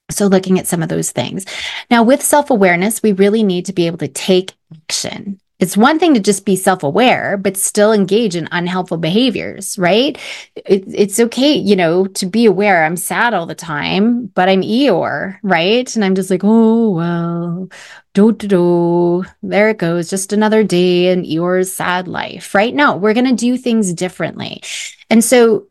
So 0.09 0.27
looking 0.27 0.57
at 0.57 0.67
some 0.67 0.83
of 0.83 0.89
those 0.89 1.11
things. 1.11 1.45
Now 1.89 2.03
with 2.03 2.21
self-awareness 2.21 3.01
we 3.01 3.13
really 3.13 3.43
need 3.43 3.65
to 3.67 3.73
be 3.73 3.87
able 3.87 3.99
to 3.99 4.07
take 4.07 4.53
action 4.83 5.39
it's 5.59 5.75
one 5.75 5.97
thing 5.97 6.13
to 6.13 6.19
just 6.19 6.45
be 6.45 6.55
self 6.55 6.83
aware, 6.83 7.35
but 7.35 7.57
still 7.57 7.91
engage 7.91 8.35
in 8.35 8.47
unhelpful 8.51 8.97
behaviors, 8.97 9.77
right? 9.79 10.17
It, 10.55 10.83
it's 10.87 11.19
okay, 11.19 11.53
you 11.53 11.75
know, 11.75 12.05
to 12.05 12.25
be 12.27 12.45
aware. 12.45 12.85
I'm 12.85 12.97
sad 12.97 13.33
all 13.33 13.47
the 13.47 13.55
time, 13.55 14.27
but 14.27 14.49
I'm 14.49 14.61
Eeyore, 14.61 15.39
right? 15.41 15.95
And 15.95 16.05
I'm 16.05 16.13
just 16.13 16.29
like, 16.29 16.41
oh, 16.43 16.91
well, 16.91 17.69
do, 18.13 18.33
do, 18.33 18.47
do. 18.47 19.25
There 19.41 19.69
it 19.69 19.77
goes. 19.77 20.09
Just 20.09 20.31
another 20.31 20.63
day 20.63 21.11
in 21.11 21.23
Eeyore's 21.23 21.73
sad 21.73 22.07
life, 22.07 22.53
right? 22.53 22.73
No, 22.73 22.95
we're 22.95 23.15
going 23.15 23.25
to 23.25 23.33
do 23.33 23.57
things 23.57 23.93
differently. 23.93 24.61
And 25.09 25.23
so 25.23 25.67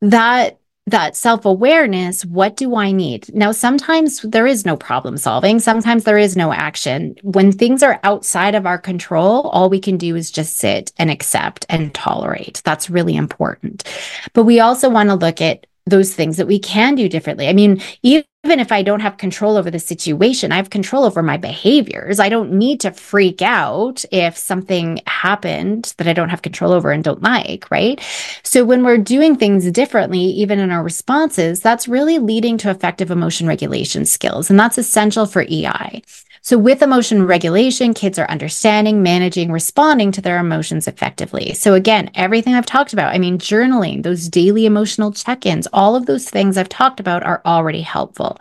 that 0.00 0.58
that 0.86 1.16
self 1.16 1.44
awareness 1.44 2.24
what 2.24 2.56
do 2.56 2.76
I 2.76 2.92
need? 2.92 3.34
Now, 3.34 3.52
sometimes 3.52 4.20
there 4.22 4.46
is 4.46 4.64
no 4.64 4.76
problem 4.76 5.16
solving, 5.16 5.58
sometimes 5.58 6.04
there 6.04 6.18
is 6.18 6.36
no 6.36 6.52
action. 6.52 7.16
When 7.22 7.52
things 7.52 7.82
are 7.82 8.00
outside 8.04 8.54
of 8.54 8.66
our 8.66 8.78
control, 8.78 9.42
all 9.48 9.68
we 9.68 9.80
can 9.80 9.96
do 9.96 10.14
is 10.16 10.30
just 10.30 10.56
sit 10.56 10.92
and 10.98 11.10
accept 11.10 11.66
and 11.68 11.94
tolerate. 11.94 12.62
That's 12.64 12.90
really 12.90 13.16
important. 13.16 13.84
But 14.32 14.44
we 14.44 14.60
also 14.60 14.88
want 14.88 15.08
to 15.08 15.14
look 15.14 15.40
at 15.40 15.66
those 15.86 16.14
things 16.14 16.36
that 16.36 16.46
we 16.46 16.58
can 16.58 16.94
do 16.94 17.08
differently. 17.08 17.48
I 17.48 17.52
mean, 17.52 17.80
even 18.02 18.24
if 18.50 18.72
I 18.72 18.82
don't 18.82 19.00
have 19.00 19.16
control 19.16 19.56
over 19.56 19.70
the 19.70 19.78
situation, 19.78 20.52
I 20.52 20.56
have 20.56 20.70
control 20.70 21.04
over 21.04 21.22
my 21.22 21.36
behaviors. 21.36 22.20
I 22.20 22.28
don't 22.28 22.52
need 22.52 22.80
to 22.80 22.90
freak 22.90 23.42
out 23.42 24.04
if 24.12 24.36
something 24.36 25.00
happened 25.06 25.94
that 25.98 26.08
I 26.08 26.12
don't 26.12 26.28
have 26.28 26.42
control 26.42 26.72
over 26.72 26.90
and 26.90 27.04
don't 27.04 27.22
like, 27.22 27.70
right? 27.70 28.00
So 28.42 28.64
when 28.64 28.84
we're 28.84 28.98
doing 28.98 29.36
things 29.36 29.70
differently, 29.70 30.20
even 30.20 30.58
in 30.58 30.70
our 30.70 30.82
responses, 30.82 31.60
that's 31.60 31.88
really 31.88 32.18
leading 32.18 32.58
to 32.58 32.70
effective 32.70 33.10
emotion 33.10 33.46
regulation 33.46 34.04
skills. 34.06 34.50
And 34.50 34.58
that's 34.58 34.78
essential 34.78 35.26
for 35.26 35.42
EI. 35.42 36.02
So, 36.46 36.56
with 36.56 36.80
emotion 36.80 37.26
regulation, 37.26 37.92
kids 37.92 38.20
are 38.20 38.30
understanding, 38.30 39.02
managing, 39.02 39.50
responding 39.50 40.12
to 40.12 40.20
their 40.20 40.38
emotions 40.38 40.86
effectively. 40.86 41.54
So, 41.54 41.74
again, 41.74 42.08
everything 42.14 42.54
I've 42.54 42.64
talked 42.64 42.92
about, 42.92 43.12
I 43.12 43.18
mean, 43.18 43.38
journaling, 43.38 44.04
those 44.04 44.28
daily 44.28 44.64
emotional 44.64 45.10
check 45.10 45.44
ins, 45.44 45.66
all 45.72 45.96
of 45.96 46.06
those 46.06 46.30
things 46.30 46.56
I've 46.56 46.68
talked 46.68 47.00
about 47.00 47.24
are 47.24 47.42
already 47.44 47.82
helpful 47.82 48.38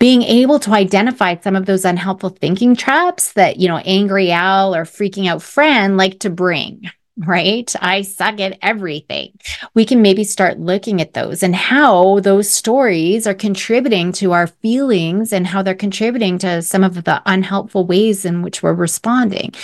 being 0.00 0.22
able 0.22 0.58
to 0.58 0.72
identify 0.72 1.36
some 1.40 1.54
of 1.54 1.66
those 1.66 1.84
unhelpful 1.84 2.30
thinking 2.30 2.74
traps 2.74 3.32
that, 3.34 3.58
you 3.58 3.68
know, 3.68 3.78
angry 3.78 4.32
owl 4.32 4.74
or 4.74 4.84
freaking 4.84 5.26
out 5.26 5.40
friend 5.40 5.96
like 5.96 6.18
to 6.18 6.28
bring, 6.28 6.90
right? 7.18 7.72
I 7.80 8.02
suck 8.02 8.40
at 8.40 8.58
everything. 8.60 9.32
We 9.74 9.84
can 9.86 10.02
maybe 10.02 10.24
start 10.24 10.58
looking 10.58 11.00
at 11.00 11.14
those 11.14 11.42
and 11.42 11.56
how 11.56 12.20
those 12.20 12.50
stories 12.50 13.26
are 13.26 13.34
contributing 13.34 14.12
to 14.12 14.32
our 14.32 14.46
feelings 14.46 15.32
and 15.32 15.46
how 15.46 15.62
they're 15.62 15.74
contributing 15.74 16.38
to 16.38 16.60
some 16.62 16.84
of 16.84 17.04
the 17.04 17.22
unhelpful 17.24 17.86
ways 17.86 18.24
in 18.24 18.42
which 18.42 18.62
we're 18.62 18.74
responding. 18.74 19.54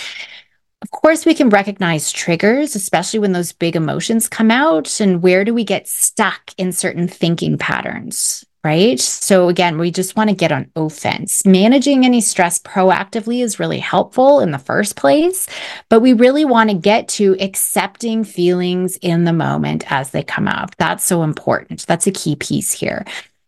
Of 0.81 0.91
course, 0.91 1.25
we 1.25 1.33
can 1.33 1.49
recognize 1.49 2.11
triggers, 2.11 2.75
especially 2.75 3.19
when 3.19 3.31
those 3.31 3.53
big 3.53 3.75
emotions 3.75 4.27
come 4.27 4.51
out. 4.51 4.99
And 4.99 5.21
where 5.21 5.45
do 5.45 5.53
we 5.53 5.63
get 5.63 5.87
stuck 5.87 6.51
in 6.57 6.73
certain 6.73 7.07
thinking 7.07 7.57
patterns? 7.57 8.45
Right? 8.63 8.99
So 8.99 9.49
again, 9.49 9.77
we 9.77 9.91
just 9.91 10.15
want 10.15 10.29
to 10.29 10.35
get 10.35 10.51
on 10.51 10.71
offense. 10.75 11.45
Managing 11.45 12.05
any 12.05 12.21
stress 12.21 12.59
proactively 12.59 13.43
is 13.43 13.59
really 13.59 13.79
helpful 13.79 14.39
in 14.39 14.51
the 14.51 14.57
first 14.57 14.95
place, 14.95 15.47
but 15.89 15.99
we 15.99 16.13
really 16.13 16.45
want 16.45 16.69
to 16.69 16.75
get 16.75 17.07
to 17.09 17.35
accepting 17.39 18.23
feelings 18.23 18.97
in 18.97 19.25
the 19.25 19.33
moment 19.33 19.83
as 19.91 20.11
they 20.11 20.23
come 20.23 20.47
up. 20.47 20.75
That's 20.77 21.03
so 21.03 21.23
important. 21.23 21.85
That's 21.87 22.07
a 22.07 22.11
key 22.11 22.35
piece 22.35 22.71
here. 22.71 23.05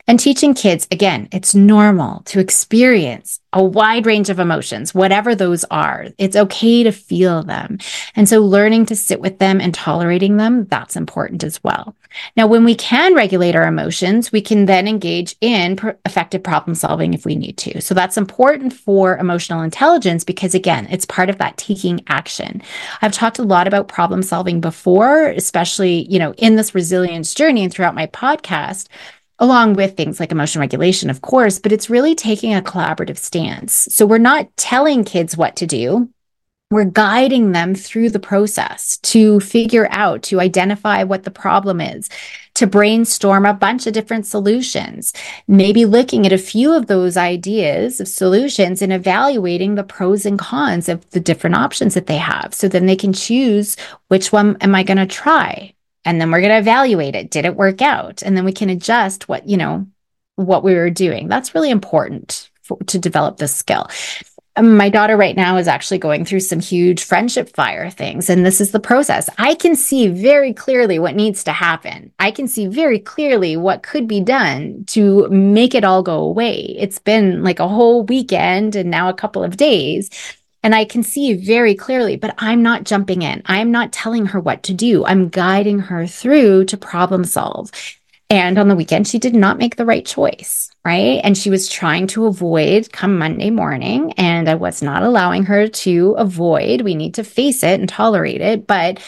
And 0.08 0.20
teaching 0.20 0.54
kids, 0.54 0.88
again, 0.92 1.28
it's 1.32 1.56
normal 1.56 2.22
to 2.26 2.40
experience 2.40 3.40
a 3.54 3.64
wide 3.64 4.06
range 4.06 4.30
of 4.30 4.38
emotions, 4.38 4.94
whatever 4.94 5.34
those 5.34 5.64
are. 5.66 6.08
It's 6.18 6.36
okay 6.36 6.84
to 6.84 6.92
feel 6.92 7.42
them. 7.42 7.80
And 8.16 8.28
so 8.28 8.42
learning 8.42 8.86
to 8.88 8.96
sit 8.96 9.20
with 9.20 9.40
them 9.40 9.60
and 9.62 9.74
tolerating 9.74 10.38
them, 10.38 10.66
that's 10.66 10.96
important 10.96 11.44
as 11.44 11.64
well. 11.64 11.96
Now, 12.36 12.48
when 12.48 12.64
we 12.64 12.76
can 12.76 13.16
regulate 13.16 13.56
our 13.56 13.66
emotions, 13.66 14.32
we 14.32 14.42
can 14.42 14.66
then 14.66 14.88
engage 14.88 15.36
in 15.42 15.80
effective 16.06 16.44
problem 16.44 16.76
solving 16.76 17.14
if 17.14 17.26
we 17.26 17.36
need 17.36 17.58
to. 17.60 17.82
So 17.82 17.94
that's 17.94 18.18
important 18.18 18.74
for 18.74 19.18
emotional 19.18 19.62
intelligence 19.62 20.24
because 20.24 20.54
again, 20.54 20.88
it's 20.92 21.06
part 21.06 21.30
of 21.30 21.38
that 21.40 21.58
taking 21.58 22.04
action. 22.08 22.62
I've 23.02 23.12
talked 23.14 23.40
a 23.40 23.44
lot 23.44 23.68
about 23.68 23.88
problem 23.88 24.22
solving 24.22 24.62
before, 24.62 25.28
especially, 25.30 26.06
you 26.10 26.20
know, 26.20 26.34
in 26.38 26.58
this 26.58 26.76
resilience 26.76 27.34
journey 27.34 27.64
and 27.64 27.74
throughout 27.74 27.96
my 27.96 28.08
podcast 28.08 28.88
along 29.40 29.74
with 29.74 29.98
things 29.98 30.20
like 30.20 30.32
emotion 30.32 30.62
regulation, 30.62 31.10
of 31.10 31.22
course, 31.22 31.60
but 31.60 31.72
it's 31.72 31.90
really 31.90 32.16
taking 32.16 32.54
a 32.54 32.62
collaborative 32.62 33.18
stance. 33.18 33.88
So 33.92 34.06
we're 34.06 34.18
not 34.18 34.56
telling 34.58 35.04
kids 35.04 35.36
what 35.36 35.56
to 35.58 35.68
do. 35.68 36.10
We're 36.72 36.86
guiding 36.86 37.52
them 37.52 37.76
through 37.76 38.10
the 38.10 38.20
process 38.20 38.98
to 38.98 39.40
figure 39.40 39.88
out, 39.92 40.24
to 40.24 40.40
identify 40.40 41.04
what 41.04 41.24
the 41.24 41.32
problem 41.32 41.80
is, 41.80 42.10
to 42.56 42.66
brainstorm 42.66 43.46
a 43.46 43.54
bunch 43.54 43.86
of 43.86 43.94
different 43.94 44.26
solutions, 44.26 45.14
maybe 45.48 45.86
looking 45.86 46.26
at 46.26 46.34
a 46.34 46.40
few 46.40 46.74
of 46.74 46.88
those 46.88 47.18
ideas 47.18 48.00
of 48.00 48.08
solutions 48.08 48.82
and 48.82 48.92
evaluating 48.92 49.76
the 49.76 49.84
pros 49.84 50.26
and 50.26 50.40
cons 50.40 50.90
of 50.90 51.08
the 51.12 51.20
different 51.20 51.56
options 51.56 51.94
that 51.94 52.08
they 52.08 52.18
have. 52.18 52.52
So 52.54 52.68
then 52.68 52.88
they 52.88 52.96
can 52.96 53.14
choose 53.14 53.78
which 54.08 54.32
one 54.32 54.58
am 54.60 54.74
I 54.74 54.82
going 54.82 54.98
to 54.98 55.06
try? 55.06 55.75
And 56.06 56.22
then 56.22 56.32
we're 56.32 56.42
going 56.42 56.52
to 56.52 56.60
evaluate 56.60 57.16
it. 57.16 57.32
Did 57.32 57.46
it 57.46 57.56
work 57.56 57.82
out? 57.82 58.22
And 58.22 58.38
then 58.38 58.46
we 58.46 58.54
can 58.54 58.70
adjust 58.70 59.28
what, 59.28 59.50
you 59.50 59.58
know, 59.58 59.88
what 60.36 60.64
we 60.64 60.76
were 60.76 60.90
doing. 60.90 61.28
That's 61.28 61.56
really 61.56 61.72
important 61.72 62.50
for, 62.62 62.78
to 62.88 63.00
develop 63.00 63.38
this 63.38 63.56
skill. 63.56 63.90
Um, 64.58 64.78
my 64.78 64.90
daughter 64.90 65.18
right 65.18 65.36
now 65.36 65.58
is 65.58 65.68
actually 65.68 65.98
going 65.98 66.24
through 66.24 66.40
some 66.40 66.60
huge 66.60 67.04
friendship 67.04 67.50
fire 67.54 67.90
things. 67.90 68.30
And 68.30 68.46
this 68.46 68.62
is 68.62 68.72
the 68.72 68.80
process. 68.80 69.30
I 69.38 69.56
can 69.56 69.76
see 69.76 70.08
very 70.08 70.54
clearly 70.54 70.98
what 70.98 71.16
needs 71.16 71.44
to 71.46 71.52
happen. 71.52 72.12
I 72.20 72.32
can 72.32 72.48
see 72.48 72.68
very 72.68 73.00
clearly 73.00 73.58
what 73.58 73.84
could 73.84 74.08
be 74.08 74.22
done 74.22 74.86
to 74.88 75.28
make 75.30 75.76
it 75.76 75.84
all 75.84 76.04
go 76.04 76.20
away. 76.20 76.76
It's 76.78 77.00
been 77.00 77.44
like 77.44 77.60
a 77.60 77.68
whole 77.68 78.04
weekend 78.04 78.76
and 78.76 78.90
now 78.90 79.10
a 79.10 79.14
couple 79.14 79.44
of 79.44 79.58
days. 79.58 80.10
And 80.66 80.74
I 80.74 80.84
can 80.84 81.04
see 81.04 81.34
very 81.34 81.76
clearly, 81.76 82.16
but 82.16 82.34
I'm 82.40 82.64
not 82.64 82.86
jumping 82.86 83.22
in. 83.22 83.44
I'm 83.46 83.70
not 83.70 83.92
telling 83.94 84.26
her 84.26 84.40
what 84.40 84.64
to 84.64 84.74
do. 84.74 85.06
I'm 85.06 85.30
guiding 85.30 85.78
her 85.78 86.08
through 86.08 86.66
to 86.66 86.76
problem 86.76 87.24
solve. 87.24 87.70
And 88.32 88.58
on 88.58 88.68
the 88.68 88.76
weekend, 88.76 89.08
she 89.08 89.20
did 89.20 89.36
not 89.36 89.60
make 89.60 89.76
the 89.76 89.86
right 89.86 90.04
choice, 90.04 90.72
right? 90.84 91.22
And 91.24 91.38
she 91.38 91.52
was 91.52 91.70
trying 91.70 92.08
to 92.08 92.26
avoid 92.26 92.92
come 92.92 93.20
Monday 93.20 93.52
morning, 93.52 94.14
and 94.14 94.50
I 94.50 94.56
was 94.56 94.82
not 94.82 95.04
allowing 95.04 95.44
her 95.44 95.68
to 95.68 96.16
avoid. 96.18 96.82
We 96.82 96.96
need 96.96 97.14
to 97.14 97.24
face 97.24 97.62
it 97.62 97.80
and 97.80 97.88
tolerate 97.88 98.42
it. 98.42 98.66
But 98.66 99.00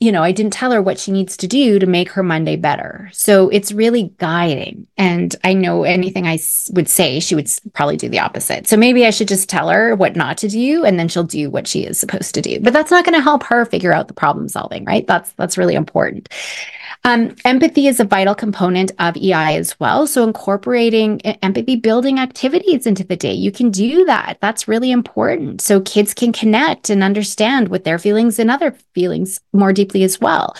you 0.00 0.12
know, 0.12 0.22
I 0.22 0.30
didn't 0.30 0.52
tell 0.52 0.70
her 0.70 0.80
what 0.80 1.00
she 1.00 1.10
needs 1.10 1.36
to 1.38 1.48
do 1.48 1.80
to 1.80 1.86
make 1.86 2.10
her 2.10 2.22
Monday 2.22 2.54
better. 2.54 3.10
So 3.12 3.48
it's 3.48 3.72
really 3.72 4.14
guiding. 4.18 4.86
And 4.96 5.34
I 5.42 5.54
know 5.54 5.82
anything 5.82 6.24
I 6.24 6.38
would 6.70 6.88
say, 6.88 7.18
she 7.18 7.34
would 7.34 7.50
probably 7.72 7.96
do 7.96 8.08
the 8.08 8.20
opposite. 8.20 8.68
So 8.68 8.76
maybe 8.76 9.04
I 9.06 9.10
should 9.10 9.26
just 9.26 9.48
tell 9.48 9.68
her 9.70 9.96
what 9.96 10.14
not 10.14 10.38
to 10.38 10.48
do 10.48 10.84
and 10.84 11.00
then 11.00 11.08
she'll 11.08 11.24
do 11.24 11.50
what 11.50 11.66
she 11.66 11.84
is 11.84 11.98
supposed 11.98 12.32
to 12.36 12.40
do. 12.40 12.60
But 12.60 12.72
that's 12.72 12.92
not 12.92 13.04
going 13.04 13.16
to 13.16 13.22
help 13.22 13.42
her 13.44 13.64
figure 13.64 13.92
out 13.92 14.06
the 14.06 14.14
problem 14.14 14.48
solving, 14.48 14.84
right? 14.84 15.06
That's 15.06 15.32
that's 15.32 15.58
really 15.58 15.74
important. 15.74 16.28
Um, 17.04 17.36
empathy 17.44 17.86
is 17.86 18.00
a 18.00 18.04
vital 18.04 18.34
component 18.34 18.90
of 18.98 19.16
EI 19.16 19.56
as 19.56 19.78
well. 19.78 20.06
So, 20.06 20.24
incorporating 20.24 21.20
empathy 21.20 21.76
building 21.76 22.18
activities 22.18 22.86
into 22.86 23.04
the 23.04 23.16
day, 23.16 23.32
you 23.32 23.52
can 23.52 23.70
do 23.70 24.04
that. 24.06 24.38
That's 24.40 24.68
really 24.68 24.90
important. 24.90 25.60
So, 25.60 25.80
kids 25.80 26.12
can 26.12 26.32
connect 26.32 26.90
and 26.90 27.02
understand 27.02 27.68
with 27.68 27.84
their 27.84 27.98
feelings 27.98 28.38
and 28.38 28.50
other 28.50 28.72
feelings 28.94 29.40
more 29.52 29.72
deeply 29.72 29.87
as 29.94 30.20
well. 30.20 30.56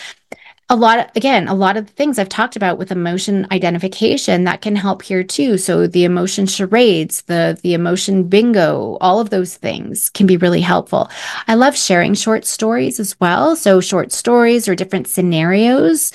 A 0.70 0.76
lot, 0.76 0.98
of, 0.98 1.06
again, 1.16 1.48
a 1.48 1.54
lot 1.54 1.78
of 1.78 1.86
the 1.86 1.92
things 1.94 2.18
I've 2.18 2.28
talked 2.28 2.54
about 2.54 2.76
with 2.76 2.92
emotion 2.92 3.46
identification 3.50 4.44
that 4.44 4.60
can 4.60 4.76
help 4.76 5.00
here 5.00 5.24
too. 5.24 5.56
So 5.56 5.86
the 5.86 6.04
emotion 6.04 6.46
charades, 6.46 7.22
the 7.22 7.58
the 7.62 7.72
emotion 7.72 8.24
bingo, 8.24 8.98
all 9.00 9.18
of 9.18 9.30
those 9.30 9.56
things 9.56 10.10
can 10.10 10.26
be 10.26 10.36
really 10.36 10.60
helpful. 10.60 11.08
I 11.46 11.54
love 11.54 11.74
sharing 11.74 12.12
short 12.12 12.44
stories 12.44 13.00
as 13.00 13.18
well. 13.18 13.56
So 13.56 13.80
short 13.80 14.12
stories 14.12 14.68
or 14.68 14.74
different 14.74 15.08
scenarios 15.08 16.12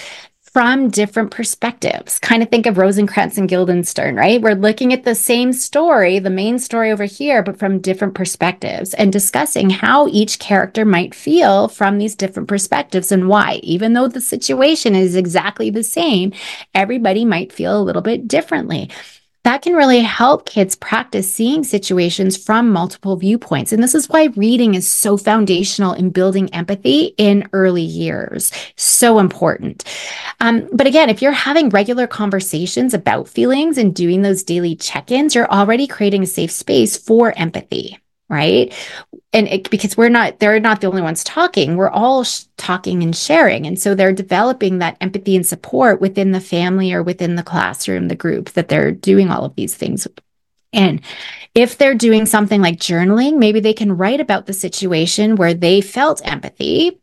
from 0.54 0.90
different 0.90 1.32
perspectives. 1.32 2.20
Kind 2.20 2.44
of 2.44 2.50
think 2.50 2.68
of 2.68 2.78
Rosencrantz 2.78 3.40
and 3.40 3.50
Guildenstern, 3.50 4.16
right? 4.16 4.40
We're 4.40 4.54
looking 4.54 4.94
at 4.94 5.04
the 5.04 5.16
same 5.16 5.52
story, 5.52 6.20
the 6.20 6.30
main 6.30 6.60
story 6.60 6.92
over 6.92 7.06
here, 7.06 7.42
but 7.42 7.58
from 7.58 7.80
different 7.80 8.14
perspectives 8.14 8.94
and 8.94 9.12
discussing 9.12 9.72
how 9.72 10.08
each 10.10 10.38
character 10.38 10.86
might 10.86 11.16
feel 11.16 11.68
from 11.70 11.98
these 11.98 12.14
different 12.16 12.48
perspectives 12.48 13.12
and 13.12 13.28
why. 13.28 13.60
Even 13.64 13.94
though 13.94 14.08
the 14.08 14.22
situation 14.22 14.96
is 14.96 15.16
exactly 15.16 15.72
the 15.72 15.84
same, 15.84 16.32
everybody 16.76 17.26
might 17.26 17.52
feel 17.52 17.76
a 17.76 17.82
little 17.82 18.04
bit 18.04 18.28
differently 18.28 18.92
that 19.44 19.62
can 19.62 19.74
really 19.74 20.02
help 20.02 20.46
kids 20.46 20.76
practice 20.76 21.32
seeing 21.32 21.64
situations 21.64 22.38
from 22.38 22.70
multiple 22.70 23.18
viewpoints. 23.18 23.72
And 23.72 23.84
this 23.84 23.96
is 23.96 24.10
why 24.10 24.26
reading 24.36 24.76
is 24.76 24.88
so 24.88 25.18
foundational 25.18 25.94
in 25.94 26.10
building 26.10 26.54
empathy 26.54 27.14
in 27.18 27.48
early 27.54 27.82
years. 27.82 28.52
So 28.76 29.20
important. 29.20 29.84
Um, 30.40 30.70
but 30.72 30.88
again, 30.88 31.10
if 31.10 31.22
you're 31.22 31.32
having 31.32 31.70
regular 31.70 32.08
conversations 32.08 32.94
about 32.94 33.28
feelings 33.28 33.78
and 33.78 33.94
doing 33.94 34.22
those 34.22 34.44
daily 34.44 34.76
check 34.76 35.12
ins, 35.12 35.36
you're 35.36 35.52
already 35.52 35.88
creating 35.88 36.24
a 36.24 36.28
safe 36.28 36.52
space 36.52 36.98
for 36.98 37.34
empathy 37.38 38.00
right? 38.34 38.74
And 39.32 39.48
it, 39.48 39.70
because 39.70 39.96
we're 39.96 40.10
not 40.10 40.40
they're 40.40 40.60
not 40.60 40.82
the 40.82 40.88
only 40.88 41.02
ones 41.02 41.24
talking. 41.24 41.78
We're 41.78 41.90
all 41.90 42.24
sh- 42.24 42.46
talking 42.58 43.04
and 43.04 43.16
sharing. 43.16 43.66
And 43.68 43.80
so 43.80 43.96
they're 43.96 44.14
developing 44.14 44.80
that 44.80 44.98
empathy 45.00 45.36
and 45.36 45.46
support 45.46 46.02
within 46.02 46.32
the 46.32 46.42
family 46.42 46.92
or 46.94 47.04
within 47.04 47.36
the 47.36 47.44
classroom 47.44 48.08
the 48.08 48.16
group 48.16 48.50
that 48.52 48.68
they're 48.68 48.92
doing 48.92 49.30
all 49.30 49.46
of 49.46 49.56
these 49.56 49.76
things 49.76 50.08
and 50.74 51.02
if 51.54 51.78
they're 51.78 51.94
doing 51.94 52.26
something 52.26 52.62
like 52.62 52.78
journaling 52.78 53.38
maybe 53.38 53.60
they 53.60 53.74
can 53.74 53.96
write 53.96 54.20
about 54.20 54.46
the 54.46 54.54
situation 54.54 55.36
where 55.36 55.54
they 55.54 55.82
felt 55.82 56.22
empathy 56.26 57.00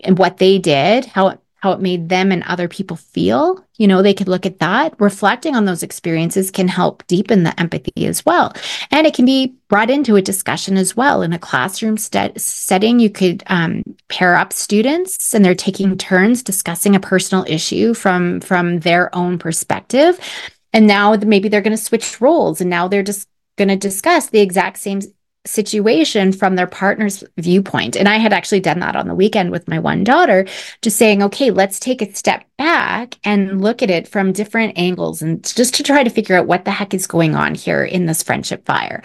and 0.00 0.18
what 0.18 0.36
they 0.36 0.58
did 0.58 1.06
how 1.06 1.38
how 1.64 1.72
it 1.72 1.80
made 1.80 2.10
them 2.10 2.30
and 2.30 2.42
other 2.42 2.68
people 2.68 2.94
feel. 2.94 3.64
You 3.78 3.88
know, 3.88 4.02
they 4.02 4.12
could 4.12 4.28
look 4.28 4.44
at 4.44 4.58
that. 4.58 4.94
Reflecting 5.00 5.56
on 5.56 5.64
those 5.64 5.82
experiences 5.82 6.50
can 6.50 6.68
help 6.68 7.06
deepen 7.06 7.42
the 7.42 7.58
empathy 7.58 8.04
as 8.04 8.22
well. 8.26 8.52
And 8.90 9.06
it 9.06 9.14
can 9.14 9.24
be 9.24 9.54
brought 9.68 9.88
into 9.88 10.16
a 10.16 10.20
discussion 10.20 10.76
as 10.76 10.94
well. 10.94 11.22
In 11.22 11.32
a 11.32 11.38
classroom 11.38 11.96
st- 11.96 12.38
setting, 12.38 13.00
you 13.00 13.08
could 13.08 13.42
um, 13.46 13.82
pair 14.10 14.36
up 14.36 14.52
students 14.52 15.32
and 15.32 15.42
they're 15.42 15.54
taking 15.54 15.96
turns 15.96 16.42
discussing 16.42 16.94
a 16.94 17.00
personal 17.00 17.46
issue 17.48 17.94
from, 17.94 18.42
from 18.42 18.80
their 18.80 19.08
own 19.16 19.38
perspective. 19.38 20.20
And 20.74 20.86
now 20.86 21.16
maybe 21.16 21.48
they're 21.48 21.62
going 21.62 21.74
to 21.74 21.82
switch 21.82 22.20
roles 22.20 22.60
and 22.60 22.68
now 22.68 22.88
they're 22.88 23.02
just 23.02 23.26
going 23.56 23.68
to 23.68 23.76
discuss 23.76 24.26
the 24.26 24.40
exact 24.40 24.76
same 24.76 25.00
situation 25.46 26.32
from 26.32 26.56
their 26.56 26.66
partner's 26.66 27.22
viewpoint. 27.36 27.96
And 27.96 28.08
I 28.08 28.16
had 28.16 28.32
actually 28.32 28.60
done 28.60 28.80
that 28.80 28.96
on 28.96 29.08
the 29.08 29.14
weekend 29.14 29.50
with 29.50 29.68
my 29.68 29.78
one 29.78 30.04
daughter, 30.04 30.46
just 30.82 30.96
saying, 30.96 31.22
okay, 31.22 31.50
let's 31.50 31.78
take 31.78 32.00
a 32.00 32.14
step 32.14 32.44
back 32.56 33.16
and 33.24 33.60
look 33.60 33.82
at 33.82 33.90
it 33.90 34.08
from 34.08 34.32
different 34.32 34.78
angles 34.78 35.22
and 35.22 35.44
just 35.44 35.74
to 35.74 35.82
try 35.82 36.02
to 36.02 36.10
figure 36.10 36.36
out 36.36 36.46
what 36.46 36.64
the 36.64 36.70
heck 36.70 36.94
is 36.94 37.06
going 37.06 37.34
on 37.34 37.54
here 37.54 37.84
in 37.84 38.06
this 38.06 38.22
friendship 38.22 38.64
fire. 38.64 39.02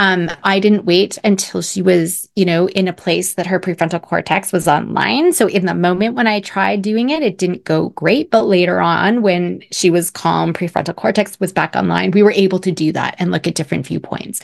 Um, 0.00 0.28
I 0.42 0.58
didn't 0.58 0.86
wait 0.86 1.18
until 1.22 1.62
she 1.62 1.80
was, 1.80 2.28
you 2.34 2.44
know, 2.44 2.68
in 2.68 2.88
a 2.88 2.92
place 2.92 3.34
that 3.34 3.46
her 3.46 3.60
prefrontal 3.60 4.02
cortex 4.02 4.52
was 4.52 4.66
online. 4.66 5.32
So 5.32 5.46
in 5.46 5.66
the 5.66 5.74
moment 5.74 6.16
when 6.16 6.26
I 6.26 6.40
tried 6.40 6.82
doing 6.82 7.10
it, 7.10 7.22
it 7.22 7.38
didn't 7.38 7.62
go 7.62 7.90
great. 7.90 8.28
But 8.28 8.42
later 8.46 8.80
on, 8.80 9.22
when 9.22 9.62
she 9.70 9.90
was 9.90 10.10
calm, 10.10 10.52
prefrontal 10.52 10.96
cortex 10.96 11.38
was 11.38 11.52
back 11.52 11.76
online, 11.76 12.10
we 12.10 12.24
were 12.24 12.32
able 12.32 12.58
to 12.60 12.72
do 12.72 12.90
that 12.92 13.14
and 13.18 13.30
look 13.30 13.46
at 13.46 13.54
different 13.54 13.86
viewpoints. 13.86 14.40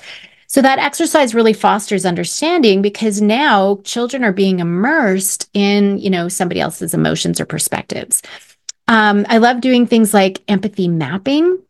So 0.51 0.61
that 0.62 0.80
exercise 0.80 1.32
really 1.32 1.53
fosters 1.53 2.05
understanding 2.05 2.82
because 2.82 3.20
now 3.20 3.78
children 3.84 4.24
are 4.24 4.32
being 4.32 4.59
immersed 4.59 5.48
in, 5.55 5.98
you 5.98 6.11
know, 6.11 6.26
somebody 6.26 6.61
else's 6.61 6.92
emotions 6.92 7.40
or 7.40 7.46
perspectives. 7.46 8.20
Um, 8.88 9.24
I 9.28 9.38
love 9.38 9.61
doing 9.61 9.86
things 9.86 10.12
like 10.12 10.42
empathy 10.48 10.88
mapping. 10.88 11.62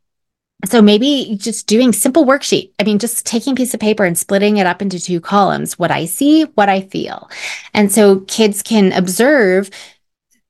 So 0.65 0.81
maybe 0.81 1.37
just 1.39 1.67
doing 1.67 1.93
simple 1.93 2.25
worksheet. 2.25 2.71
I 2.79 2.85
mean, 2.85 2.99
just 2.99 3.27
taking 3.27 3.53
a 3.53 3.57
piece 3.57 3.75
of 3.75 3.81
paper 3.81 4.07
and 4.07 4.17
splitting 4.17 4.57
it 4.57 4.67
up 4.67 4.81
into 4.81 4.99
two 4.99 5.21
columns, 5.21 5.79
what 5.79 5.91
I 5.91 6.07
see, 6.07 6.45
what 6.55 6.71
I 6.71 6.81
feel. 6.81 7.29
And 7.75 7.93
so 7.93 8.21
kids 8.21 8.63
can 8.63 8.93
observe 8.93 9.69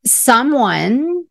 someone 0.07 1.27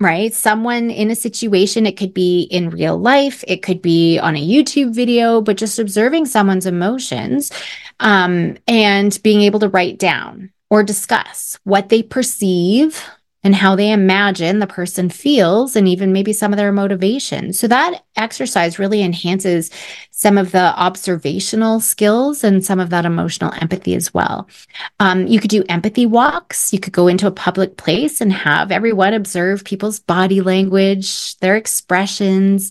right? 0.00 0.32
Someone 0.32 0.90
in 0.90 1.10
a 1.10 1.14
situation, 1.14 1.86
it 1.86 1.96
could 1.96 2.14
be 2.14 2.42
in 2.44 2.70
real 2.70 2.98
life, 2.98 3.44
it 3.46 3.62
could 3.62 3.82
be 3.82 4.18
on 4.18 4.34
a 4.34 4.46
YouTube 4.46 4.94
video, 4.94 5.42
but 5.42 5.58
just 5.58 5.78
observing 5.78 6.24
someone's 6.24 6.66
emotions 6.66 7.52
um, 8.00 8.56
and 8.66 9.20
being 9.22 9.42
able 9.42 9.60
to 9.60 9.68
write 9.68 9.98
down 9.98 10.50
or 10.70 10.82
discuss 10.82 11.58
what 11.64 11.90
they 11.90 12.02
perceive 12.02 13.04
and 13.42 13.54
how 13.54 13.74
they 13.74 13.90
imagine 13.90 14.58
the 14.58 14.66
person 14.66 15.08
feels 15.08 15.74
and 15.74 15.88
even 15.88 16.12
maybe 16.12 16.32
some 16.32 16.52
of 16.52 16.56
their 16.56 16.72
motivation. 16.72 17.52
So 17.52 17.68
that 17.68 18.02
exercise 18.16 18.78
really 18.78 19.02
enhances 19.02 19.70
some 20.20 20.36
of 20.36 20.52
the 20.52 20.78
observational 20.78 21.80
skills 21.80 22.44
and 22.44 22.62
some 22.62 22.78
of 22.78 22.90
that 22.90 23.06
emotional 23.06 23.54
empathy 23.62 23.94
as 23.94 24.12
well. 24.12 24.46
Um, 24.98 25.26
you 25.26 25.40
could 25.40 25.48
do 25.48 25.64
empathy 25.70 26.04
walks. 26.04 26.74
You 26.74 26.78
could 26.78 26.92
go 26.92 27.08
into 27.08 27.26
a 27.26 27.30
public 27.30 27.78
place 27.78 28.20
and 28.20 28.30
have 28.30 28.70
everyone 28.70 29.14
observe 29.14 29.64
people's 29.64 29.98
body 29.98 30.42
language, 30.42 31.38
their 31.38 31.56
expressions, 31.56 32.70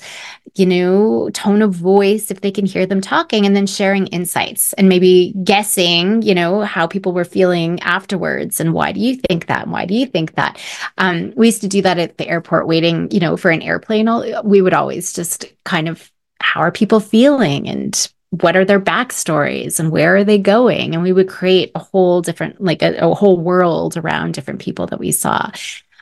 you 0.53 0.67
know, 0.67 1.31
tone 1.31 1.63
of 1.63 1.73
voice, 1.73 2.29
if 2.29 2.41
they 2.41 2.51
can 2.51 2.67
hear 2.67 2.85
them 2.85 3.01
talking, 3.01 3.47
and 3.47 3.55
then 3.55 3.65
sharing 3.65 4.05
insights 4.07 4.73
and 4.73 4.87
maybe 4.87 5.33
guessing, 5.43 6.21
you 6.21 6.35
know, 6.35 6.61
how 6.61 6.85
people 6.85 7.13
were 7.13 7.25
feeling 7.25 7.79
afterwards 7.79 8.59
and 8.59 8.75
why 8.75 8.91
do 8.91 8.99
you 8.99 9.15
think 9.15 9.47
that? 9.47 9.63
And 9.63 9.71
why 9.71 9.87
do 9.87 9.95
you 9.95 10.05
think 10.05 10.35
that? 10.35 10.59
Um, 10.99 11.33
we 11.35 11.47
used 11.47 11.61
to 11.61 11.67
do 11.67 11.81
that 11.81 11.97
at 11.97 12.19
the 12.19 12.27
airport 12.27 12.67
waiting, 12.67 13.09
you 13.09 13.19
know, 13.19 13.37
for 13.37 13.49
an 13.49 13.63
airplane. 13.63 14.07
We 14.43 14.61
would 14.61 14.75
always 14.75 15.13
just 15.13 15.45
kind 15.63 15.89
of 15.89 16.11
how 16.41 16.61
are 16.61 16.71
people 16.71 16.99
feeling 16.99 17.67
and 17.67 18.11
what 18.31 18.55
are 18.55 18.65
their 18.65 18.79
backstories 18.79 19.79
and 19.79 19.91
where 19.91 20.15
are 20.15 20.23
they 20.23 20.37
going? 20.37 20.93
And 20.93 21.03
we 21.03 21.11
would 21.11 21.27
create 21.27 21.71
a 21.73 21.79
whole 21.79 22.21
different 22.21 22.61
like 22.61 22.81
a, 22.81 22.97
a 22.97 23.13
whole 23.13 23.39
world 23.39 23.97
around 23.97 24.33
different 24.33 24.61
people 24.61 24.85
that 24.87 24.99
we 24.99 25.11
saw. 25.11 25.51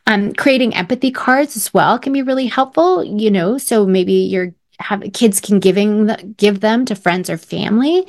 Um, 0.06 0.34
creating 0.34 0.74
empathy 0.74 1.12
cards 1.12 1.58
as 1.58 1.74
well 1.74 2.00
can 2.00 2.14
be 2.14 2.22
really 2.22 2.46
helpful 2.46 3.04
you 3.04 3.30
know 3.30 3.58
so 3.58 3.86
maybe 3.86 4.14
you're 4.14 4.54
have 4.80 5.04
kids 5.14 5.42
can 5.42 5.60
giving 5.60 6.08
give 6.38 6.60
them 6.60 6.86
to 6.86 6.96
friends 6.96 7.30
or 7.30 7.38
family. 7.38 8.06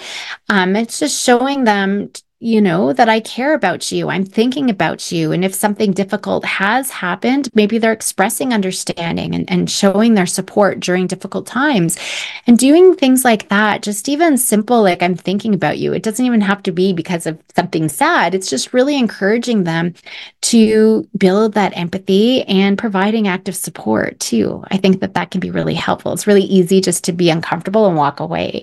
Um, 0.49 0.77
it's 0.77 0.99
just 0.99 1.23
showing 1.23 1.65
them 1.65 2.11
you 2.41 2.61
know, 2.61 2.93
that 2.93 3.09
I 3.09 3.19
care 3.19 3.53
about 3.53 3.91
you. 3.91 4.11
I'm 4.11 4.25
thinking 4.25 4.71
about 4.71 5.11
you. 5.11 5.33
And 5.33 5.45
if 5.45 5.53
something 5.53 5.91
difficult 5.91 6.45
has 6.45 6.89
happened, 6.89 7.49
maybe 7.53 7.79
they're 7.79 7.91
expressing 7.93 8.55
understanding 8.55 9.35
and, 9.35 9.51
and 9.51 9.69
showing 9.69 10.15
their 10.15 10.27
support 10.27 10.79
during 10.79 11.09
difficult 11.09 11.49
times 11.49 11.99
and 12.47 12.57
doing 12.57 12.95
things 12.95 13.25
like 13.25 13.49
that. 13.49 13.83
Just 13.83 14.09
even 14.09 14.39
simple, 14.39 14.85
like 14.85 15.03
I'm 15.03 15.17
thinking 15.17 15.53
about 15.53 15.79
you. 15.79 15.93
It 15.93 16.05
doesn't 16.05 16.25
even 16.25 16.41
have 16.41 16.63
to 16.63 16.71
be 16.71 16.93
because 16.93 17.27
of 17.27 17.43
something 17.57 17.89
sad. 17.89 18.37
It's 18.37 18.51
just 18.51 18.73
really 18.73 18.97
encouraging 18.97 19.65
them 19.65 19.95
to 20.43 21.09
build 21.17 21.55
that 21.55 21.77
empathy 21.77 22.45
and 22.45 22.79
providing 22.79 23.27
active 23.27 23.57
support 23.57 24.21
too. 24.21 24.63
I 24.71 24.77
think 24.77 25.01
that 25.01 25.15
that 25.15 25.33
can 25.33 25.41
be 25.41 25.51
really 25.51 25.75
helpful. 25.75 26.13
It's 26.13 26.29
really 26.29 26.43
easy 26.43 26.81
just 26.81 27.03
to 27.05 27.13
be 27.13 27.31
uncomfortable 27.31 27.87
and 27.89 27.97
walk 27.97 28.21
away. 28.21 28.63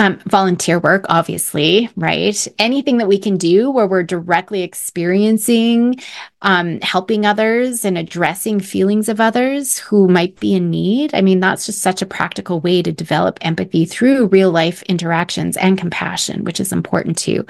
Um, 0.00 0.20
volunteer 0.26 0.78
work, 0.78 1.06
obviously, 1.08 1.90
right? 1.96 2.46
Anything 2.60 2.98
that 2.98 3.08
we 3.08 3.18
can 3.18 3.36
do 3.36 3.68
where 3.68 3.88
we're 3.88 4.04
directly 4.04 4.62
experiencing, 4.62 5.96
um, 6.42 6.80
helping 6.82 7.26
others 7.26 7.84
and 7.84 7.98
addressing 7.98 8.60
feelings 8.60 9.08
of 9.08 9.20
others 9.20 9.76
who 9.78 10.06
might 10.06 10.38
be 10.38 10.54
in 10.54 10.70
need. 10.70 11.12
I 11.16 11.20
mean, 11.20 11.40
that's 11.40 11.66
just 11.66 11.82
such 11.82 12.00
a 12.00 12.06
practical 12.06 12.60
way 12.60 12.80
to 12.80 12.92
develop 12.92 13.40
empathy 13.40 13.86
through 13.86 14.28
real 14.28 14.52
life 14.52 14.84
interactions 14.84 15.56
and 15.56 15.76
compassion, 15.76 16.44
which 16.44 16.60
is 16.60 16.72
important 16.72 17.18
too. 17.18 17.44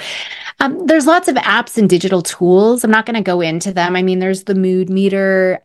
Um, 0.61 0.87
there's 0.87 1.07
lots 1.07 1.29
of 1.29 1.37
apps 1.37 1.77
and 1.77 1.89
digital 1.89 2.23
tools. 2.23 2.83
I'm 2.83 2.91
not 2.91 3.05
going 3.05 3.17
to 3.17 3.21
go 3.21 3.43
into 3.43 3.75
them. 3.75 3.95
I 3.95 4.01
mean, 4.03 4.21
there's 4.21 4.45
the 4.45 4.55
mood 4.55 4.89
meter. 4.89 5.61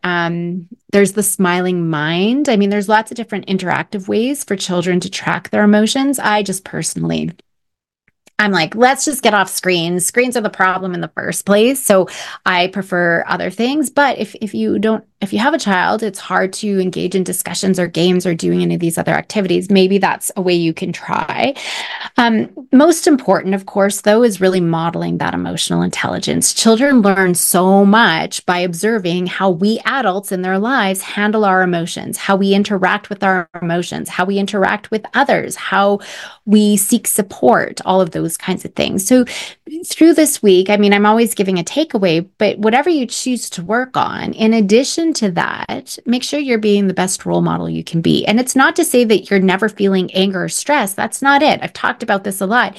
There's 0.94 1.14
the 1.14 1.24
smiling 1.24 1.90
mind. 1.90 2.48
I 2.48 2.54
mean, 2.54 2.70
there's 2.70 2.88
lots 2.88 3.10
of 3.10 3.16
different 3.16 3.48
interactive 3.48 4.06
ways 4.06 4.44
for 4.44 4.54
children 4.54 5.00
to 5.00 5.10
track 5.10 5.50
their 5.50 5.64
emotions. 5.64 6.20
I 6.20 6.44
just 6.44 6.62
personally 6.62 7.32
I'm 8.38 8.50
like, 8.50 8.74
let's 8.74 9.04
just 9.04 9.22
get 9.22 9.34
off 9.34 9.48
screens. 9.48 10.04
Screens 10.04 10.36
are 10.36 10.40
the 10.40 10.50
problem 10.50 10.92
in 10.92 11.00
the 11.00 11.08
first 11.14 11.46
place. 11.46 11.82
So 11.82 12.08
I 12.44 12.66
prefer 12.68 13.24
other 13.28 13.50
things. 13.50 13.90
But 13.90 14.18
if 14.18 14.34
if 14.40 14.54
you 14.54 14.78
don't 14.78 15.04
if 15.24 15.32
you 15.32 15.38
have 15.38 15.54
a 15.54 15.58
child, 15.58 16.02
it's 16.02 16.18
hard 16.18 16.52
to 16.52 16.80
engage 16.80 17.14
in 17.14 17.24
discussions 17.24 17.80
or 17.80 17.86
games 17.86 18.26
or 18.26 18.34
doing 18.34 18.62
any 18.62 18.74
of 18.74 18.80
these 18.80 18.98
other 18.98 19.12
activities. 19.12 19.70
Maybe 19.70 19.98
that's 19.98 20.30
a 20.36 20.42
way 20.42 20.52
you 20.52 20.74
can 20.74 20.92
try. 20.92 21.54
Um, 22.18 22.50
most 22.72 23.06
important, 23.06 23.54
of 23.54 23.66
course, 23.66 24.02
though, 24.02 24.22
is 24.22 24.40
really 24.40 24.60
modeling 24.60 25.18
that 25.18 25.32
emotional 25.32 25.82
intelligence. 25.82 26.52
Children 26.52 27.00
learn 27.00 27.34
so 27.34 27.84
much 27.86 28.44
by 28.44 28.58
observing 28.58 29.26
how 29.26 29.50
we 29.50 29.80
adults 29.86 30.30
in 30.30 30.42
their 30.42 30.58
lives 30.58 31.00
handle 31.00 31.44
our 31.44 31.62
emotions, 31.62 32.18
how 32.18 32.36
we 32.36 32.52
interact 32.52 33.08
with 33.08 33.24
our 33.24 33.48
emotions, 33.62 34.10
how 34.10 34.26
we 34.26 34.38
interact 34.38 34.90
with 34.90 35.06
others, 35.14 35.56
how 35.56 36.00
we 36.44 36.76
seek 36.76 37.06
support, 37.06 37.80
all 37.86 38.00
of 38.00 38.10
those 38.24 38.36
kinds 38.36 38.64
of 38.64 38.74
things. 38.74 39.06
So, 39.06 39.24
through 39.86 40.14
this 40.14 40.42
week, 40.42 40.70
I 40.70 40.76
mean, 40.76 40.92
I'm 40.92 41.06
always 41.06 41.34
giving 41.34 41.58
a 41.58 41.64
takeaway, 41.64 42.26
but 42.38 42.58
whatever 42.58 42.90
you 42.90 43.06
choose 43.06 43.48
to 43.50 43.62
work 43.62 43.96
on, 43.96 44.32
in 44.32 44.54
addition 44.54 45.12
to 45.14 45.30
that, 45.32 45.98
make 46.06 46.22
sure 46.22 46.40
you're 46.40 46.58
being 46.58 46.88
the 46.88 46.94
best 46.94 47.26
role 47.26 47.42
model 47.42 47.68
you 47.68 47.84
can 47.84 48.00
be. 48.00 48.24
And 48.26 48.40
it's 48.40 48.56
not 48.56 48.76
to 48.76 48.84
say 48.84 49.04
that 49.04 49.30
you're 49.30 49.40
never 49.40 49.68
feeling 49.68 50.12
anger 50.12 50.44
or 50.44 50.48
stress. 50.48 50.94
That's 50.94 51.22
not 51.22 51.42
it. 51.42 51.60
I've 51.62 51.72
talked 51.72 52.02
about 52.02 52.24
this 52.24 52.40
a 52.40 52.46
lot. 52.46 52.76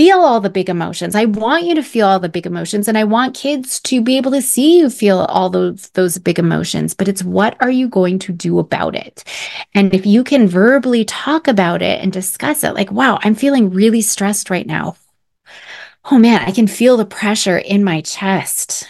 Feel 0.00 0.20
all 0.20 0.40
the 0.40 0.48
big 0.48 0.70
emotions. 0.70 1.14
I 1.14 1.26
want 1.26 1.66
you 1.66 1.74
to 1.74 1.82
feel 1.82 2.06
all 2.06 2.18
the 2.18 2.30
big 2.30 2.46
emotions 2.46 2.88
and 2.88 2.96
I 2.96 3.04
want 3.04 3.36
kids 3.36 3.78
to 3.80 4.00
be 4.00 4.16
able 4.16 4.30
to 4.30 4.40
see 4.40 4.78
you 4.78 4.88
feel 4.88 5.18
all 5.18 5.50
those 5.50 5.90
those 5.90 6.16
big 6.16 6.38
emotions, 6.38 6.94
but 6.94 7.06
it's 7.06 7.22
what 7.22 7.54
are 7.60 7.70
you 7.70 7.86
going 7.86 8.18
to 8.20 8.32
do 8.32 8.58
about 8.58 8.96
it? 8.96 9.22
And 9.74 9.92
if 9.92 10.06
you 10.06 10.24
can 10.24 10.48
verbally 10.48 11.04
talk 11.04 11.48
about 11.48 11.82
it 11.82 12.00
and 12.02 12.10
discuss 12.10 12.64
it 12.64 12.72
like, 12.72 12.90
wow, 12.90 13.18
I'm 13.20 13.34
feeling 13.34 13.68
really 13.68 14.00
stressed 14.00 14.48
right 14.48 14.66
now. 14.66 14.96
Oh 16.10 16.18
man, 16.18 16.44
I 16.46 16.52
can 16.52 16.66
feel 16.66 16.96
the 16.96 17.04
pressure 17.04 17.58
in 17.58 17.84
my 17.84 18.00
chest. 18.00 18.88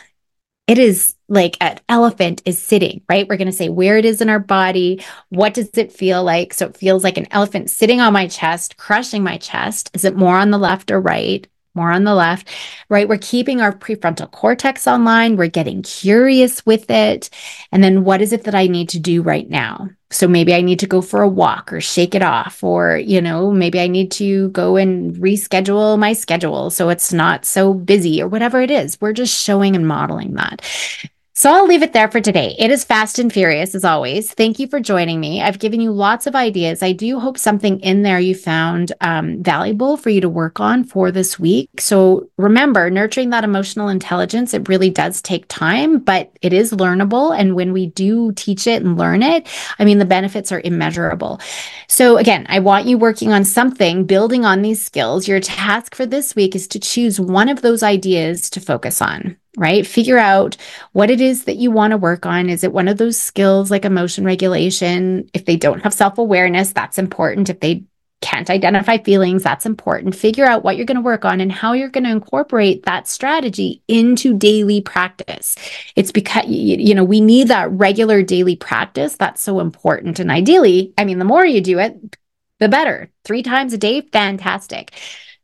It 0.68 0.78
is 0.78 1.16
like 1.30 1.56
an 1.60 1.78
elephant 1.88 2.42
is 2.44 2.60
sitting, 2.60 3.00
right? 3.08 3.26
We're 3.26 3.38
going 3.38 3.46
to 3.46 3.52
say 3.52 3.70
where 3.70 3.96
it 3.96 4.04
is 4.04 4.20
in 4.20 4.28
our 4.28 4.40
body. 4.40 5.02
What 5.30 5.54
does 5.54 5.70
it 5.78 5.92
feel 5.92 6.22
like? 6.22 6.52
So 6.52 6.66
it 6.66 6.76
feels 6.76 7.04
like 7.04 7.16
an 7.16 7.28
elephant 7.30 7.70
sitting 7.70 8.00
on 8.00 8.12
my 8.12 8.26
chest, 8.26 8.76
crushing 8.76 9.22
my 9.22 9.38
chest. 9.38 9.90
Is 9.94 10.04
it 10.04 10.16
more 10.16 10.36
on 10.36 10.50
the 10.50 10.58
left 10.58 10.90
or 10.90 11.00
right? 11.00 11.46
More 11.72 11.92
on 11.92 12.02
the 12.02 12.16
left, 12.16 12.48
right? 12.88 13.08
We're 13.08 13.18
keeping 13.18 13.60
our 13.60 13.72
prefrontal 13.72 14.28
cortex 14.32 14.88
online. 14.88 15.36
We're 15.36 15.46
getting 15.46 15.82
curious 15.82 16.66
with 16.66 16.90
it. 16.90 17.30
And 17.70 17.82
then 17.82 18.02
what 18.02 18.20
is 18.20 18.32
it 18.32 18.42
that 18.42 18.56
I 18.56 18.66
need 18.66 18.88
to 18.88 18.98
do 18.98 19.22
right 19.22 19.48
now? 19.48 19.88
So 20.10 20.26
maybe 20.26 20.52
I 20.52 20.62
need 20.62 20.80
to 20.80 20.88
go 20.88 21.00
for 21.00 21.22
a 21.22 21.28
walk 21.28 21.72
or 21.72 21.80
shake 21.80 22.16
it 22.16 22.22
off, 22.22 22.64
or, 22.64 22.96
you 22.96 23.20
know, 23.20 23.52
maybe 23.52 23.78
I 23.78 23.86
need 23.86 24.10
to 24.12 24.48
go 24.48 24.74
and 24.74 25.14
reschedule 25.14 25.96
my 25.96 26.12
schedule 26.12 26.70
so 26.70 26.88
it's 26.88 27.12
not 27.12 27.44
so 27.44 27.72
busy 27.72 28.20
or 28.20 28.26
whatever 28.26 28.60
it 28.60 28.72
is. 28.72 29.00
We're 29.00 29.12
just 29.12 29.40
showing 29.40 29.76
and 29.76 29.86
modeling 29.86 30.34
that. 30.34 30.62
So 31.40 31.50
I'll 31.50 31.66
leave 31.66 31.82
it 31.82 31.94
there 31.94 32.10
for 32.10 32.20
today. 32.20 32.54
It 32.58 32.70
is 32.70 32.84
fast 32.84 33.18
and 33.18 33.32
furious 33.32 33.74
as 33.74 33.82
always. 33.82 34.30
Thank 34.30 34.58
you 34.58 34.66
for 34.66 34.78
joining 34.78 35.20
me. 35.20 35.40
I've 35.40 35.58
given 35.58 35.80
you 35.80 35.90
lots 35.90 36.26
of 36.26 36.36
ideas. 36.36 36.82
I 36.82 36.92
do 36.92 37.18
hope 37.18 37.38
something 37.38 37.80
in 37.80 38.02
there 38.02 38.20
you 38.20 38.34
found 38.34 38.92
um, 39.00 39.42
valuable 39.42 39.96
for 39.96 40.10
you 40.10 40.20
to 40.20 40.28
work 40.28 40.60
on 40.60 40.84
for 40.84 41.10
this 41.10 41.38
week. 41.38 41.70
So 41.78 42.28
remember, 42.36 42.90
nurturing 42.90 43.30
that 43.30 43.42
emotional 43.42 43.88
intelligence, 43.88 44.52
it 44.52 44.68
really 44.68 44.90
does 44.90 45.22
take 45.22 45.48
time, 45.48 46.00
but 46.00 46.30
it 46.42 46.52
is 46.52 46.72
learnable. 46.72 47.34
And 47.34 47.54
when 47.54 47.72
we 47.72 47.86
do 47.86 48.32
teach 48.32 48.66
it 48.66 48.82
and 48.82 48.98
learn 48.98 49.22
it, 49.22 49.48
I 49.78 49.86
mean, 49.86 49.96
the 49.96 50.04
benefits 50.04 50.52
are 50.52 50.60
immeasurable. 50.62 51.40
So 51.88 52.18
again, 52.18 52.44
I 52.50 52.58
want 52.58 52.84
you 52.84 52.98
working 52.98 53.32
on 53.32 53.46
something, 53.46 54.04
building 54.04 54.44
on 54.44 54.60
these 54.60 54.84
skills. 54.84 55.26
Your 55.26 55.40
task 55.40 55.94
for 55.94 56.04
this 56.04 56.36
week 56.36 56.54
is 56.54 56.68
to 56.68 56.78
choose 56.78 57.18
one 57.18 57.48
of 57.48 57.62
those 57.62 57.82
ideas 57.82 58.50
to 58.50 58.60
focus 58.60 59.00
on 59.00 59.38
right? 59.60 59.86
Figure 59.86 60.18
out 60.18 60.56
what 60.92 61.10
it 61.10 61.20
is 61.20 61.44
that 61.44 61.56
you 61.56 61.70
want 61.70 61.90
to 61.90 61.98
work 61.98 62.24
on. 62.24 62.48
Is 62.48 62.64
it 62.64 62.72
one 62.72 62.88
of 62.88 62.96
those 62.96 63.20
skills 63.20 63.70
like 63.70 63.84
emotion 63.84 64.24
regulation? 64.24 65.28
If 65.34 65.44
they 65.44 65.56
don't 65.56 65.82
have 65.82 65.92
self 65.92 66.16
awareness, 66.16 66.72
that's 66.72 66.98
important. 66.98 67.50
If 67.50 67.60
they 67.60 67.84
can't 68.22 68.48
identify 68.50 68.96
feelings, 68.98 69.42
that's 69.42 69.66
important. 69.66 70.14
Figure 70.14 70.46
out 70.46 70.64
what 70.64 70.76
you're 70.76 70.86
going 70.86 70.96
to 70.96 71.02
work 71.02 71.26
on 71.26 71.40
and 71.40 71.52
how 71.52 71.74
you're 71.74 71.90
going 71.90 72.04
to 72.04 72.10
incorporate 72.10 72.84
that 72.84 73.06
strategy 73.06 73.82
into 73.86 74.36
daily 74.36 74.80
practice. 74.80 75.56
It's 75.94 76.12
because, 76.12 76.46
you 76.46 76.94
know, 76.94 77.04
we 77.04 77.20
need 77.20 77.48
that 77.48 77.70
regular 77.70 78.22
daily 78.22 78.56
practice. 78.56 79.16
That's 79.16 79.42
so 79.42 79.60
important. 79.60 80.20
And 80.20 80.30
ideally, 80.30 80.94
I 80.96 81.04
mean, 81.04 81.18
the 81.18 81.24
more 81.26 81.44
you 81.44 81.60
do 81.60 81.78
it, 81.78 82.16
the 82.60 82.68
better. 82.68 83.10
Three 83.24 83.42
times 83.42 83.72
a 83.74 83.78
day, 83.78 84.02
fantastic. 84.02 84.92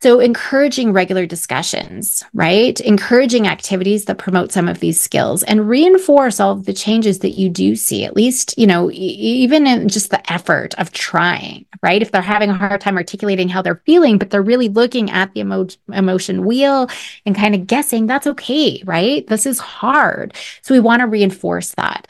So, 0.03 0.20
encouraging 0.20 0.92
regular 0.92 1.24
discussions, 1.24 2.22
right? 2.34 2.78
Encouraging 2.80 3.49
activities 3.49 4.05
that 4.05 4.18
promote 4.18 4.53
some 4.53 4.68
of 4.68 4.80
these 4.80 5.01
skills 5.01 5.42
and 5.44 5.68
reinforce 5.68 6.38
all 6.38 6.53
of 6.53 6.66
the 6.66 6.74
changes 6.74 7.20
that 7.20 7.30
you 7.30 7.49
do 7.49 7.74
see, 7.76 8.05
at 8.05 8.14
least, 8.14 8.57
you 8.59 8.66
know, 8.66 8.90
even 8.92 9.66
in 9.66 9.88
just 9.88 10.11
the 10.11 10.30
effort 10.30 10.74
of 10.74 10.92
trying, 10.92 11.64
right? 11.82 12.03
If 12.03 12.12
they're 12.12 12.20
having 12.20 12.51
a 12.51 12.55
hard 12.55 12.82
time 12.82 12.97
articulating 12.97 13.49
how 13.49 13.62
they're 13.62 13.82
feeling, 13.86 14.18
but 14.18 14.28
they're 14.28 14.42
really 14.42 14.68
looking 14.68 15.11
at 15.11 15.32
the 15.32 15.40
emo- 15.40 15.68
emotion 15.90 16.44
wheel 16.44 16.90
and 17.24 17.34
kind 17.34 17.55
of 17.55 17.66
guessing, 17.66 18.07
that's 18.07 18.26
okay, 18.26 18.82
right? 18.84 19.26
This 19.26 19.47
is 19.47 19.59
hard. 19.59 20.34
So, 20.61 20.74
we 20.74 20.80
want 20.80 21.01
to 21.01 21.07
reinforce 21.07 21.70
that. 21.76 22.07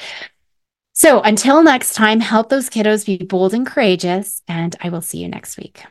So, 0.92 1.20
until 1.20 1.62
next 1.62 1.94
time, 1.94 2.18
help 2.18 2.48
those 2.48 2.68
kiddos 2.68 3.06
be 3.06 3.18
bold 3.18 3.54
and 3.54 3.66
courageous, 3.66 4.42
and 4.48 4.74
I 4.80 4.88
will 4.88 5.02
see 5.02 5.18
you 5.18 5.28
next 5.28 5.56
week. 5.56 5.84